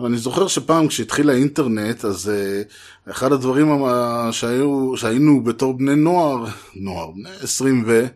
אבל 0.00 0.08
אני 0.08 0.16
זוכר 0.16 0.48
שפעם 0.48 0.88
כשהתחיל 0.88 1.30
האינטרנט, 1.30 2.04
אז 2.04 2.30
uh, 2.30 3.10
אחד 3.10 3.32
הדברים 3.32 3.84
שהיו, 4.30 4.96
שהיינו 4.96 5.44
בתור 5.44 5.72
בני 5.72 5.96
נוער, 5.96 6.44
נוער, 6.74 7.10
בני 7.10 7.30
20 7.42 7.84
ו... 7.86 8.06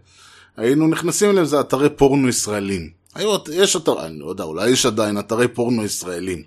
היינו 0.57 0.89
נכנסים 0.89 1.31
אליהם 1.31 1.47
זה 1.47 1.61
אתרי 1.61 1.91
פורנו 1.91 2.29
ישראלים. 2.29 2.91
היו, 3.15 3.37
יש 3.53 3.77
אתר, 3.77 4.07
אני 4.07 4.19
לא 4.19 4.31
יודע, 4.31 4.45
אולי 4.45 4.71
יש 4.71 4.87
עדיין 4.87 5.19
אתרי 5.19 5.49
פורנו 5.49 5.85
ישראלים. 5.85 6.43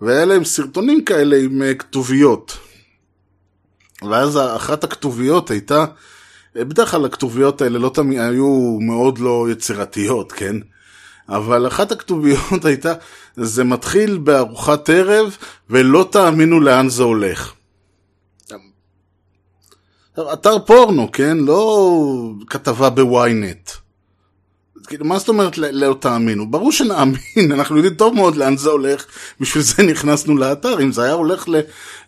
ואלה 0.00 0.34
הם 0.34 0.44
סרטונים 0.44 1.04
כאלה 1.04 1.36
עם 1.36 1.62
כתוביות. 1.78 2.58
ואז 4.10 4.38
אחת 4.56 4.84
הכתוביות 4.84 5.50
הייתה, 5.50 5.78
אה, 5.80 5.86
בדרך 6.64 6.90
כלל 6.90 7.04
הכתוביות 7.04 7.62
האלה 7.62 7.78
לא 7.78 7.90
תמיד 7.94 8.20
היו 8.20 8.78
מאוד 8.80 9.18
לא 9.18 9.46
יצירתיות, 9.52 10.32
כן? 10.32 10.56
אבל 11.28 11.66
אחת 11.66 11.92
הכתוביות 11.92 12.64
הייתה, 12.64 12.92
זה 13.36 13.64
מתחיל 13.64 14.18
בארוחת 14.18 14.90
ערב, 14.90 15.36
ולא 15.70 16.08
תאמינו 16.12 16.60
לאן 16.60 16.88
זה 16.88 17.02
הולך. 17.02 17.52
אתר 20.32 20.58
פורנו, 20.58 21.12
כן? 21.12 21.36
לא 21.38 22.32
כתבה 22.46 22.90
בוויינט. 22.90 23.70
כאילו, 24.86 25.04
מה 25.04 25.18
זאת 25.18 25.28
אומרת 25.28 25.58
לא 25.58 25.96
תאמינו? 26.00 26.50
ברור 26.50 26.72
שנאמין, 26.72 27.16
אנחנו 27.52 27.76
יודעים 27.76 27.94
טוב 27.94 28.14
מאוד 28.14 28.36
לאן 28.36 28.56
זה 28.56 28.70
הולך, 28.70 29.04
בשביל 29.40 29.62
זה 29.62 29.82
נכנסנו 29.92 30.36
לאתר. 30.36 30.82
אם 30.82 30.92
זה 30.92 31.02
היה 31.02 31.12
הולך 31.12 31.48
ל- 31.48 31.60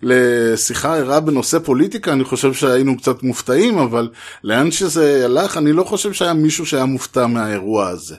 לשיחה 0.02 0.96
ערה 0.96 1.20
בנושא 1.20 1.58
פוליטיקה, 1.58 2.12
אני 2.12 2.24
חושב 2.24 2.52
שהיינו 2.54 2.96
קצת 2.98 3.22
מופתעים, 3.22 3.78
אבל 3.78 4.08
לאן 4.44 4.70
שזה 4.70 5.22
הלך, 5.24 5.56
אני 5.56 5.72
לא 5.72 5.84
חושב 5.84 6.12
שהיה 6.12 6.32
מישהו 6.32 6.66
שהיה 6.66 6.84
מופתע 6.84 7.26
מהאירוע 7.26 7.88
הזה. 7.88 8.16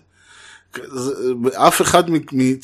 זה- 0.91 1.11
אף 1.55 1.81
אחד 1.81 2.03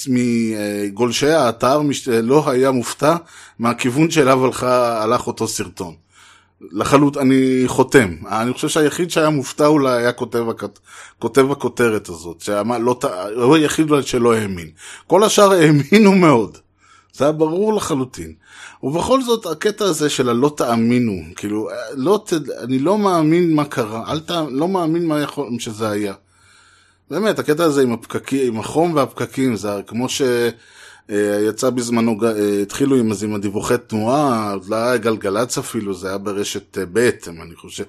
מגולשי 0.07 1.27
האתר 1.29 1.81
לא 2.23 2.49
היה 2.49 2.71
מופתע 2.71 3.15
מהכיוון 3.59 4.11
שאליו 4.11 4.45
הלכה, 4.45 5.03
הלך 5.03 5.27
אותו 5.27 5.47
סרטון. 5.47 5.93
לחלוט, 6.61 7.17
אני 7.17 7.63
חותם. 7.67 8.15
אני 8.31 8.53
חושב 8.53 8.67
שהיחיד 8.69 9.11
שהיה 9.11 9.29
מופתע 9.29 9.65
אולי 9.67 9.97
היה 9.97 10.11
כותב, 10.11 10.49
הכת- 10.49 10.79
כותב 11.19 11.51
הכותרת 11.51 12.09
הזאת, 12.09 12.41
שאמר, 12.41 12.77
לא, 12.77 12.99
הוא 13.35 13.55
היחיד 13.55 13.87
שלא 14.01 14.33
האמין. 14.33 14.67
כל 15.07 15.23
השאר 15.23 15.51
האמינו 15.51 16.11
מאוד. 16.15 16.57
זה 17.13 17.23
היה 17.25 17.31
ברור 17.33 17.73
לחלוטין. 17.73 18.33
ובכל 18.83 19.21
זאת, 19.23 19.45
הקטע 19.45 19.85
הזה 19.85 20.09
של 20.09 20.29
הלא 20.29 20.53
תאמינו, 20.57 21.13
כאילו, 21.35 21.67
לא, 21.93 22.19
ת- 22.25 22.33
אני 22.63 22.79
לא 22.79 22.97
מאמין 22.97 23.53
מה 23.55 23.65
קרה, 23.65 24.11
אל 24.11 24.19
ת, 24.19 24.31
לא 24.51 24.67
מאמין 24.67 25.05
מה 25.07 25.21
יכול, 25.21 25.47
שזה 25.59 25.89
היה. 25.89 26.13
באמת, 27.11 27.39
הקטע 27.39 27.63
הזה 27.63 27.81
עם 27.81 27.91
הפקקים, 27.93 28.53
עם 28.53 28.59
החום 28.59 28.93
והפקקים, 28.95 29.55
זה 29.55 29.69
כמו 29.87 30.07
שיצא 31.11 31.69
בזמנו, 31.69 32.17
אה, 32.23 32.61
התחילו 32.61 32.95
עם, 32.95 33.11
עם 33.23 33.35
הדיווחי 33.35 33.75
תנועה, 33.87 34.55
זה 34.61 34.69
לא 34.69 34.75
היה 34.75 34.97
גלגלצ 34.97 35.57
אפילו, 35.57 35.93
זה 35.93 36.07
היה 36.07 36.17
ברשת 36.17 36.77
אה, 36.77 36.83
ב', 36.93 37.09
אני 37.27 37.55
חושב, 37.55 37.83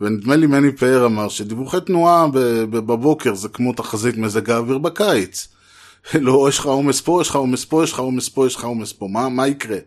ונדמה 0.00 0.36
לי 0.36 0.46
מני 0.46 0.72
פאר 0.76 1.06
אמר 1.06 1.28
שדיווחי 1.28 1.80
תנועה 1.86 2.26
בבוקר 2.70 3.34
זה 3.34 3.48
כמו 3.48 3.72
תחזית 3.72 4.16
מזג 4.16 4.50
האוויר 4.50 4.78
בקיץ. 4.78 5.48
לא, 6.14 6.46
יש 6.48 6.58
לך 6.58 6.66
עומס 6.66 7.00
פה, 7.00 7.18
יש 7.22 7.28
לך 7.28 7.36
עומס 7.36 7.64
פה, 7.64 7.84
יש 7.84 7.92
לך 7.92 7.98
עומס 7.98 8.28
פה, 8.28 8.46
יש 8.46 8.56
לך 8.56 8.64
עומס 8.64 8.92
פה, 8.92 9.08
מה, 9.08 9.28
מה 9.28 9.48
יקרה? 9.48 9.78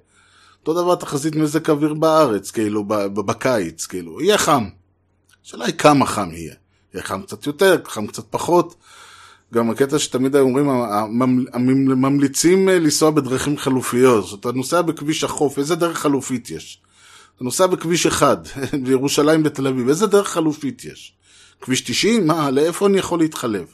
אותו 0.59 0.81
דבר 0.81 0.95
תחזית 0.95 1.35
מזג 1.35 1.69
האוויר 1.69 1.93
בארץ, 1.93 2.51
כאילו, 2.51 2.83
בקיץ, 3.13 3.85
כאילו, 3.85 4.21
יהיה 4.21 4.37
חם. 4.37 4.69
השאלה 5.45 5.65
היא 5.65 5.73
כמה 5.73 6.05
חם 6.05 6.29
יהיה. 6.33 6.53
יהיה 6.93 7.03
חם 7.03 7.21
קצת 7.21 7.47
יותר, 7.47 7.77
חם 7.85 8.07
קצת 8.07 8.23
פחות. 8.29 8.75
גם 9.53 9.69
הקטע 9.69 9.99
שתמיד 9.99 10.35
היו 10.35 10.43
אומרים, 10.45 10.69
הממ- 10.69 11.49
הממ- 11.53 11.95
ממליצים 11.95 12.69
אה, 12.69 12.79
לנסוע 12.79 13.11
בדרכים 13.11 13.57
חלופיות. 13.57 14.39
אתה 14.39 14.51
נוסע 14.51 14.81
בכביש 14.81 15.23
החוף, 15.23 15.59
איזה 15.59 15.75
דרך 15.75 15.97
חלופית 15.99 16.49
יש? 16.49 16.81
אתה 17.35 17.43
נוסע 17.43 17.67
בכביש 17.67 18.05
אחד, 18.05 18.37
בירושלים 18.83 19.43
בתל 19.43 19.67
אביב, 19.67 19.89
איזה 19.89 20.07
דרך 20.07 20.27
חלופית 20.27 20.85
יש? 20.85 21.13
כביש 21.61 21.81
90? 21.81 22.27
מה, 22.27 22.51
לאיפה 22.51 22.87
אני 22.87 22.97
יכול 22.97 23.19
להתחלף? 23.19 23.67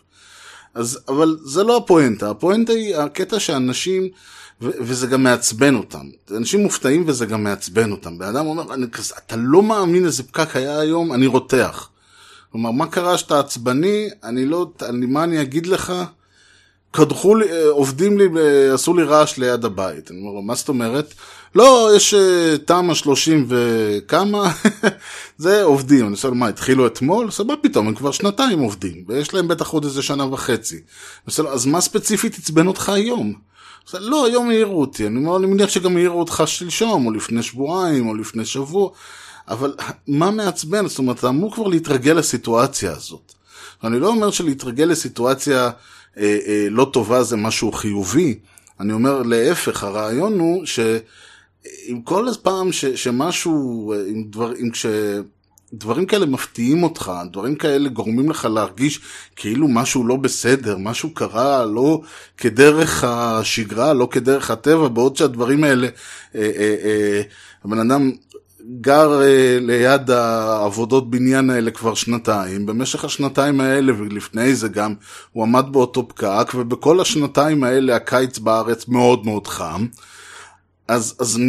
אז, 0.73 0.99
אבל 1.07 1.37
זה 1.43 1.63
לא 1.63 1.77
הפואנטה, 1.77 2.29
הפואנטה 2.29 2.73
היא 2.73 2.95
הקטע 2.95 3.39
שאנשים, 3.39 4.03
ו- 4.61 4.69
וזה 4.79 5.07
גם 5.07 5.23
מעצבן 5.23 5.75
אותם. 5.75 6.05
אנשים 6.37 6.59
מופתעים 6.63 7.03
וזה 7.07 7.25
גם 7.25 7.43
מעצבן 7.43 7.91
אותם. 7.91 8.17
בן 8.17 8.25
אדם 8.27 8.45
אומר, 8.45 8.63
אתה 9.17 9.35
לא 9.35 9.63
מאמין 9.63 10.05
איזה 10.05 10.23
פקק 10.23 10.55
היה 10.55 10.79
היום, 10.79 11.13
אני 11.13 11.27
רותח. 11.27 11.89
כלומר, 12.57 12.71
מה 12.71 12.87
קרה 12.87 13.17
שאתה 13.17 13.39
עצבני, 13.39 14.09
אני 14.23 14.45
לא, 14.45 14.71
אני, 14.89 15.05
מה 15.05 15.23
אני 15.23 15.41
אגיד 15.41 15.67
לך? 15.67 15.93
קדחו 16.91 17.35
לי, 17.35 17.51
אה, 17.51 17.69
עובדים 17.69 18.17
לי, 18.17 18.29
ב- 18.29 18.71
עשו 18.73 18.93
לי 18.93 19.03
רעש 19.03 19.37
ליד 19.37 19.65
הבית. 19.65 20.11
אני 20.11 20.19
אומר 20.19 20.31
לו, 20.31 20.41
מה 20.41 20.55
זאת 20.55 20.69
אומרת? 20.69 21.13
לא, 21.55 21.89
יש 21.95 22.13
אה, 22.13 22.57
תמ"א 22.65 22.93
30 22.93 23.47
וכמה, 23.49 24.51
זה 25.37 25.63
עובדים. 25.63 26.07
אני 26.07 26.15
שואל, 26.15 26.33
מה, 26.33 26.47
התחילו 26.47 26.87
אתמול? 26.87 27.29
מה 27.45 27.53
פתאום, 27.61 27.87
הם 27.87 27.95
כבר 27.95 28.11
שנתיים 28.11 28.59
עובדים, 28.59 29.03
ויש 29.07 29.33
להם 29.33 29.47
בטח 29.47 29.69
עוד 29.69 29.83
איזה 29.83 30.01
שנה 30.01 30.33
וחצי. 30.33 30.75
אני 31.27 31.33
שואל, 31.33 31.47
אז 31.47 31.65
מה 31.65 31.81
ספציפית 31.81 32.37
עצבן 32.37 32.67
אותך 32.67 32.89
היום? 32.89 33.33
לא, 33.93 34.25
היום 34.25 34.49
העירו 34.49 34.81
אותי. 34.81 35.07
אני 35.07 35.17
אומר, 35.17 35.37
אני 35.37 35.45
מניח 35.45 35.69
שגם 35.69 35.97
העירו 35.97 36.19
אותך 36.19 36.43
שלשום, 36.45 37.05
או 37.05 37.11
לפני 37.11 37.43
שבועיים, 37.43 38.07
או 38.07 38.15
לפני 38.15 38.45
שבוע. 38.45 38.89
אבל 39.49 39.75
מה 40.07 40.31
מעצבן? 40.31 40.87
זאת 40.87 40.99
אומרת, 40.99 41.19
אתה 41.19 41.29
אמור 41.29 41.53
כבר 41.53 41.67
להתרגל 41.67 42.13
לסיטואציה 42.13 42.91
הזאת. 42.91 43.33
אני 43.83 43.99
לא 43.99 44.07
אומר 44.07 44.31
שלהתרגל 44.31 44.85
לסיטואציה 44.85 45.69
אה, 46.17 46.37
אה, 46.47 46.67
לא 46.69 46.89
טובה 46.93 47.23
זה 47.23 47.37
משהו 47.37 47.71
חיובי. 47.71 48.39
אני 48.79 48.93
אומר, 48.93 49.21
להפך, 49.23 49.83
הרעיון 49.83 50.39
הוא 50.39 50.65
שעם 50.65 52.01
כל 52.03 52.27
פעם 52.41 52.71
ש, 52.71 52.85
שמשהו, 52.85 53.93
אה, 53.93 54.03
עם 54.07 54.23
דבר, 54.23 54.51
עם 54.57 54.71
כש... 54.71 54.85
דברים 55.73 56.05
כאלה 56.05 56.25
מפתיעים 56.25 56.83
אותך, 56.83 57.11
דברים 57.31 57.55
כאלה 57.55 57.89
גורמים 57.89 58.29
לך 58.29 58.45
להרגיש 58.45 58.99
כאילו 59.35 59.67
משהו 59.67 60.07
לא 60.07 60.15
בסדר, 60.15 60.77
משהו 60.77 61.13
קרה 61.13 61.65
לא 61.65 62.01
כדרך 62.37 63.03
השגרה, 63.03 63.93
לא 63.93 64.07
כדרך 64.11 64.51
הטבע, 64.51 64.87
בעוד 64.87 65.15
שהדברים 65.15 65.63
האלה, 65.63 65.87
אה, 66.35 66.41
אה, 66.41 66.75
אה, 66.83 67.21
הבן 67.65 67.79
אדם 67.79 68.11
גר 68.81 69.21
אה, 69.21 69.57
ליד 69.61 70.11
העבודות 70.11 71.09
בניין 71.09 71.49
האלה 71.49 71.71
כבר 71.71 71.93
שנתיים, 71.93 72.65
במשך 72.65 73.05
השנתיים 73.05 73.61
האלה 73.61 73.93
ולפני 73.97 74.55
זה 74.55 74.67
גם 74.67 74.93
הוא 75.31 75.43
עמד 75.43 75.65
באותו 75.71 76.07
פקק, 76.07 76.51
ובכל 76.55 76.99
השנתיים 76.99 77.63
האלה 77.63 77.95
הקיץ 77.95 78.39
בארץ 78.39 78.87
מאוד 78.87 79.25
מאוד 79.25 79.47
חם, 79.47 79.87
אז, 80.87 81.15
אז 81.19 81.39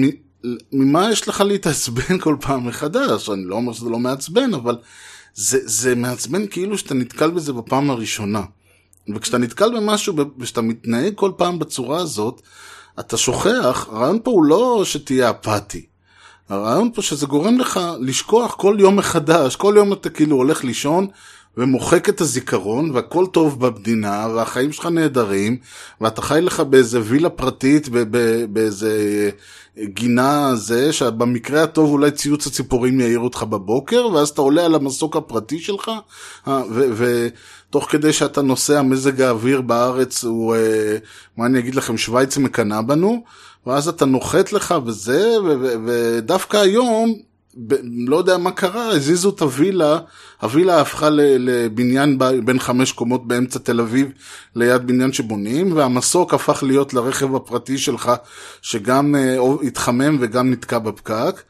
ממה 0.73 1.13
יש 1.13 1.29
לך 1.29 1.41
להתעצבן 1.41 2.19
כל 2.19 2.37
פעם 2.41 2.67
מחדש? 2.67 3.31
אני 3.31 3.45
לא 3.45 3.55
אומר 3.55 3.73
שזה 3.73 3.91
לא 3.91 3.99
מעצבן, 3.99 4.55
אבל 4.55 4.77
זה, 5.35 5.59
זה 5.65 5.95
מעצבן 5.95 6.47
כאילו 6.47 6.79
שאתה 6.79 6.95
נתקל 6.95 7.31
בזה 7.31 7.53
בפעם 7.53 7.91
הראשונה. 7.91 8.43
וכשאתה 9.15 9.39
נתקל 9.39 9.77
במשהו 9.77 10.15
ושאתה 10.39 10.61
מתנהג 10.61 11.15
כל 11.15 11.33
פעם 11.37 11.59
בצורה 11.59 12.01
הזאת, 12.01 12.43
אתה 13.01 13.17
שוכח, 13.17 13.89
הרעיון 13.91 14.19
פה 14.23 14.31
הוא 14.31 14.45
לא 14.45 14.83
שתהיה 14.85 15.31
אפאתי. 15.31 15.88
הרעיון 16.49 16.91
פה 16.95 17.03
שזה 17.03 17.27
גורם 17.27 17.59
לך 17.59 17.81
לשכוח 18.01 18.55
כל 18.55 18.77
יום 18.79 18.97
מחדש, 18.97 19.57
כל 19.57 19.75
יום 19.77 19.93
אתה 19.93 20.11
כאילו 20.11 20.37
הולך 20.37 20.65
לישון 20.65 21.07
ומוחק 21.59 22.09
את 22.09 22.21
הזיכרון 22.21 22.91
והכל 22.91 23.27
טוב 23.27 23.67
במדינה 23.67 24.27
והחיים 24.35 24.73
שלך 24.73 24.87
נהדרים 24.87 25.57
ואתה 26.01 26.23
חי 26.23 26.41
לך 26.41 26.61
באיזה 26.61 27.01
וילה 27.05 27.29
פרטית 27.29 27.89
באיזה 28.53 29.31
גינה 29.85 30.51
זה 30.55 30.93
שבמקרה 30.93 31.63
הטוב 31.63 31.91
אולי 31.91 32.11
ציוץ 32.11 32.47
הציפורים 32.47 33.01
יעיר 33.01 33.19
אותך 33.19 33.43
בבוקר 33.43 34.09
ואז 34.15 34.29
אתה 34.29 34.41
עולה 34.41 34.65
על 34.65 34.75
המסוק 34.75 35.17
הפרטי 35.17 35.59
שלך 35.59 35.91
אה, 36.49 36.63
ותוך 36.71 37.91
כדי 37.91 38.13
שאתה 38.13 38.43
נוסע 38.43 38.83
מזג 38.83 39.21
האוויר 39.21 39.61
בארץ 39.61 40.25
הוא 40.25 40.55
אה, 40.55 40.97
מה 41.37 41.47
אני 41.47 41.59
אגיד 41.59 41.75
לכם 41.75 41.97
שווייץ 41.97 42.37
מקנאה 42.37 42.83
בנו 42.83 43.25
ואז 43.67 43.89
אתה 43.89 44.05
נוחת 44.05 44.53
לך 44.53 44.75
וזה 44.87 45.37
ודווקא 45.87 46.57
היום 46.57 47.28
ב, 47.67 47.75
לא 48.07 48.17
יודע 48.17 48.39
מה 48.39 48.51
קרה, 48.51 48.89
הזיזו 48.89 49.31
את 49.31 49.41
הווילה, 49.41 49.99
הווילה 50.41 50.81
הפכה 50.81 51.09
לבניין 51.11 52.19
בין 52.45 52.59
חמש 52.59 52.93
קומות 52.93 53.29
באמצע 53.29 53.59
תל 53.59 53.81
אביב 53.81 54.09
ליד 54.57 54.87
בניין 54.87 55.13
שבונים, 55.13 55.77
והמסוק 55.77 56.35
הפך 56.35 56.63
להיות 56.63 56.95
לרכב 56.95 57.35
הפרטי 57.35 57.79
שלך, 57.79 58.13
שגם 58.63 59.15
uh, 59.15 59.67
התחמם 59.67 60.17
וגם 60.21 60.51
נתקע 60.51 60.79
בפקק. 60.79 61.43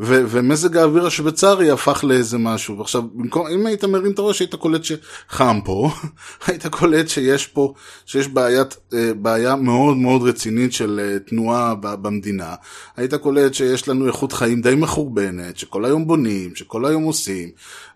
ו- 0.00 0.24
ומזג 0.28 0.76
האוויר 0.76 1.06
השוויצרי 1.06 1.70
הפך 1.70 2.04
לאיזה 2.04 2.38
משהו. 2.38 2.78
ועכשיו, 2.78 3.02
במקום, 3.14 3.46
אם 3.46 3.66
היית 3.66 3.84
מרים 3.84 4.12
את 4.12 4.18
הראש, 4.18 4.40
היית 4.40 4.54
קולט 4.54 4.82
שחם 4.84 5.60
פה, 5.64 5.90
היית 6.46 6.66
קולט 6.66 7.08
שיש 7.08 7.46
פה, 7.46 7.74
שיש 8.06 8.28
בעיית, 8.28 8.76
אה, 8.94 9.14
בעיה 9.14 9.56
מאוד 9.56 9.96
מאוד 9.96 10.22
רצינית 10.22 10.72
של 10.72 11.00
אה, 11.02 11.18
תנועה 11.18 11.74
במדינה. 11.74 12.54
היית 12.96 13.14
קולט 13.14 13.54
שיש 13.54 13.88
לנו 13.88 14.06
איכות 14.06 14.32
חיים 14.32 14.60
די 14.60 14.74
מחורבנת, 14.74 15.58
שכל 15.58 15.84
היום 15.84 16.06
בונים, 16.06 16.54
שכל 16.54 16.84
היום 16.84 17.02
עושים, 17.02 17.48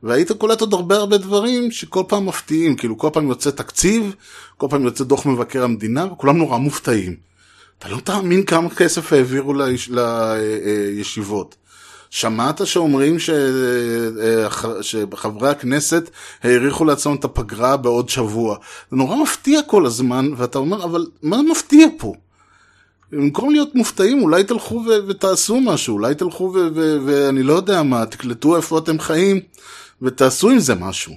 והיית 0.02 0.32
קולט 0.32 0.60
עוד 0.60 0.74
הרבה 0.74 0.96
הרבה 0.96 1.18
דברים 1.18 1.70
שכל 1.70 2.02
פעם 2.08 2.26
מפתיעים, 2.26 2.76
כאילו 2.76 2.98
כל 2.98 3.10
פעם 3.12 3.28
יוצא 3.28 3.50
תקציב, 3.50 4.14
כל 4.56 4.66
פעם 4.70 4.84
יוצא 4.84 5.04
דוח 5.04 5.26
מבקר 5.26 5.64
המדינה, 5.64 6.06
וכולם 6.12 6.38
נורא 6.38 6.58
מופתעים. 6.58 7.28
אתה 7.78 7.88
לא 7.88 8.00
תאמין 8.04 8.42
כמה 8.44 8.70
כסף 8.70 9.12
העבירו 9.12 9.54
לישיבות. 9.90 11.56
שמעת 12.10 12.66
שאומרים 12.66 13.18
ש... 13.18 13.30
אה, 13.30 14.48
שחברי 14.82 15.48
הכנסת 15.50 16.10
האריכו 16.42 16.84
לעצמם 16.84 17.14
את 17.16 17.24
הפגרה 17.24 17.76
בעוד 17.76 18.08
שבוע. 18.08 18.56
זה 18.90 18.96
נורא 18.96 19.16
מפתיע 19.16 19.60
כל 19.62 19.86
הזמן, 19.86 20.30
ואתה 20.36 20.58
אומר, 20.58 20.84
אבל 20.84 21.06
מה 21.22 21.42
מפתיע 21.42 21.86
פה? 21.98 22.14
במקום 23.12 23.50
להיות 23.50 23.74
מופתעים, 23.74 24.22
אולי 24.22 24.44
תלכו 24.44 24.74
ו- 24.74 25.08
ותעשו 25.08 25.60
משהו, 25.60 25.94
אולי 25.94 26.14
תלכו 26.14 26.44
ו- 26.44 26.68
ו- 26.74 26.98
ואני 27.06 27.42
לא 27.42 27.52
יודע 27.52 27.82
מה, 27.82 28.06
תקלטו 28.06 28.56
איפה 28.56 28.78
אתם 28.78 28.98
חיים 28.98 29.40
ותעשו 30.02 30.50
עם 30.50 30.58
זה 30.58 30.74
משהו. 30.74 31.12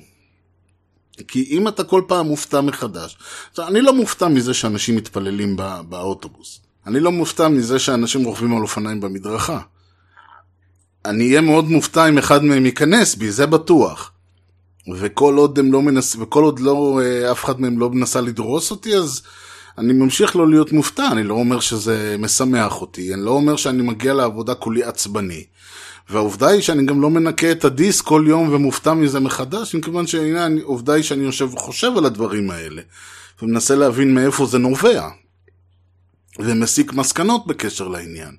כי 1.28 1.48
אם 1.50 1.68
אתה 1.68 1.84
כל 1.84 2.02
פעם 2.08 2.28
מופתע 2.28 2.62
מחדש, 2.62 3.18
אני 3.60 3.82
לא 3.82 3.94
מופתע 3.94 4.28
מזה 4.28 4.54
שאנשים 4.54 4.96
מתפללים 4.96 5.56
בא- 5.58 5.82
באוטובוס. 5.89 6.60
אני 6.88 7.00
לא 7.00 7.12
מופתע 7.12 7.48
מזה 7.48 7.80
שאנשים 7.80 8.24
רוכבים 8.24 8.56
על 8.56 8.62
אופניים 8.62 9.02
במדרכה. 9.02 9.60
אני 11.06 11.28
אהיה 11.28 11.41
מאוד 11.41 11.70
מופתע 11.70 12.10
אם 12.10 12.18
אחד 12.18 12.43
מהם 12.43 12.66
ייכנס 12.66 13.16
בי, 13.16 13.32
זה 13.32 13.45
בטוח. 13.45 14.12
וכל 14.95 15.36
עוד 15.38 15.60
הם 15.60 15.72
לא 15.72 15.82
מנס... 15.82 16.16
וכל 16.20 16.43
עוד 16.43 16.60
לא, 16.60 16.99
אה, 17.04 17.32
אף 17.32 17.45
אחד 17.45 17.62
מהם 17.62 17.80
לא 17.80 17.89
מנסה 17.89 18.22
לדרוס 18.22 18.72
אותי, 18.72 18.95
אז 18.95 19.22
אני 19.78 19.93
ממשיך 19.93 20.36
לא 20.36 20.49
להיות 20.49 20.72
מופתע, 20.72 21.08
אני 21.12 21.24
לא 21.24 21.34
אומר 21.34 21.60
שזה 21.60 22.16
משמח 22.20 22.82
אותי, 22.82 23.14
אני 23.14 23.26
לא 23.26 23.32
אומר 23.32 23.56
שאני 23.56 23.82
מגיע 23.82 24.14
לעבודה 24.14 24.56
כולי 24.56 24.84
עצבני. 24.84 25.43
והעובדה 26.10 26.47
היא 26.47 26.62
שאני 26.62 26.86
גם 26.86 27.02
לא 27.02 27.10
מנקה 27.10 27.52
את 27.52 27.66
הדיסק 27.66 28.06
כל 28.06 28.26
יום 28.28 28.54
ומופתע 28.54 28.93
מזה 28.93 29.20
מחדש, 29.20 29.76
מכיוון 29.76 30.08
שהעובדה 30.08 30.93
היא 30.93 31.04
שאני 31.04 31.24
יושב 31.24 31.54
וחושב 31.54 31.91
על 31.97 32.06
הדברים 32.06 32.52
האלה, 32.52 32.82
ומנסה 33.41 33.76
להבין 33.76 34.14
מאיפה 34.14 34.45
זה 34.45 34.58
נובע, 34.58 35.10
ומסיק 36.39 36.93
מסקנות 36.93 37.47
בקשר 37.47 37.88
לעניין. 37.88 38.36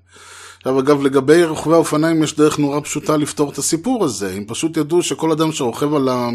עכשיו 0.62 0.80
אגב 0.80 1.02
לגבי 1.02 1.44
רוכבי 1.44 1.74
האופניים 1.74 2.22
יש 2.22 2.36
דרך 2.36 2.58
נורא 2.58 2.80
פשוטה 2.80 3.16
לפתור 3.16 3.50
את 3.50 3.58
הסיפור 3.58 4.04
הזה, 4.04 4.34
הם 4.34 4.44
פשוט 4.46 4.76
ידעו 4.76 5.02
שכל 5.02 5.32
אדם 5.32 5.52
שרוכב 5.52 5.94
על 5.94 6.08
ה... 6.08 6.28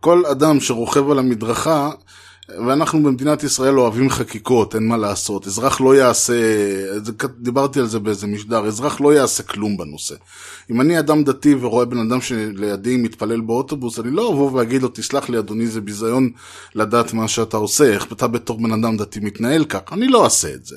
כל 0.00 0.26
אדם 0.26 0.60
שרוכב 0.60 1.10
על 1.10 1.18
המדרכה, 1.18 1.90
ואנחנו 2.66 3.02
במדינת 3.02 3.44
ישראל 3.44 3.78
אוהבים 3.78 4.10
חקיקות, 4.10 4.74
אין 4.74 4.88
מה 4.88 4.96
לעשות, 4.96 5.46
אזרח 5.46 5.80
לא 5.80 5.96
יעשה, 5.96 6.34
דיברתי 7.38 7.80
על 7.80 7.86
זה 7.86 7.98
באיזה 7.98 8.26
משדר, 8.26 8.66
אזרח 8.66 9.00
לא 9.00 9.14
יעשה 9.14 9.42
כלום 9.42 9.76
בנושא. 9.76 10.14
אם 10.70 10.80
אני 10.80 10.98
אדם 10.98 11.24
דתי 11.24 11.54
ורואה 11.60 11.84
בן 11.84 11.98
אדם 11.98 12.20
שלידי 12.20 12.96
מתפלל 12.96 13.40
באוטובוס, 13.40 13.98
אני 13.98 14.10
לא 14.10 14.32
אבוא 14.32 14.50
ואגיד 14.52 14.82
לו, 14.82 14.88
תסלח 14.88 15.28
לי 15.28 15.38
אדוני, 15.38 15.66
זה 15.66 15.80
ביזיון 15.80 16.30
לדעת 16.74 17.12
מה 17.12 17.28
שאתה 17.28 17.56
עושה, 17.56 17.84
איך 17.84 18.12
אתה 18.12 18.26
בתור 18.26 18.62
בן 18.62 18.72
אדם 18.72 18.96
דתי 18.96 19.20
מתנהל 19.20 19.64
כך, 19.64 19.80
אני 19.92 20.08
לא 20.08 20.24
אעשה 20.24 20.54
את 20.54 20.66
זה. 20.66 20.76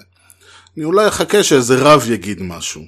אני 0.80 0.86
אולי 0.86 1.08
אחכה 1.08 1.44
שאיזה 1.44 1.76
רב 1.80 2.10
יגיד 2.10 2.42
משהו. 2.42 2.82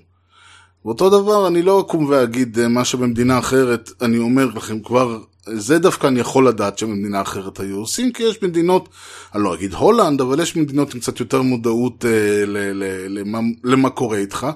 ואותו 0.86 1.10
דבר, 1.10 1.48
אני 1.48 1.62
לא 1.62 1.82
אקום 1.82 2.06
ואגיד 2.06 2.60
אה, 2.60 2.68
מה 2.68 2.86
שבמדינה 2.86 3.40
אחרת, 3.40 3.92
אני 4.02 4.18
אומר 4.18 4.46
לכם 4.46 4.80
כבר, 4.80 5.20
זה 5.46 5.80
דווקא 5.80 6.08
אני 6.08 6.20
יכול 6.20 6.48
לדעת 6.48 6.78
שבמדינה 6.78 7.22
אחרת 7.22 7.60
היו 7.60 7.78
עושים, 7.78 8.12
כי 8.12 8.24
יש 8.24 8.44
מדינות, 8.44 8.90
אני 9.36 9.44
לא 9.44 9.56
אגיד 9.56 9.74
הולנד, 9.74 10.22
אבל 10.22 10.40
יש 10.40 10.56
מדינות 10.56 10.94
עם 10.94 11.00
קצת 11.00 11.20
יותר 11.20 11.42
מודעות 11.42 12.06
אה, 12.06 12.44
למה, 13.10 13.40
למה 13.64 13.90
קורה 13.90 14.18
איתך. 14.18 14.48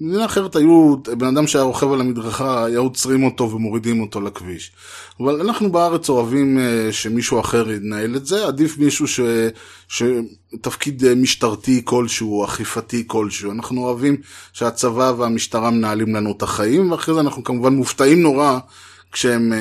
במדינה 0.00 0.24
אחרת 0.24 0.56
היו, 0.56 0.96
בן 1.18 1.26
אדם 1.26 1.46
שהיה 1.46 1.64
רוכב 1.64 1.92
על 1.92 2.00
המדרכה, 2.00 2.64
היו 2.64 2.82
עוצרים 2.82 3.24
אותו 3.24 3.50
ומורידים 3.50 4.00
אותו 4.00 4.20
לכביש. 4.20 4.72
אבל 5.20 5.40
אנחנו 5.40 5.72
בארץ 5.72 6.08
אוהבים 6.08 6.58
uh, 6.58 6.92
שמישהו 6.92 7.40
אחר 7.40 7.70
ינהל 7.70 8.16
את 8.16 8.26
זה, 8.26 8.46
עדיף 8.46 8.78
מישהו 8.78 9.06
ש... 9.08 9.20
שתפקיד 9.88 11.02
uh, 11.02 11.14
משטרתי 11.16 11.82
כלשהו, 11.84 12.44
אכיפתי 12.44 13.04
כלשהו. 13.06 13.52
אנחנו 13.52 13.84
אוהבים 13.84 14.16
שהצבא 14.52 15.12
והמשטרה 15.16 15.70
מנהלים 15.70 16.14
לנו 16.14 16.32
את 16.36 16.42
החיים, 16.42 16.92
ואחרי 16.92 17.14
זה 17.14 17.20
אנחנו 17.20 17.44
כמובן 17.44 17.74
מופתעים 17.74 18.22
נורא 18.22 18.58
כשהם... 19.12 19.52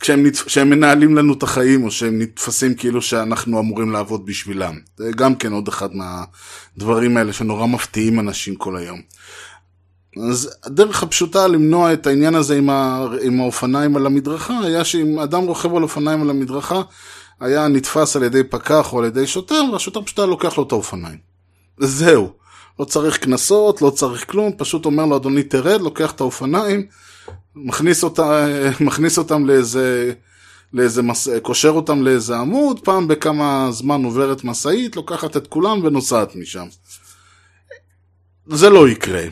כשהם, 0.00 0.26
נת... 0.26 0.36
כשהם 0.36 0.70
מנהלים 0.70 1.16
לנו 1.16 1.32
את 1.32 1.42
החיים, 1.42 1.84
או 1.84 1.90
שהם 1.90 2.18
נתפסים 2.18 2.74
כאילו 2.74 3.02
שאנחנו 3.02 3.60
אמורים 3.60 3.90
לעבוד 3.90 4.26
בשבילם. 4.26 4.78
זה 4.96 5.10
גם 5.16 5.34
כן 5.34 5.52
עוד 5.52 5.68
אחד 5.68 5.88
מהדברים 5.94 7.16
האלה 7.16 7.32
שנורא 7.32 7.66
מפתיעים 7.66 8.20
אנשים 8.20 8.54
כל 8.54 8.76
היום. 8.76 9.00
אז 10.30 10.56
הדרך 10.64 11.02
הפשוטה 11.02 11.46
למנוע 11.46 11.92
את 11.92 12.06
העניין 12.06 12.34
הזה 12.34 12.56
עם, 12.56 12.70
ה... 12.70 13.06
עם 13.22 13.40
האופניים 13.40 13.96
על 13.96 14.06
המדרכה, 14.06 14.58
היה 14.58 14.84
שאם 14.84 15.18
אדם 15.18 15.42
רוכב 15.42 15.74
על 15.74 15.82
אופניים 15.82 16.22
על 16.22 16.30
המדרכה, 16.30 16.82
היה 17.40 17.68
נתפס 17.68 18.16
על 18.16 18.22
ידי 18.22 18.44
פקח 18.44 18.92
או 18.92 18.98
על 18.98 19.04
ידי 19.04 19.26
שוטר, 19.26 19.62
והשוטר 19.72 20.02
פשוט 20.02 20.18
היה 20.18 20.26
לוקח 20.26 20.58
לו 20.58 20.64
את 20.64 20.72
האופניים. 20.72 21.18
זהו. 21.78 22.32
לא 22.80 22.84
צריך 22.84 23.18
קנסות, 23.18 23.82
לא 23.82 23.90
צריך 23.90 24.30
כלום, 24.30 24.52
פשוט 24.56 24.84
אומר 24.84 25.06
לו, 25.06 25.16
אדוני 25.16 25.42
תרד, 25.42 25.80
לוקח 25.80 26.10
את 26.10 26.20
האופניים, 26.20 26.86
מכניס, 27.64 28.04
אותה, 28.04 28.46
מכניס 28.86 29.18
אותם 29.18 29.46
לאיזה, 29.46 30.12
לאיזה 30.72 31.02
מס... 31.02 31.28
קושר 31.42 31.70
אותם 31.70 32.02
לאיזה 32.02 32.36
עמוד, 32.36 32.80
פעם 32.80 33.08
בכמה 33.08 33.68
זמן 33.70 34.04
עוברת 34.04 34.44
משאית, 34.44 34.96
לוקחת 34.96 35.36
את 35.36 35.46
כולם 35.46 35.84
ונוסעת 35.84 36.36
משם. 36.36 36.66
זה 38.46 38.70
לא 38.70 38.88
יקרה. 38.88 39.22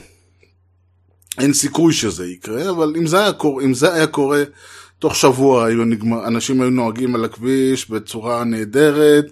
אין 1.39 1.53
סיכוי 1.53 1.93
שזה 1.93 2.26
יקרה, 2.26 2.70
אבל 2.70 2.95
אם 2.99 3.07
זה 3.07 3.18
היה 3.18 3.33
קורה, 3.33 3.64
אם 3.64 3.74
זה 3.74 3.95
היה 3.95 4.07
קורה 4.07 4.43
תוך 4.99 5.16
שבוע 5.16 5.66
היו 5.66 5.85
נגמר, 5.85 6.26
אנשים 6.26 6.61
היו 6.61 6.70
נוהגים 6.70 7.14
על 7.14 7.24
הכביש 7.24 7.91
בצורה 7.91 8.45
נהדרת, 8.45 9.24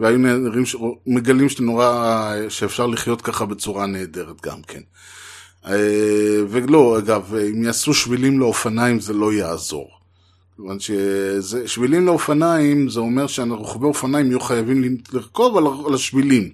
והיו 0.00 0.18
נהדרים, 0.18 0.64
מגלים 1.06 1.48
שנורא, 1.48 2.34
שאפשר 2.48 2.86
לחיות 2.86 3.22
ככה 3.22 3.46
בצורה 3.46 3.86
נהדרת 3.86 4.40
גם 4.42 4.62
כן. 4.62 4.80
אה, 5.66 6.38
ולא, 6.48 6.98
אגב, 6.98 7.34
אם 7.34 7.62
יעשו 7.62 7.94
שבילים 7.94 8.40
לאופניים 8.40 9.00
זה 9.00 9.12
לא 9.12 9.32
יעזור. 9.32 9.90
כיוון 10.56 10.78
ששבילים 10.80 12.06
לאופניים 12.06 12.88
זה 12.88 13.00
אומר 13.00 13.26
שרוכבי 13.26 13.84
אופניים 13.84 14.26
יהיו 14.26 14.40
חייבים 14.40 14.96
לרכוב 15.12 15.56
על 15.86 15.94
השבילים. 15.94 16.50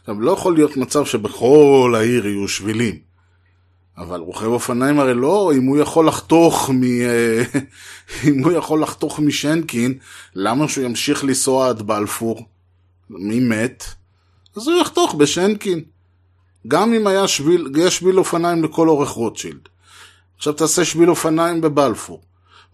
עכשיו, 0.00 0.20
לא 0.20 0.30
יכול 0.30 0.54
להיות 0.54 0.76
מצב 0.76 1.06
שבכל 1.06 1.94
העיר 1.96 2.26
יהיו 2.26 2.48
שבילים. 2.48 2.98
אבל 3.98 4.20
רוכב 4.20 4.46
אופניים 4.46 5.00
הרי 5.00 5.14
לא, 5.14 5.52
אם 5.56 5.64
הוא 5.64 5.78
יכול 5.78 6.08
לחתוך 6.08 6.70
מ... 6.70 6.82
אה, 6.84 7.42
אם 8.28 8.44
הוא 8.44 8.52
יכול 8.52 8.82
לחתוך 8.82 9.20
משנקין, 9.20 9.94
למה 10.34 10.68
שהוא 10.68 10.84
ימשיך 10.84 11.24
לנסוע 11.24 11.68
עד 11.68 11.82
בלפור? 11.82 12.46
מי 13.10 13.40
מת? 13.40 13.84
אז 14.56 14.68
הוא 14.68 14.80
יחתוך 14.80 15.14
בשנקין. 15.14 15.84
גם 16.68 16.94
אם 16.94 17.06
היה 17.06 17.28
שביל, 17.28 17.72
יש 17.76 17.96
שביל 17.96 18.18
אופניים 18.18 18.64
לכל 18.64 18.88
אורך 18.88 19.08
רוטשילד. 19.08 19.68
עכשיו 20.36 20.52
תעשה 20.52 20.84
שביל 20.84 21.10
אופניים 21.10 21.60
בבלפור. 21.60 22.20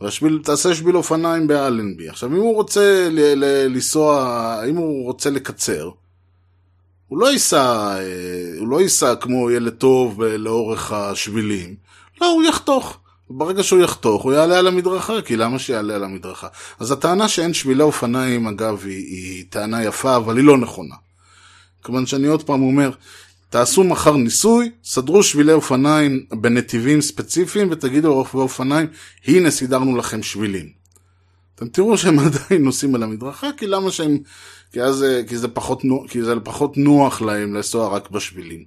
והשביל, 0.00 0.40
תעשה 0.44 0.74
שביל 0.74 0.96
אופניים 0.96 1.46
באלנבי. 1.46 2.08
עכשיו, 2.08 2.28
אם 2.28 2.36
הוא 2.36 2.54
רוצה 2.54 3.08
ל- 3.10 3.44
ל- 3.44 3.66
לנסוע, 3.66 4.62
אם 4.68 4.76
הוא 4.76 5.04
רוצה 5.04 5.30
לקצר, 5.30 5.90
הוא 7.08 7.18
לא 7.18 7.32
ייסע, 7.32 7.94
אה, 7.98 8.58
הוא 8.58 8.68
לא 8.68 8.80
ייסע 8.80 9.14
כמו 9.14 9.50
ילד 9.50 9.72
טוב 9.72 10.22
אה, 10.22 10.36
לאורך 10.36 10.92
השבילים. 10.92 11.74
לא, 12.20 12.26
הוא 12.26 12.42
יחתוך. 12.42 12.98
ברגע 13.30 13.62
שהוא 13.62 13.80
יחתוך, 13.80 14.22
הוא 14.22 14.32
יעלה 14.32 14.58
על 14.58 14.66
המדרכה, 14.66 15.22
כי 15.22 15.36
למה 15.36 15.58
שיעלה 15.58 15.94
על 15.94 16.04
המדרכה? 16.04 16.48
אז 16.80 16.90
הטענה 16.90 17.28
שאין 17.28 17.54
שבילי 17.54 17.82
אופניים, 17.82 18.46
אגב, 18.46 18.82
היא, 18.84 19.06
היא 19.06 19.44
טענה 19.50 19.84
יפה, 19.84 20.16
אבל 20.16 20.36
היא 20.36 20.44
לא 20.44 20.58
נכונה. 20.58 20.94
כיוון 21.84 22.06
שאני 22.06 22.26
עוד 22.26 22.42
פעם 22.42 22.62
אומר, 22.62 22.90
תעשו 23.50 23.84
מחר 23.84 24.16
ניסוי, 24.16 24.70
סדרו 24.84 25.22
שבילי 25.22 25.52
אופניים 25.52 26.26
בנתיבים 26.32 27.00
ספציפיים 27.00 27.68
ותגידו 27.70 28.08
לרוכבי 28.08 28.40
אופניים, 28.40 28.86
הנה 29.26 29.50
סידרנו 29.50 29.96
לכם 29.96 30.22
שבילים. 30.22 30.68
אתם 31.54 31.68
תראו 31.68 31.98
שהם 31.98 32.18
עדיין 32.26 32.64
נוסעים 32.64 32.94
על 32.94 33.02
המדרכה, 33.02 33.48
כי 33.56 33.66
למה 33.66 33.90
שהם... 33.90 34.18
כי, 34.72 34.82
אז, 34.82 35.04
כי, 35.28 35.38
זה 35.38 35.48
פחות, 35.48 35.82
כי 36.08 36.22
זה 36.22 36.40
פחות 36.40 36.76
נוח 36.76 37.22
להם 37.22 37.54
לנסוע 37.54 37.88
רק 37.88 38.10
בשבילים. 38.10 38.64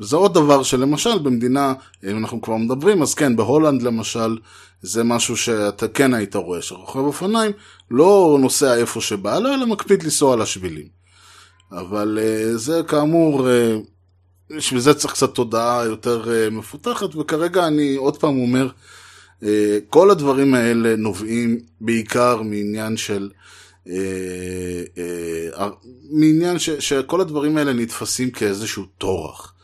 וזה 0.00 0.16
עוד 0.16 0.34
דבר 0.34 0.62
שלמשל 0.62 1.18
במדינה, 1.18 1.74
אם 2.10 2.18
אנחנו 2.18 2.42
כבר 2.42 2.56
מדברים, 2.56 3.02
אז 3.02 3.14
כן, 3.14 3.36
בהולנד 3.36 3.82
למשל, 3.82 4.38
זה 4.82 5.04
משהו 5.04 5.36
שאתה 5.36 5.88
כן 5.88 6.14
היית 6.14 6.36
רואה, 6.36 6.62
שרוכב 6.62 6.98
אופניים 6.98 7.52
לא 7.90 8.38
נוסע 8.40 8.76
איפה 8.76 9.00
שבא 9.00 9.38
לו, 9.38 9.54
אלא 9.54 9.66
מקפיד 9.66 10.02
לנסוע 10.02 10.32
על 10.32 10.42
השבילים. 10.42 10.86
אבל 11.72 12.18
אה, 12.22 12.56
זה 12.56 12.82
כאמור, 12.88 13.50
אה, 13.50 13.76
בשביל 14.50 14.80
זה 14.80 14.94
צריך 14.94 15.14
קצת 15.14 15.34
תודעה 15.34 15.84
יותר 15.84 16.32
אה, 16.32 16.50
מפותחת, 16.50 17.16
וכרגע 17.16 17.66
אני 17.66 17.94
עוד 17.94 18.16
פעם 18.16 18.38
אומר, 18.38 18.68
אה, 19.42 19.78
כל 19.88 20.10
הדברים 20.10 20.54
האלה 20.54 20.96
נובעים 20.96 21.60
בעיקר 21.80 22.42
מעניין 22.42 22.96
של... 22.96 23.30
אה, 23.88 25.68
מעניין 26.10 26.58
ש, 26.58 26.70
שכל 26.70 27.20
הדברים 27.20 27.56
האלה 27.56 27.72
נתפסים 27.72 28.30
כאיזשהו 28.30 28.84
טורח. 28.98 29.54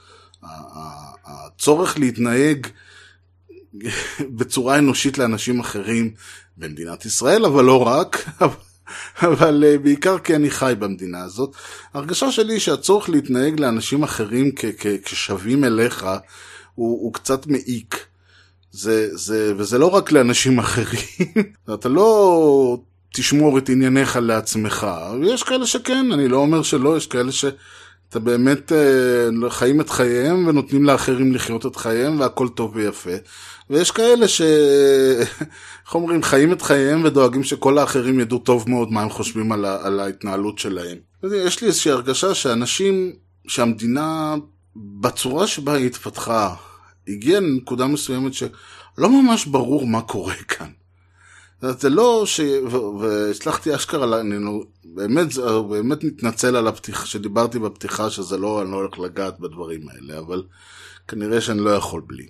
הצורך 1.25 1.99
להתנהג 1.99 2.67
בצורה 4.37 4.79
אנושית 4.79 5.19
לאנשים 5.19 5.61
אחרים 5.61 6.11
במדינת 6.57 7.05
ישראל, 7.05 7.45
אבל 7.45 7.65
לא 7.65 7.87
רק, 7.87 8.29
אבל 9.23 9.65
אה, 9.67 9.79
בעיקר 9.79 10.19
כי 10.19 10.35
אני 10.37 10.51
חי 10.51 10.75
במדינה 10.79 11.23
הזאת. 11.23 11.53
ההרגשה 11.95 12.33
שלי 12.33 12.53
היא 12.53 12.61
שהצורך 12.61 13.09
להתנהג 13.09 13.61
לאנשים 13.61 14.03
אחרים 14.03 14.51
כ- 14.57 14.65
כ- 14.79 15.05
כשווים 15.05 15.65
אליך 15.65 16.07
הוא, 16.75 17.03
הוא 17.03 17.15
קצת 17.15 17.47
מעיק. 17.47 18.07
זה, 18.73 19.09
זה, 19.17 19.53
וזה 19.57 19.79
לא 19.79 19.87
רק 19.87 20.13
לאנשים 20.13 20.59
אחרים, 20.65 21.33
אתה 21.75 21.89
לא 21.89 22.79
תשמור 23.15 23.59
את 23.59 23.69
ענייניך 23.69 24.17
לעצמך, 24.23 24.87
ויש 25.21 25.43
כאלה 25.43 25.67
שכן, 25.67 26.13
אני 26.13 26.29
לא 26.29 26.37
אומר 26.37 26.63
שלא, 26.63 26.97
יש 26.97 27.07
כאלה 27.07 27.33
שאתה 28.09 28.19
באמת 28.19 28.73
אה, 28.73 29.51
חיים 29.51 29.81
את 29.81 29.91
חייהם 29.91 30.49
ונותנים 30.49 30.85
לאחרים 30.85 31.35
לחיות 31.35 31.67
את 31.67 31.77
חייהם 31.77 32.21
והכל 32.21 32.49
טוב 32.49 32.73
ויפה, 32.75 33.11
ויש 33.71 33.91
כאלה 33.91 34.29
ש... 34.29 34.43
איך 35.87 35.95
אומרים, 35.95 36.23
חיים 36.23 36.53
את 36.53 36.63
חייהם 36.63 37.05
ודואגים 37.05 37.45
שכל 37.45 37.79
האחרים 37.79 38.21
ידעו 38.21 38.39
טוב 38.39 38.71
מאוד 38.71 38.93
מה 38.93 39.03
הם 39.03 39.11
חושבים 39.11 39.53
על, 39.53 39.65
ה... 39.65 39.87
על 39.87 40.01
ההתנהלות 40.01 40.59
שלהם. 40.59 40.99
יש 41.35 41.61
לי 41.61 41.69
איזושהי 41.69 41.91
הרגשה 41.91 42.35
שאנשים, 42.35 43.13
שהמדינה, 43.49 44.35
בצורה 44.77 45.47
שבה 45.47 45.73
היא 45.73 45.87
התפתחה, 45.87 46.55
הגיעה 47.09 47.41
לנקודה 47.41 47.87
מסוימת 47.87 48.35
שלא 48.35 49.23
ממש 49.23 49.47
ברור 49.47 49.87
מה 49.87 50.01
קורה 50.01 50.35
כאן. 50.35 50.78
זה 51.61 51.91
לא 51.91 52.23
ש... 52.27 52.41
והצלחתי 53.01 53.75
אשכרה, 53.75 54.21
אני 54.21 54.37
באמת, 54.85 55.37
באמת 55.69 56.05
מתנצל 56.05 56.57
על 56.57 56.69
הפתיחה, 56.69 57.07
שדיברתי 57.07 57.59
בפתיחה 57.59 58.11
שזה 58.11 58.37
לא, 58.37 58.63
אני 58.63 58.71
לא 58.71 58.77
הולך 58.77 58.99
לגעת 58.99 59.41
בדברים 59.41 59.89
האלה, 59.89 60.19
אבל 60.19 60.43
כנראה 61.09 61.41
שאני 61.41 61.61
לא 61.61 61.71
יכול 61.71 62.03
בלי. 62.07 62.29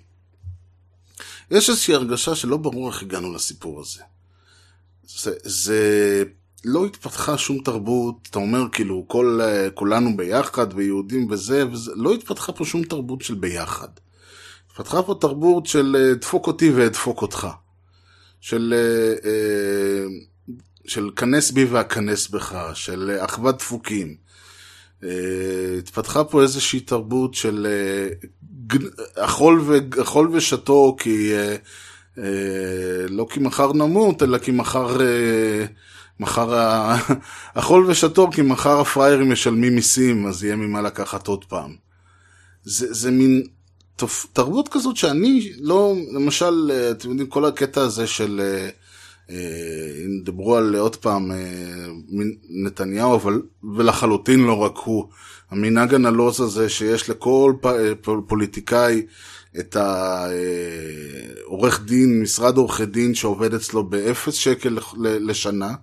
יש 1.51 1.69
איזושהי 1.69 1.93
הרגשה 1.93 2.35
שלא 2.35 2.57
ברור 2.57 2.89
איך 2.89 3.01
הגענו 3.01 3.33
לסיפור 3.33 3.79
הזה. 3.79 4.01
זה, 5.03 5.31
זה 5.43 6.23
לא 6.65 6.85
התפתחה 6.85 7.37
שום 7.37 7.57
תרבות, 7.63 8.27
אתה 8.29 8.39
אומר 8.39 8.65
כאילו 8.71 9.05
כל, 9.07 9.39
כולנו 9.73 10.17
ביחד 10.17 10.67
ויהודים 10.75 11.31
וזה, 11.31 11.67
וזה, 11.71 11.91
לא 11.95 12.13
התפתחה 12.13 12.51
פה 12.51 12.65
שום 12.65 12.83
תרבות 12.83 13.21
של 13.21 13.35
ביחד. 13.35 13.87
התפתחה 14.71 15.03
פה 15.03 15.17
תרבות 15.21 15.65
של 15.65 15.95
אה, 15.99 16.15
דפוק 16.15 16.47
אותי 16.47 16.71
ואדפוק 16.71 17.21
אותך. 17.21 17.47
של, 18.41 18.73
אה, 18.77 19.29
אה, 19.29 20.05
של 20.87 21.09
כנס 21.15 21.51
בי 21.51 21.65
ואכנס 21.65 22.27
בך, 22.27 22.71
של 22.73 23.17
אחוות 23.19 23.57
דפוקים. 23.57 24.15
אה, 25.03 25.09
התפתחה 25.77 26.23
פה 26.23 26.41
איזושהי 26.41 26.79
תרבות 26.79 27.33
של 27.33 27.67
אכול, 29.15 29.61
ו, 29.61 29.77
אכול 30.01 30.29
ושתו 30.33 30.95
כי 30.99 31.31
לא 33.09 33.27
כי 33.29 33.39
מחר 33.39 33.73
נמות, 33.73 34.23
אלא 34.23 34.37
כי 34.37 34.51
מחר, 34.51 34.97
מחר 36.19 36.55
אכול 37.53 37.85
ושתו 37.89 38.29
כי 38.31 38.41
מחר 38.41 38.79
הפראיירים 38.79 39.31
משלמים 39.31 39.75
מיסים, 39.75 40.27
אז 40.27 40.43
יהיה 40.43 40.55
ממה 40.55 40.81
לקחת 40.81 41.27
עוד 41.27 41.45
פעם. 41.45 41.75
זה, 42.63 42.93
זה 42.93 43.11
מין 43.11 43.43
תרבות 44.33 44.67
כזאת 44.67 44.97
שאני 44.97 45.51
לא, 45.59 45.95
למשל, 46.13 46.71
אה, 46.73 46.91
אתם 46.91 47.09
יודעים, 47.09 47.27
כל 47.27 47.45
הקטע 47.45 47.81
הזה 47.81 48.07
של, 48.07 48.41
אה, 48.43 48.69
אה, 49.29 49.91
אם 50.05 50.23
דיברו 50.23 50.55
על 50.55 50.75
עוד 50.75 50.95
פעם 50.95 51.31
נתניהו, 52.49 53.15
אבל, 53.15 53.41
ולחלוטין 53.75 54.39
לא 54.39 54.53
רק 54.53 54.77
הוא, 54.77 55.05
המנהג 55.51 55.93
הנלוז 55.93 56.41
הזה 56.41 56.69
שיש 56.69 57.09
לכל 57.09 57.53
פוליטיקאי 58.27 59.05
את 59.59 59.75
העורך 61.45 61.81
דין, 61.85 62.21
משרד 62.21 62.57
עורכי 62.57 62.85
דין 62.85 63.15
שעובד 63.15 63.53
אצלו 63.53 63.83
באפס 63.83 64.33
שקל 64.33 64.77
לשנה, 64.97 65.73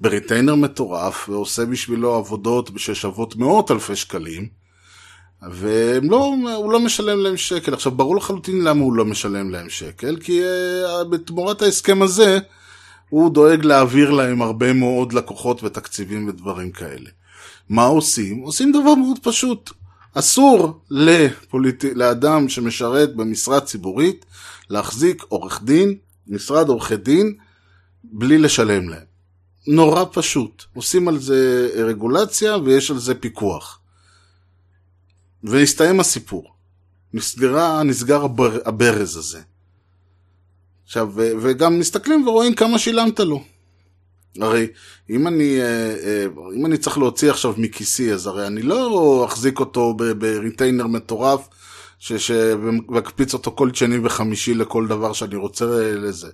ב-retainer 0.00 0.54
מטורף, 0.54 1.28
ועושה 1.28 1.64
בשבילו 1.64 2.14
עבודות 2.14 2.70
ששוות 2.76 3.36
מאות 3.36 3.70
אלפי 3.70 3.96
שקלים, 3.96 4.59
והוא 5.42 6.10
לא, 6.10 6.68
לא 6.72 6.80
משלם 6.80 7.18
להם 7.18 7.36
שקל. 7.36 7.74
עכשיו, 7.74 7.92
ברור 7.92 8.16
לחלוטין 8.16 8.64
למה 8.64 8.80
הוא 8.80 8.92
לא 8.92 9.04
משלם 9.04 9.50
להם 9.50 9.70
שקל, 9.70 10.16
כי 10.16 10.42
uh, 10.42 11.04
בתמורת 11.04 11.62
ההסכם 11.62 12.02
הזה, 12.02 12.38
הוא 13.08 13.30
דואג 13.30 13.64
להעביר 13.64 14.10
להם 14.10 14.42
הרבה 14.42 14.72
מאוד 14.72 15.12
לקוחות 15.12 15.64
ותקציבים 15.64 16.28
ודברים 16.28 16.70
כאלה. 16.70 17.10
מה 17.68 17.84
עושים? 17.84 18.38
עושים 18.38 18.72
דבר 18.72 18.94
מאוד 18.94 19.18
פשוט. 19.22 19.70
אסור 20.14 20.80
לפוליט... 20.90 21.84
לאדם 21.84 22.48
שמשרת 22.48 23.16
במשרה 23.16 23.60
ציבורית 23.60 24.26
להחזיק 24.70 25.24
עורך 25.28 25.62
דין, 25.62 25.94
משרד 26.28 26.68
עורכי 26.68 26.96
דין, 26.96 27.34
בלי 28.04 28.38
לשלם 28.38 28.88
להם. 28.88 29.10
נורא 29.66 30.04
פשוט. 30.12 30.64
עושים 30.74 31.08
על 31.08 31.18
זה 31.18 31.70
רגולציה 31.76 32.56
ויש 32.56 32.90
על 32.90 32.98
זה 32.98 33.14
פיקוח. 33.14 33.79
והסתיים 35.44 36.00
הסיפור. 36.00 36.52
נסגרה, 37.14 37.82
נסגר 37.82 38.24
הבר, 38.24 38.58
הברז 38.64 39.16
הזה. 39.16 39.40
עכשיו, 40.84 41.08
וגם 41.14 41.78
מסתכלים 41.78 42.28
ורואים 42.28 42.54
כמה 42.54 42.78
שילמת 42.78 43.20
לו. 43.20 43.42
הרי 44.40 44.66
אם 45.10 45.26
אני, 45.26 45.60
אה, 45.60 45.66
אה, 46.04 46.26
אם 46.56 46.66
אני 46.66 46.78
צריך 46.78 46.98
להוציא 46.98 47.30
עכשיו 47.30 47.54
מכיסי, 47.56 48.12
אז 48.12 48.26
הרי 48.26 48.46
אני 48.46 48.62
לא 48.62 49.24
אחזיק 49.28 49.60
אותו 49.60 49.94
בריטיינר 50.18 50.86
מטורף, 50.86 51.48
ואקפיץ 52.94 53.34
אותו 53.34 53.52
כל 53.56 53.74
שני 53.74 53.98
וחמישי 54.02 54.54
לכל 54.54 54.86
דבר 54.86 55.12
שאני 55.12 55.36
רוצה 55.36 55.64
לזה. 55.94 56.28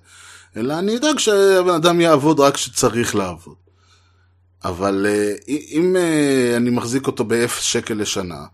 אלא 0.56 0.78
אני 0.78 0.96
אדאג 0.96 1.18
שהבן 1.18 1.74
אדם 1.74 2.00
יעבוד 2.00 2.40
רק 2.40 2.54
כשצריך 2.54 3.14
לעבוד. 3.14 3.54
אבל 4.64 5.06
אה, 5.08 5.34
אם 5.48 5.96
אני 6.56 6.70
מחזיק 6.70 7.06
אותו 7.06 7.24
באפס 7.24 7.62
שקל 7.62 7.94
לשנה, 7.94 8.44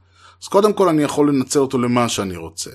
אז 0.43 0.49
קודם 0.49 0.73
כל 0.73 0.89
אני 0.89 1.03
יכול 1.03 1.29
לנצל 1.29 1.59
אותו 1.59 1.79
למה 1.79 2.09
שאני 2.09 2.37
רוצה. 2.37 2.71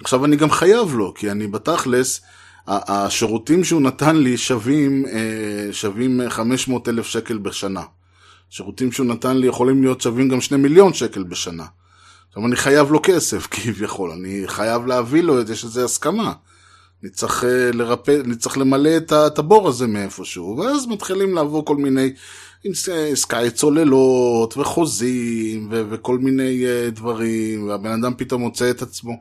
עכשיו 0.00 0.24
אני 0.24 0.36
גם 0.36 0.50
חייב 0.50 0.94
לו, 0.94 1.14
כי 1.14 1.30
אני 1.30 1.46
בתכלס, 1.46 2.20
השירותים 2.66 3.64
שהוא 3.64 3.82
נתן 3.82 4.16
לי 4.16 4.36
שווים, 4.36 5.06
אה, 5.06 5.72
שווים 5.72 6.20
500 6.28 6.88
אלף 6.88 7.06
שקל 7.06 7.38
בשנה. 7.38 7.82
שירותים 8.50 8.92
שהוא 8.92 9.06
נתן 9.06 9.36
לי 9.36 9.46
יכולים 9.46 9.82
להיות 9.82 10.00
שווים 10.00 10.28
גם 10.28 10.40
2 10.40 10.62
מיליון 10.62 10.92
שקל 10.92 11.22
בשנה. 11.22 11.64
עכשיו 12.28 12.46
אני 12.46 12.56
חייב 12.56 12.90
לו 12.90 13.00
כסף 13.02 13.46
כביכול, 13.50 14.10
אני 14.10 14.42
חייב 14.46 14.86
להביא 14.86 15.22
לו 15.22 15.40
את 15.40 15.46
זה 15.46 15.56
שזה 15.56 15.84
הסכמה. 15.84 16.32
אני 17.02 17.10
צריך, 17.10 17.44
אה, 17.44 17.72
לרפא, 17.72 18.20
אני 18.24 18.36
צריך 18.36 18.58
למלא 18.58 18.96
את 19.26 19.38
הבור 19.38 19.68
הזה 19.68 19.86
מאיפשהו, 19.86 20.56
ואז 20.58 20.86
מתחילים 20.86 21.34
לעבור 21.34 21.64
כל 21.64 21.76
מיני, 21.76 22.12
עסקה 23.12 23.50
צוללות 23.50 24.56
וחוזים 24.56 25.68
ו- 25.70 25.82
וכל 25.90 26.18
מיני 26.18 26.64
uh, 26.64 26.90
דברים, 26.90 27.68
והבן 27.68 27.90
אדם 27.90 28.12
פתאום 28.16 28.42
מוצא 28.42 28.70
את 28.70 28.82
עצמו, 28.82 29.12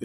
uh, 0.00 0.04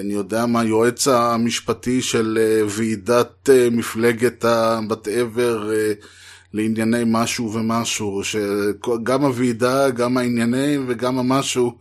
אני 0.00 0.12
יודע 0.12 0.46
מה, 0.46 0.64
יועץ 0.64 1.08
המשפטי 1.08 2.02
של 2.02 2.38
uh, 2.38 2.66
ועידת 2.68 3.48
uh, 3.48 3.74
מפלגת 3.74 4.44
ה-but 4.44 5.06
ever 5.06 5.58
uh, 5.70 6.06
לענייני 6.52 7.02
משהו 7.06 7.52
ומשהו, 7.52 8.22
שגם 8.24 9.24
הוועידה, 9.24 9.90
גם 9.90 10.16
העניינים 10.16 10.84
וגם 10.88 11.18
המשהו, 11.18 11.78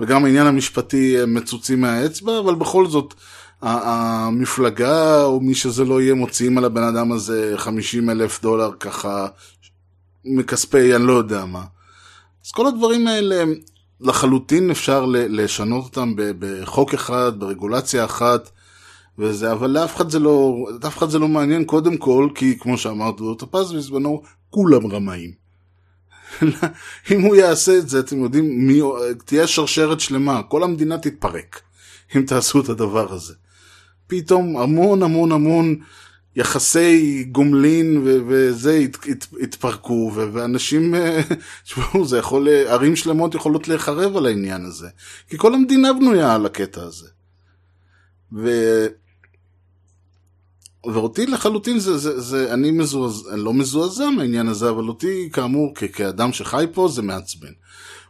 וגם 0.00 0.24
העניין 0.24 0.46
המשפטי 0.46 1.16
מצוצים 1.26 1.80
מהאצבע, 1.80 2.38
אבל 2.38 2.54
בכל 2.54 2.86
זאת, 2.86 3.14
המפלגה 3.62 5.24
או 5.24 5.40
מי 5.40 5.54
שזה 5.54 5.84
לא 5.84 6.00
יהיה 6.00 6.14
מוציאים 6.14 6.58
על 6.58 6.64
הבן 6.64 6.82
אדם 6.82 7.12
הזה 7.12 7.54
50 7.56 8.10
אלף 8.10 8.42
דולר 8.42 8.70
ככה 8.80 9.26
מכספי 10.24 10.96
אני 10.96 11.06
לא 11.06 11.12
יודע 11.12 11.44
מה. 11.44 11.64
אז 12.46 12.52
כל 12.52 12.66
הדברים 12.66 13.06
האלה 13.06 13.44
לחלוטין 14.00 14.70
אפשר 14.70 15.04
לשנות 15.08 15.84
אותם 15.84 16.14
בחוק 16.16 16.94
אחד, 16.94 17.32
ברגולציה 17.38 18.04
אחת, 18.04 18.50
וזה, 19.18 19.52
אבל 19.52 19.70
לאף 19.70 19.96
אחד 19.96 20.10
זה 20.10 20.18
לא, 20.18 20.66
לאף 20.82 20.98
אחד 20.98 21.10
זה 21.10 21.18
לא 21.18 21.28
מעניין 21.28 21.64
קודם 21.64 21.96
כל, 21.96 22.28
כי 22.34 22.58
כמו 22.58 22.78
שאמרת 22.78 23.16
דודו 23.16 23.50
פז 23.50 23.72
בזמנו, 23.72 24.22
כולם 24.50 24.86
רמאים. 24.92 25.32
אם 27.12 27.20
הוא 27.20 27.36
יעשה 27.36 27.78
את 27.78 27.88
זה, 27.88 28.00
אתם 28.00 28.22
יודעים, 28.22 28.66
מי, 28.66 28.80
תהיה 29.24 29.46
שרשרת 29.46 30.00
שלמה, 30.00 30.42
כל 30.42 30.62
המדינה 30.62 30.98
תתפרק, 30.98 31.60
אם 32.16 32.22
תעשו 32.22 32.60
את 32.60 32.68
הדבר 32.68 33.12
הזה. 33.12 33.34
פתאום 34.06 34.56
המון 34.56 35.02
המון 35.02 35.32
המון 35.32 35.76
יחסי 36.36 37.24
גומלין 37.32 37.98
ו- 38.04 38.18
וזה 38.26 38.74
הת- 38.74 39.08
הת- 39.08 39.26
התפרקו, 39.42 40.12
ו- 40.14 40.28
ואנשים, 40.32 40.94
תשמעו, 41.64 42.04
זה 42.06 42.18
יכול, 42.18 42.48
ערים 42.48 42.96
שלמות 42.96 43.34
יכולות 43.34 43.68
להיחרב 43.68 44.16
על 44.16 44.26
העניין 44.26 44.64
הזה, 44.64 44.88
כי 45.28 45.38
כל 45.38 45.54
המדינה 45.54 45.92
בנויה 45.92 46.34
על 46.34 46.46
הקטע 46.46 46.82
הזה. 46.82 47.08
ו... 48.32 48.50
ואותי 50.84 51.26
לחלוטין 51.26 51.78
זה, 51.78 51.98
זה, 51.98 52.20
זה 52.20 52.54
אני 52.54 52.70
מזועזע, 52.70 53.36
לא 53.36 53.54
מזועזע 53.54 54.10
מהעניין 54.10 54.48
הזה, 54.48 54.70
אבל 54.70 54.88
אותי 54.88 55.28
כאמור 55.32 55.72
כ- 55.74 55.84
כאדם 55.92 56.32
שחי 56.32 56.64
פה 56.72 56.88
זה 56.88 57.02
מעצבן. 57.02 57.52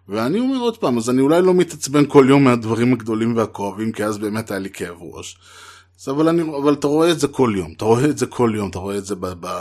ואני 0.09 0.41
אומר 0.41 0.59
עוד 0.59 0.77
פעם, 0.79 0.99
אז 0.99 1.11
אני 1.11 1.21
אולי 1.21 1.43
לא 1.43 1.55
מתעצבן 1.55 2.07
כל 2.09 2.27
יום 2.29 2.45
מהדברים 2.45 2.93
הגדולים 2.93 3.37
והכואבים, 3.37 3.93
כי 3.93 4.05
אז 4.05 4.19
באמת 4.19 4.51
היה 4.51 4.61
לי 4.61 4.71
כאב 4.71 4.97
ראש. 5.01 5.39
אבל, 6.09 6.29
אני, 6.29 6.43
אבל 6.43 6.73
אתה 6.73 6.87
רואה 6.87 7.11
את 7.11 7.21
זה 7.21 7.29
כל 7.29 7.53
יום, 7.57 7.73
אתה 7.77 7.85
רואה 7.85 8.05
את 8.05 8.19
זה 8.19 8.27
כל 8.27 8.53
יום, 8.57 8.71
אתה 8.71 8.79
רואה 8.79 8.99
את 8.99 9.07
זה 9.07 9.15
ב, 9.15 9.27
ב, 9.41 9.61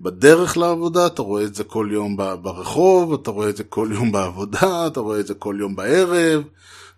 בדרך 0.00 0.56
לעבודה, 0.56 1.06
אתה 1.06 1.22
רואה 1.22 1.44
את 1.44 1.54
זה 1.54 1.64
כל 1.64 1.88
יום 1.92 2.16
ב, 2.16 2.22
ברחוב, 2.42 3.12
אתה 3.12 3.30
רואה 3.30 3.48
את 3.48 3.56
זה 3.56 3.64
כל 3.64 3.88
יום 3.92 4.12
בעבודה, 4.12 4.86
אתה 4.86 5.00
רואה 5.00 5.20
את 5.20 5.26
זה 5.26 5.34
כל 5.34 5.56
יום 5.60 5.76
בערב, 5.76 6.42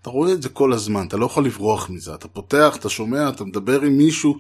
אתה 0.03 0.11
רואה 0.11 0.33
את 0.33 0.43
זה 0.43 0.49
כל 0.49 0.73
הזמן, 0.73 1.07
אתה 1.07 1.17
לא 1.17 1.27
יכול 1.27 1.45
לברוח 1.45 1.91
מזה, 1.91 2.15
אתה 2.15 2.29
פותח, 2.29 2.77
אתה 2.77 2.89
שומע, 2.89 3.29
אתה 3.29 3.45
מדבר 3.45 3.81
עם 3.81 3.99
מישהו, 3.99 4.39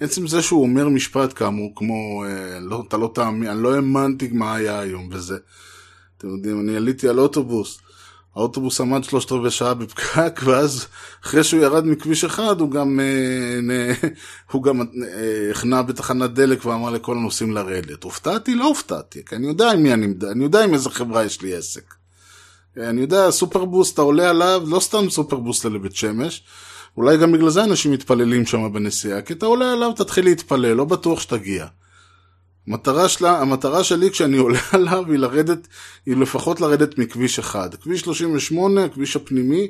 עצם 0.00 0.26
זה 0.26 0.42
שהוא 0.42 0.62
אומר 0.62 0.88
משפט 0.88 1.38
כאמור, 1.38 1.72
כמו, 1.76 2.24
אה, 2.24 2.60
לא, 2.60 2.82
אתה 2.88 2.96
לא 2.96 3.10
תאמין, 3.14 3.50
אני 3.50 3.62
לא 3.62 3.74
האמנתי 3.74 4.28
מה 4.32 4.54
היה 4.54 4.80
היום 4.80 5.08
וזה. 5.12 5.36
אתם 6.18 6.28
יודעים, 6.28 6.60
אני 6.60 6.76
עליתי 6.76 7.08
על 7.08 7.18
אוטובוס, 7.18 7.80
האוטובוס 8.36 8.80
עמד 8.80 9.04
שלושת 9.04 9.32
רבעי 9.32 9.50
שעה 9.50 9.74
בפקק, 9.74 10.40
ואז 10.44 10.86
אחרי 11.24 11.44
שהוא 11.44 11.60
ירד 11.60 11.86
מכביש 11.86 12.24
אחד, 12.24 12.60
הוא 12.60 12.70
גם, 12.70 13.00
אה, 13.00 14.10
הוא 14.50 14.62
גם 14.62 14.80
אה, 14.80 14.86
החנה 15.50 15.82
בתחנת 15.82 16.34
דלק 16.34 16.66
ואמר 16.66 16.90
לכל 16.90 17.16
הנוסעים 17.16 17.52
לרדת. 17.52 18.04
הופתעתי? 18.04 18.54
לא 18.54 18.64
הופתעתי, 18.64 19.24
כי 19.24 19.36
אני 19.36 19.46
יודע 19.46 19.70
עם 19.70 19.82
מי 19.82 19.92
אני, 19.92 20.06
אני 20.30 20.44
יודע 20.44 20.64
עם 20.64 20.74
איזה 20.74 20.90
חברה 20.90 21.24
יש 21.24 21.42
לי 21.42 21.54
עסק. 21.54 21.94
אני 22.76 23.00
יודע, 23.00 23.30
סופרבוס, 23.30 23.94
אתה 23.94 24.02
עולה 24.02 24.30
עליו, 24.30 24.62
לא 24.66 24.80
סתם 24.80 25.10
סופרבוס 25.10 25.64
לבית 25.64 25.96
שמש, 25.96 26.42
אולי 26.96 27.16
גם 27.16 27.32
בגלל 27.32 27.50
זה 27.50 27.64
אנשים 27.64 27.92
מתפללים 27.92 28.46
שם 28.46 28.72
בנסיעה, 28.72 29.22
כי 29.22 29.32
אתה 29.32 29.46
עולה 29.46 29.72
עליו, 29.72 29.92
תתחיל 29.96 30.24
להתפלל, 30.24 30.72
לא 30.72 30.84
בטוח 30.84 31.20
שתגיע. 31.20 31.66
המטרה, 32.68 33.08
שלה, 33.08 33.40
המטרה 33.40 33.84
שלי 33.84 34.10
כשאני 34.10 34.36
עולה 34.36 34.58
עליו 34.72 35.04
היא 35.10 35.18
לרדת, 35.18 35.68
היא 36.06 36.16
לפחות 36.16 36.60
לרדת 36.60 36.98
מכביש 36.98 37.38
אחד. 37.38 37.74
כביש 37.74 38.00
38, 38.00 38.84
הכביש 38.84 39.16
הפנימי, 39.16 39.68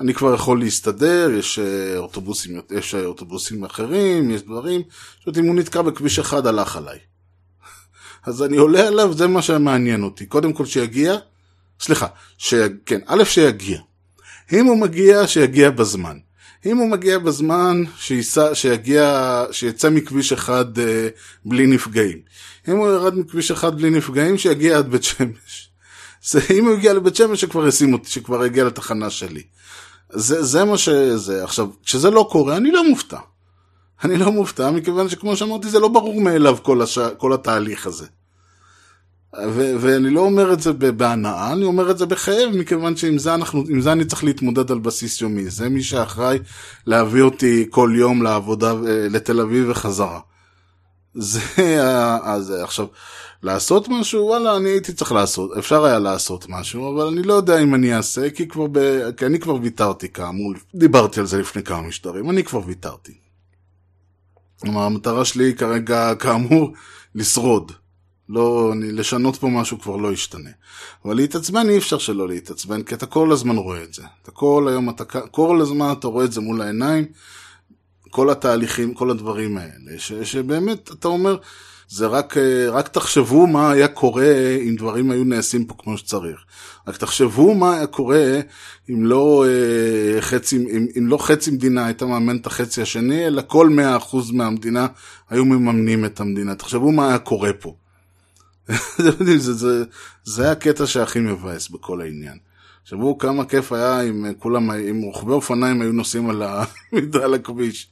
אני 0.00 0.14
כבר 0.14 0.34
יכול 0.34 0.60
להסתדר, 0.60 1.30
יש 1.38 1.58
אה, 1.58 1.98
אוטובוסים, 1.98 2.60
יש 2.70 2.94
אה, 2.94 3.04
אוטובוסים 3.04 3.64
אחרים, 3.64 4.30
יש 4.30 4.42
דברים, 4.42 4.82
פשוט 5.20 5.38
אם 5.38 5.44
הוא 5.44 5.54
נתקע 5.54 5.82
בכביש 5.82 6.18
אחד, 6.18 6.46
הלך 6.46 6.76
עליי. 6.76 6.98
אז 8.26 8.42
אני 8.42 8.56
עולה 8.56 8.86
עליו, 8.88 9.12
זה 9.12 9.26
מה 9.26 9.42
שמעניין 9.42 10.02
אותי. 10.02 10.26
קודם 10.26 10.52
כל 10.52 10.66
שיגיע, 10.66 11.16
סליחה, 11.80 12.06
ש... 12.38 12.54
כן, 12.86 13.00
א', 13.06 13.24
שיגיע. 13.24 13.80
אם 14.52 14.66
הוא 14.66 14.78
מגיע, 14.78 15.26
שיגיע 15.26 15.70
בזמן. 15.70 16.18
אם 16.66 16.76
הוא 16.76 16.90
מגיע 16.90 17.18
בזמן, 17.18 17.82
שיסע, 17.96 18.54
שיגיע, 18.54 19.44
שיצא 19.50 19.90
מכביש 19.90 20.32
אחד 20.32 20.78
אה, 20.78 21.08
בלי 21.44 21.66
נפגעים. 21.66 22.18
אם 22.68 22.76
הוא 22.76 22.88
ירד 22.88 23.18
מכביש 23.18 23.50
אחד 23.50 23.76
בלי 23.76 23.90
נפגעים, 23.90 24.38
שיגיע 24.38 24.78
עד 24.78 24.90
בית 24.90 25.02
שמש. 25.04 25.70
זה, 26.24 26.40
אם 26.54 26.66
הוא 26.66 26.74
יגיע 26.74 26.94
לבית 26.94 27.16
שמש, 27.16 27.40
שכבר 27.40 27.68
ישים 27.68 27.92
אותי, 27.92 28.10
שכבר 28.10 28.46
יגיע 28.46 28.64
לתחנה 28.64 29.10
שלי. 29.10 29.42
זה, 30.12 30.42
זה 30.42 30.64
מה 30.64 30.78
שזה. 30.78 31.44
עכשיו, 31.44 31.68
כשזה 31.84 32.10
לא 32.10 32.28
קורה, 32.30 32.56
אני 32.56 32.70
לא 32.70 32.88
מופתע. 32.88 33.18
אני 34.04 34.16
לא 34.16 34.32
מופתע, 34.32 34.70
מכיוון 34.70 35.08
שכמו 35.08 35.36
שאמרתי, 35.36 35.68
זה 35.68 35.78
לא 35.78 35.88
ברור 35.88 36.20
מאליו 36.20 36.56
כל, 36.62 36.82
הש... 36.82 36.98
כל 36.98 37.32
התהליך 37.32 37.86
הזה. 37.86 38.06
ו- 39.34 39.74
ואני 39.80 40.10
לא 40.10 40.20
אומר 40.20 40.52
את 40.52 40.60
זה 40.60 40.72
בהנאה, 40.72 41.52
אני 41.52 41.64
אומר 41.64 41.90
את 41.90 41.98
זה 41.98 42.06
בכאב, 42.06 42.48
מכיוון 42.54 42.96
שעם 42.96 43.18
זה, 43.18 43.34
אנחנו, 43.34 43.64
זה 43.80 43.92
אני 43.92 44.04
צריך 44.04 44.24
להתמודד 44.24 44.70
על 44.70 44.78
בסיס 44.78 45.20
יומי. 45.20 45.50
זה 45.50 45.68
מי 45.68 45.82
שאחראי 45.82 46.38
להביא 46.86 47.22
אותי 47.22 47.66
כל 47.70 47.92
יום 47.96 48.22
לעבודה, 48.22 48.72
לתל 49.10 49.40
אביב 49.40 49.66
וחזרה. 49.70 50.20
זה, 51.14 51.40
אז 52.22 52.50
עכשיו, 52.50 52.86
לעשות 53.42 53.88
משהו, 53.88 54.26
וואלה, 54.26 54.56
אני 54.56 54.68
הייתי 54.68 54.92
צריך 54.92 55.12
לעשות, 55.12 55.50
אפשר 55.58 55.84
היה 55.84 55.98
לעשות 55.98 56.46
משהו, 56.48 56.94
אבל 56.94 57.06
אני 57.06 57.22
לא 57.22 57.34
יודע 57.34 57.58
אם 57.58 57.74
אני 57.74 57.96
אעשה, 57.96 58.30
כי, 58.30 58.48
כבר 58.48 58.66
ב, 58.72 59.10
כי 59.16 59.26
אני 59.26 59.38
כבר 59.38 59.54
ויתרתי 59.54 60.08
כאמור, 60.08 60.54
דיברתי 60.74 61.20
על 61.20 61.26
זה 61.26 61.38
לפני 61.38 61.62
כמה 61.62 61.82
משטרים, 61.82 62.30
אני 62.30 62.44
כבר 62.44 62.60
ויתרתי. 62.66 63.12
כלומר, 64.60 64.82
המטרה 64.82 65.24
שלי 65.24 65.54
כרגע, 65.54 66.14
כאמור, 66.14 66.72
לשרוד. 67.14 67.72
לא, 68.28 68.72
לשנות 68.76 69.36
פה 69.36 69.48
משהו 69.48 69.80
כבר 69.80 69.96
לא 69.96 70.12
ישתנה. 70.12 70.50
אבל 71.04 71.16
להתעצבן 71.16 71.68
אי 71.68 71.78
אפשר 71.78 71.98
שלא 71.98 72.28
להתעצבן, 72.28 72.82
כי 72.82 72.94
אתה 72.94 73.06
כל 73.06 73.32
הזמן 73.32 73.56
רואה 73.56 73.82
את 73.82 73.94
זה. 73.94 74.02
אתה 74.22 74.30
כל 74.30 74.66
היום, 74.68 74.90
אתה, 74.90 75.04
כל 75.04 75.60
הזמן 75.60 75.92
אתה 75.98 76.06
רואה 76.06 76.24
את 76.24 76.32
זה 76.32 76.40
מול 76.40 76.62
העיניים, 76.62 77.04
כל 78.10 78.30
התהליכים, 78.30 78.94
כל 78.94 79.10
הדברים 79.10 79.58
האלה, 79.58 79.98
ש, 79.98 80.12
שבאמת, 80.12 80.90
אתה 80.92 81.08
אומר, 81.08 81.36
זה 81.88 82.06
רק, 82.06 82.36
רק 82.72 82.88
תחשבו 82.88 83.46
מה 83.46 83.70
היה 83.70 83.88
קורה 83.88 84.56
אם 84.68 84.76
דברים 84.76 85.10
היו 85.10 85.24
נעשים 85.24 85.64
פה 85.64 85.74
כמו 85.78 85.98
שצריך. 85.98 86.40
רק 86.86 86.96
תחשבו 86.96 87.54
מה 87.54 87.76
היה 87.76 87.86
קורה 87.86 88.40
אם 88.90 89.06
לא 89.06 89.44
חצי, 90.20 90.56
אם, 90.56 90.86
אם 90.98 91.06
לא 91.06 91.18
חצי 91.18 91.50
מדינה 91.50 91.86
הייתה 91.86 92.06
מאמן 92.06 92.36
את 92.36 92.46
החצי 92.46 92.82
השני, 92.82 93.26
אלא 93.26 93.42
כל 93.46 93.68
מאה 93.68 93.96
אחוז 93.96 94.30
מהמדינה 94.30 94.86
היו 95.30 95.44
מממנים 95.44 96.04
את 96.04 96.20
המדינה. 96.20 96.54
תחשבו 96.54 96.92
מה 96.92 97.08
היה 97.08 97.18
קורה 97.18 97.52
פה. 97.52 97.74
זה, 98.98 99.52
זה, 99.52 99.84
זה, 100.24 100.50
הקטע 100.50 100.86
שהכי 100.86 101.20
מבאס 101.20 101.68
בכל 101.68 102.00
העניין. 102.00 102.38
תחשבו 102.82 103.18
כמה 103.18 103.44
כיף 103.44 103.72
היה 103.72 104.02
אם 104.02 104.26
כולם, 104.38 104.70
אם 104.70 105.02
רוכבי 105.02 105.32
אופניים 105.32 105.82
היו 105.82 105.92
נוסעים 105.92 106.30
על, 106.30 106.42
ה, 106.42 106.64
על 107.22 107.34
הכביש. 107.34 107.88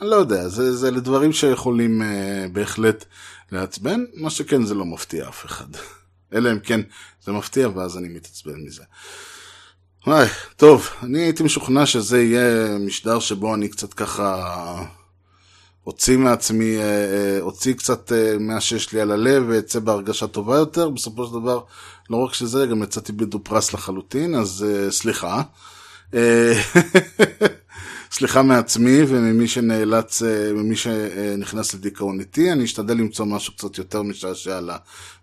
אני 0.00 0.10
לא 0.10 0.16
יודע, 0.16 0.48
זה, 0.48 0.76
זה 0.76 0.90
לדברים 0.90 1.32
שיכולים 1.32 2.02
uh, 2.02 2.04
בהחלט 2.52 3.04
לעצבן, 3.52 4.04
מה 4.14 4.30
שכן 4.30 4.64
זה 4.64 4.74
לא 4.74 4.84
מפתיע 4.84 5.28
אף 5.28 5.44
אחד. 5.44 5.66
אלא 6.34 6.52
אם 6.52 6.58
כן 6.58 6.80
זה 7.24 7.32
מפתיע 7.32 7.68
ואז 7.68 7.98
אני 7.98 8.08
מתעצבן 8.08 8.60
מזה. 8.64 8.82
וואי, 10.06 10.26
טוב, 10.56 10.88
אני 11.02 11.22
הייתי 11.22 11.42
משוכנע 11.42 11.86
שזה 11.86 12.22
יהיה 12.22 12.78
משדר 12.78 13.18
שבו 13.18 13.54
אני 13.54 13.68
קצת 13.68 13.94
ככה 13.94 14.84
אוציא 15.86 16.16
מעצמי, 16.16 16.76
אוציא 17.40 17.74
קצת 17.74 18.12
מה 18.40 18.60
שיש 18.60 18.92
לי 18.92 19.00
על 19.00 19.10
הלב 19.10 19.44
ואצא 19.48 19.78
בהרגשה 19.78 20.26
טובה 20.26 20.56
יותר. 20.56 20.88
בסופו 20.88 21.26
של 21.26 21.32
דבר, 21.32 21.60
לא 22.10 22.16
רק 22.16 22.34
שזה, 22.34 22.66
גם 22.66 22.82
יצאתי 22.82 23.12
בדופרס 23.12 23.74
לחלוטין, 23.74 24.34
אז 24.34 24.66
סליחה. 24.90 25.42
סליחה 28.16 28.42
מעצמי 28.42 28.98
וממי 29.08 29.48
שנאלץ, 29.48 30.22
ממי 30.54 30.76
שנכנס 30.76 31.74
לדיכאון 31.74 32.20
איתי, 32.20 32.52
אני 32.52 32.64
אשתדל 32.64 32.94
למצוא 32.94 33.26
משהו 33.26 33.52
קצת 33.52 33.78
יותר 33.78 34.02
משעשע 34.02 34.60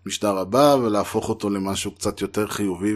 למשדר 0.06 0.38
הבא 0.38 0.76
ולהפוך 0.82 1.28
אותו 1.28 1.50
למשהו 1.50 1.90
קצת 1.90 2.20
יותר 2.20 2.46
חיובי 2.46 2.94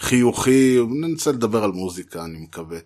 וחיוכי, 0.00 0.78
ננסה 0.90 1.32
לדבר 1.32 1.64
על 1.64 1.72
מוזיקה, 1.72 2.24
אני 2.24 2.38
מקווה. 2.38 2.78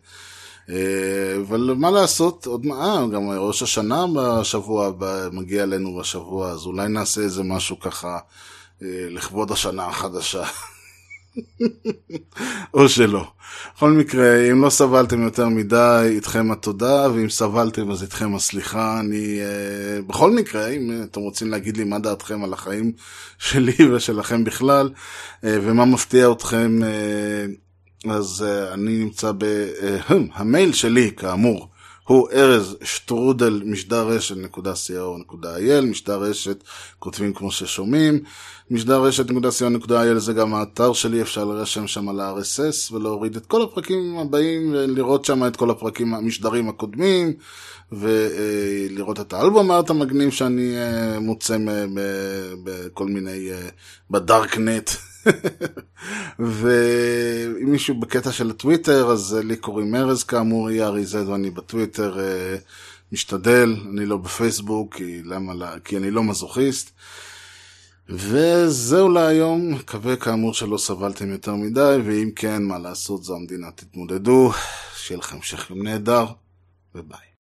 אבל 0.68 1.74
מה 1.76 1.90
לעשות, 1.90 2.46
עוד 2.46 2.66
מה, 2.66 3.06
גם 3.12 3.30
ראש 3.30 3.62
השנה 3.62 4.04
בשבוע 4.14 4.86
הבא 4.86 5.28
מגיע 5.32 5.62
אלינו 5.62 5.98
בשבוע, 5.98 6.50
אז 6.50 6.66
אולי 6.66 6.88
נעשה 6.88 7.20
איזה 7.20 7.42
משהו 7.42 7.80
ככה 7.80 8.18
אה, 8.82 9.06
לכבוד 9.10 9.52
השנה 9.52 9.86
החדשה. 9.86 10.44
או 12.74 12.88
שלא. 12.88 13.26
בכל 13.76 13.90
מקרה, 13.90 14.50
אם 14.50 14.62
לא 14.62 14.70
סבלתם 14.70 15.22
יותר 15.22 15.48
מדי, 15.48 16.02
איתכם 16.04 16.50
התודה, 16.50 17.06
ואם 17.14 17.28
סבלתם 17.28 17.90
אז 17.90 18.02
איתכם 18.02 18.34
הסליחה. 18.34 19.00
אני, 19.00 19.40
uh, 19.40 20.02
בכל 20.02 20.30
מקרה, 20.30 20.68
אם 20.68 21.02
אתם 21.10 21.20
רוצים 21.20 21.50
להגיד 21.50 21.76
לי 21.76 21.84
מה 21.84 21.98
דעתכם 21.98 22.44
על 22.44 22.52
החיים 22.52 22.92
שלי 23.38 23.92
ושלכם 23.92 24.44
בכלל, 24.44 24.90
uh, 24.94 25.36
ומה 25.42 25.84
מפתיע 25.84 26.32
אתכם, 26.32 26.78
uh, 26.82 26.86
אז 28.10 28.44
uh, 28.46 28.74
אני 28.74 28.98
נמצא 28.98 29.32
ב... 29.38 29.44
Uh, 30.08 30.12
המייל 30.34 30.72
שלי, 30.72 31.10
כאמור, 31.16 31.68
הוא 32.06 32.28
ארז 32.32 32.76
שטרודל 32.82 33.62
משדר 33.64 34.08
רשת 34.08 34.36
נקודה 34.36 34.72
co.il, 34.72 35.84
משדר 35.84 36.18
רשת 36.18 36.64
כותבים 36.98 37.34
כמו 37.34 37.50
ששומעים, 37.50 38.20
משדר 38.70 39.02
רשת 39.02 39.30
נקודה 39.30 39.48
co.il 39.48 40.18
זה 40.18 40.32
גם 40.32 40.54
האתר 40.54 40.92
שלי, 40.92 41.22
אפשר 41.22 41.44
לרשם 41.44 41.86
שם 41.86 42.08
על 42.08 42.20
ה-RSS 42.20 42.92
ולהוריד 42.92 43.36
את 43.36 43.46
כל 43.46 43.62
הפרקים 43.62 44.18
הבאים 44.18 44.72
ולראות 44.72 45.24
שם 45.24 45.46
את 45.46 45.56
כל 45.56 45.70
הפרקים, 45.70 46.14
המשדרים 46.14 46.68
הקודמים 46.68 47.32
ולראות 47.92 49.20
את 49.20 49.32
האלבום 49.32 49.70
הארט 49.70 49.90
המגניב 49.90 50.30
שאני 50.30 50.76
אה, 50.76 51.20
מוצא 51.20 51.56
בכל 52.64 53.06
מיני, 53.06 53.50
אה, 53.52 53.68
בדארקנט. 54.10 54.90
ואם 56.38 57.72
מישהו 57.72 58.00
בקטע 58.00 58.32
של 58.32 58.50
הטוויטר, 58.50 59.10
אז 59.10 59.36
לי 59.44 59.56
קוראים 59.56 59.94
ארז 59.94 60.22
כאמור, 60.22 60.70
יארי 60.70 61.04
זד 61.04 61.28
ואני 61.28 61.50
בטוויטר 61.50 62.20
אה, 62.20 62.56
משתדל, 63.12 63.76
אני 63.92 64.06
לא 64.06 64.16
בפייסבוק, 64.16 64.94
כי, 64.94 65.22
למה, 65.24 65.52
כי 65.84 65.96
אני 65.96 66.10
לא 66.10 66.22
מזוכיסט. 66.22 66.90
וזהו 68.08 69.08
להיום, 69.08 69.74
מקווה 69.74 70.16
כאמור 70.16 70.54
שלא 70.54 70.78
סבלתם 70.78 71.30
יותר 71.30 71.54
מדי, 71.54 71.96
ואם 72.04 72.30
כן, 72.36 72.62
מה 72.62 72.78
לעשות, 72.78 73.24
זו 73.24 73.36
המדינה, 73.36 73.70
תתמודדו, 73.70 74.52
שיהיה 74.96 75.18
לכם 75.18 75.36
המשך 75.36 75.70
יום 75.70 75.82
נהדר, 75.82 76.26
וביי. 76.94 77.34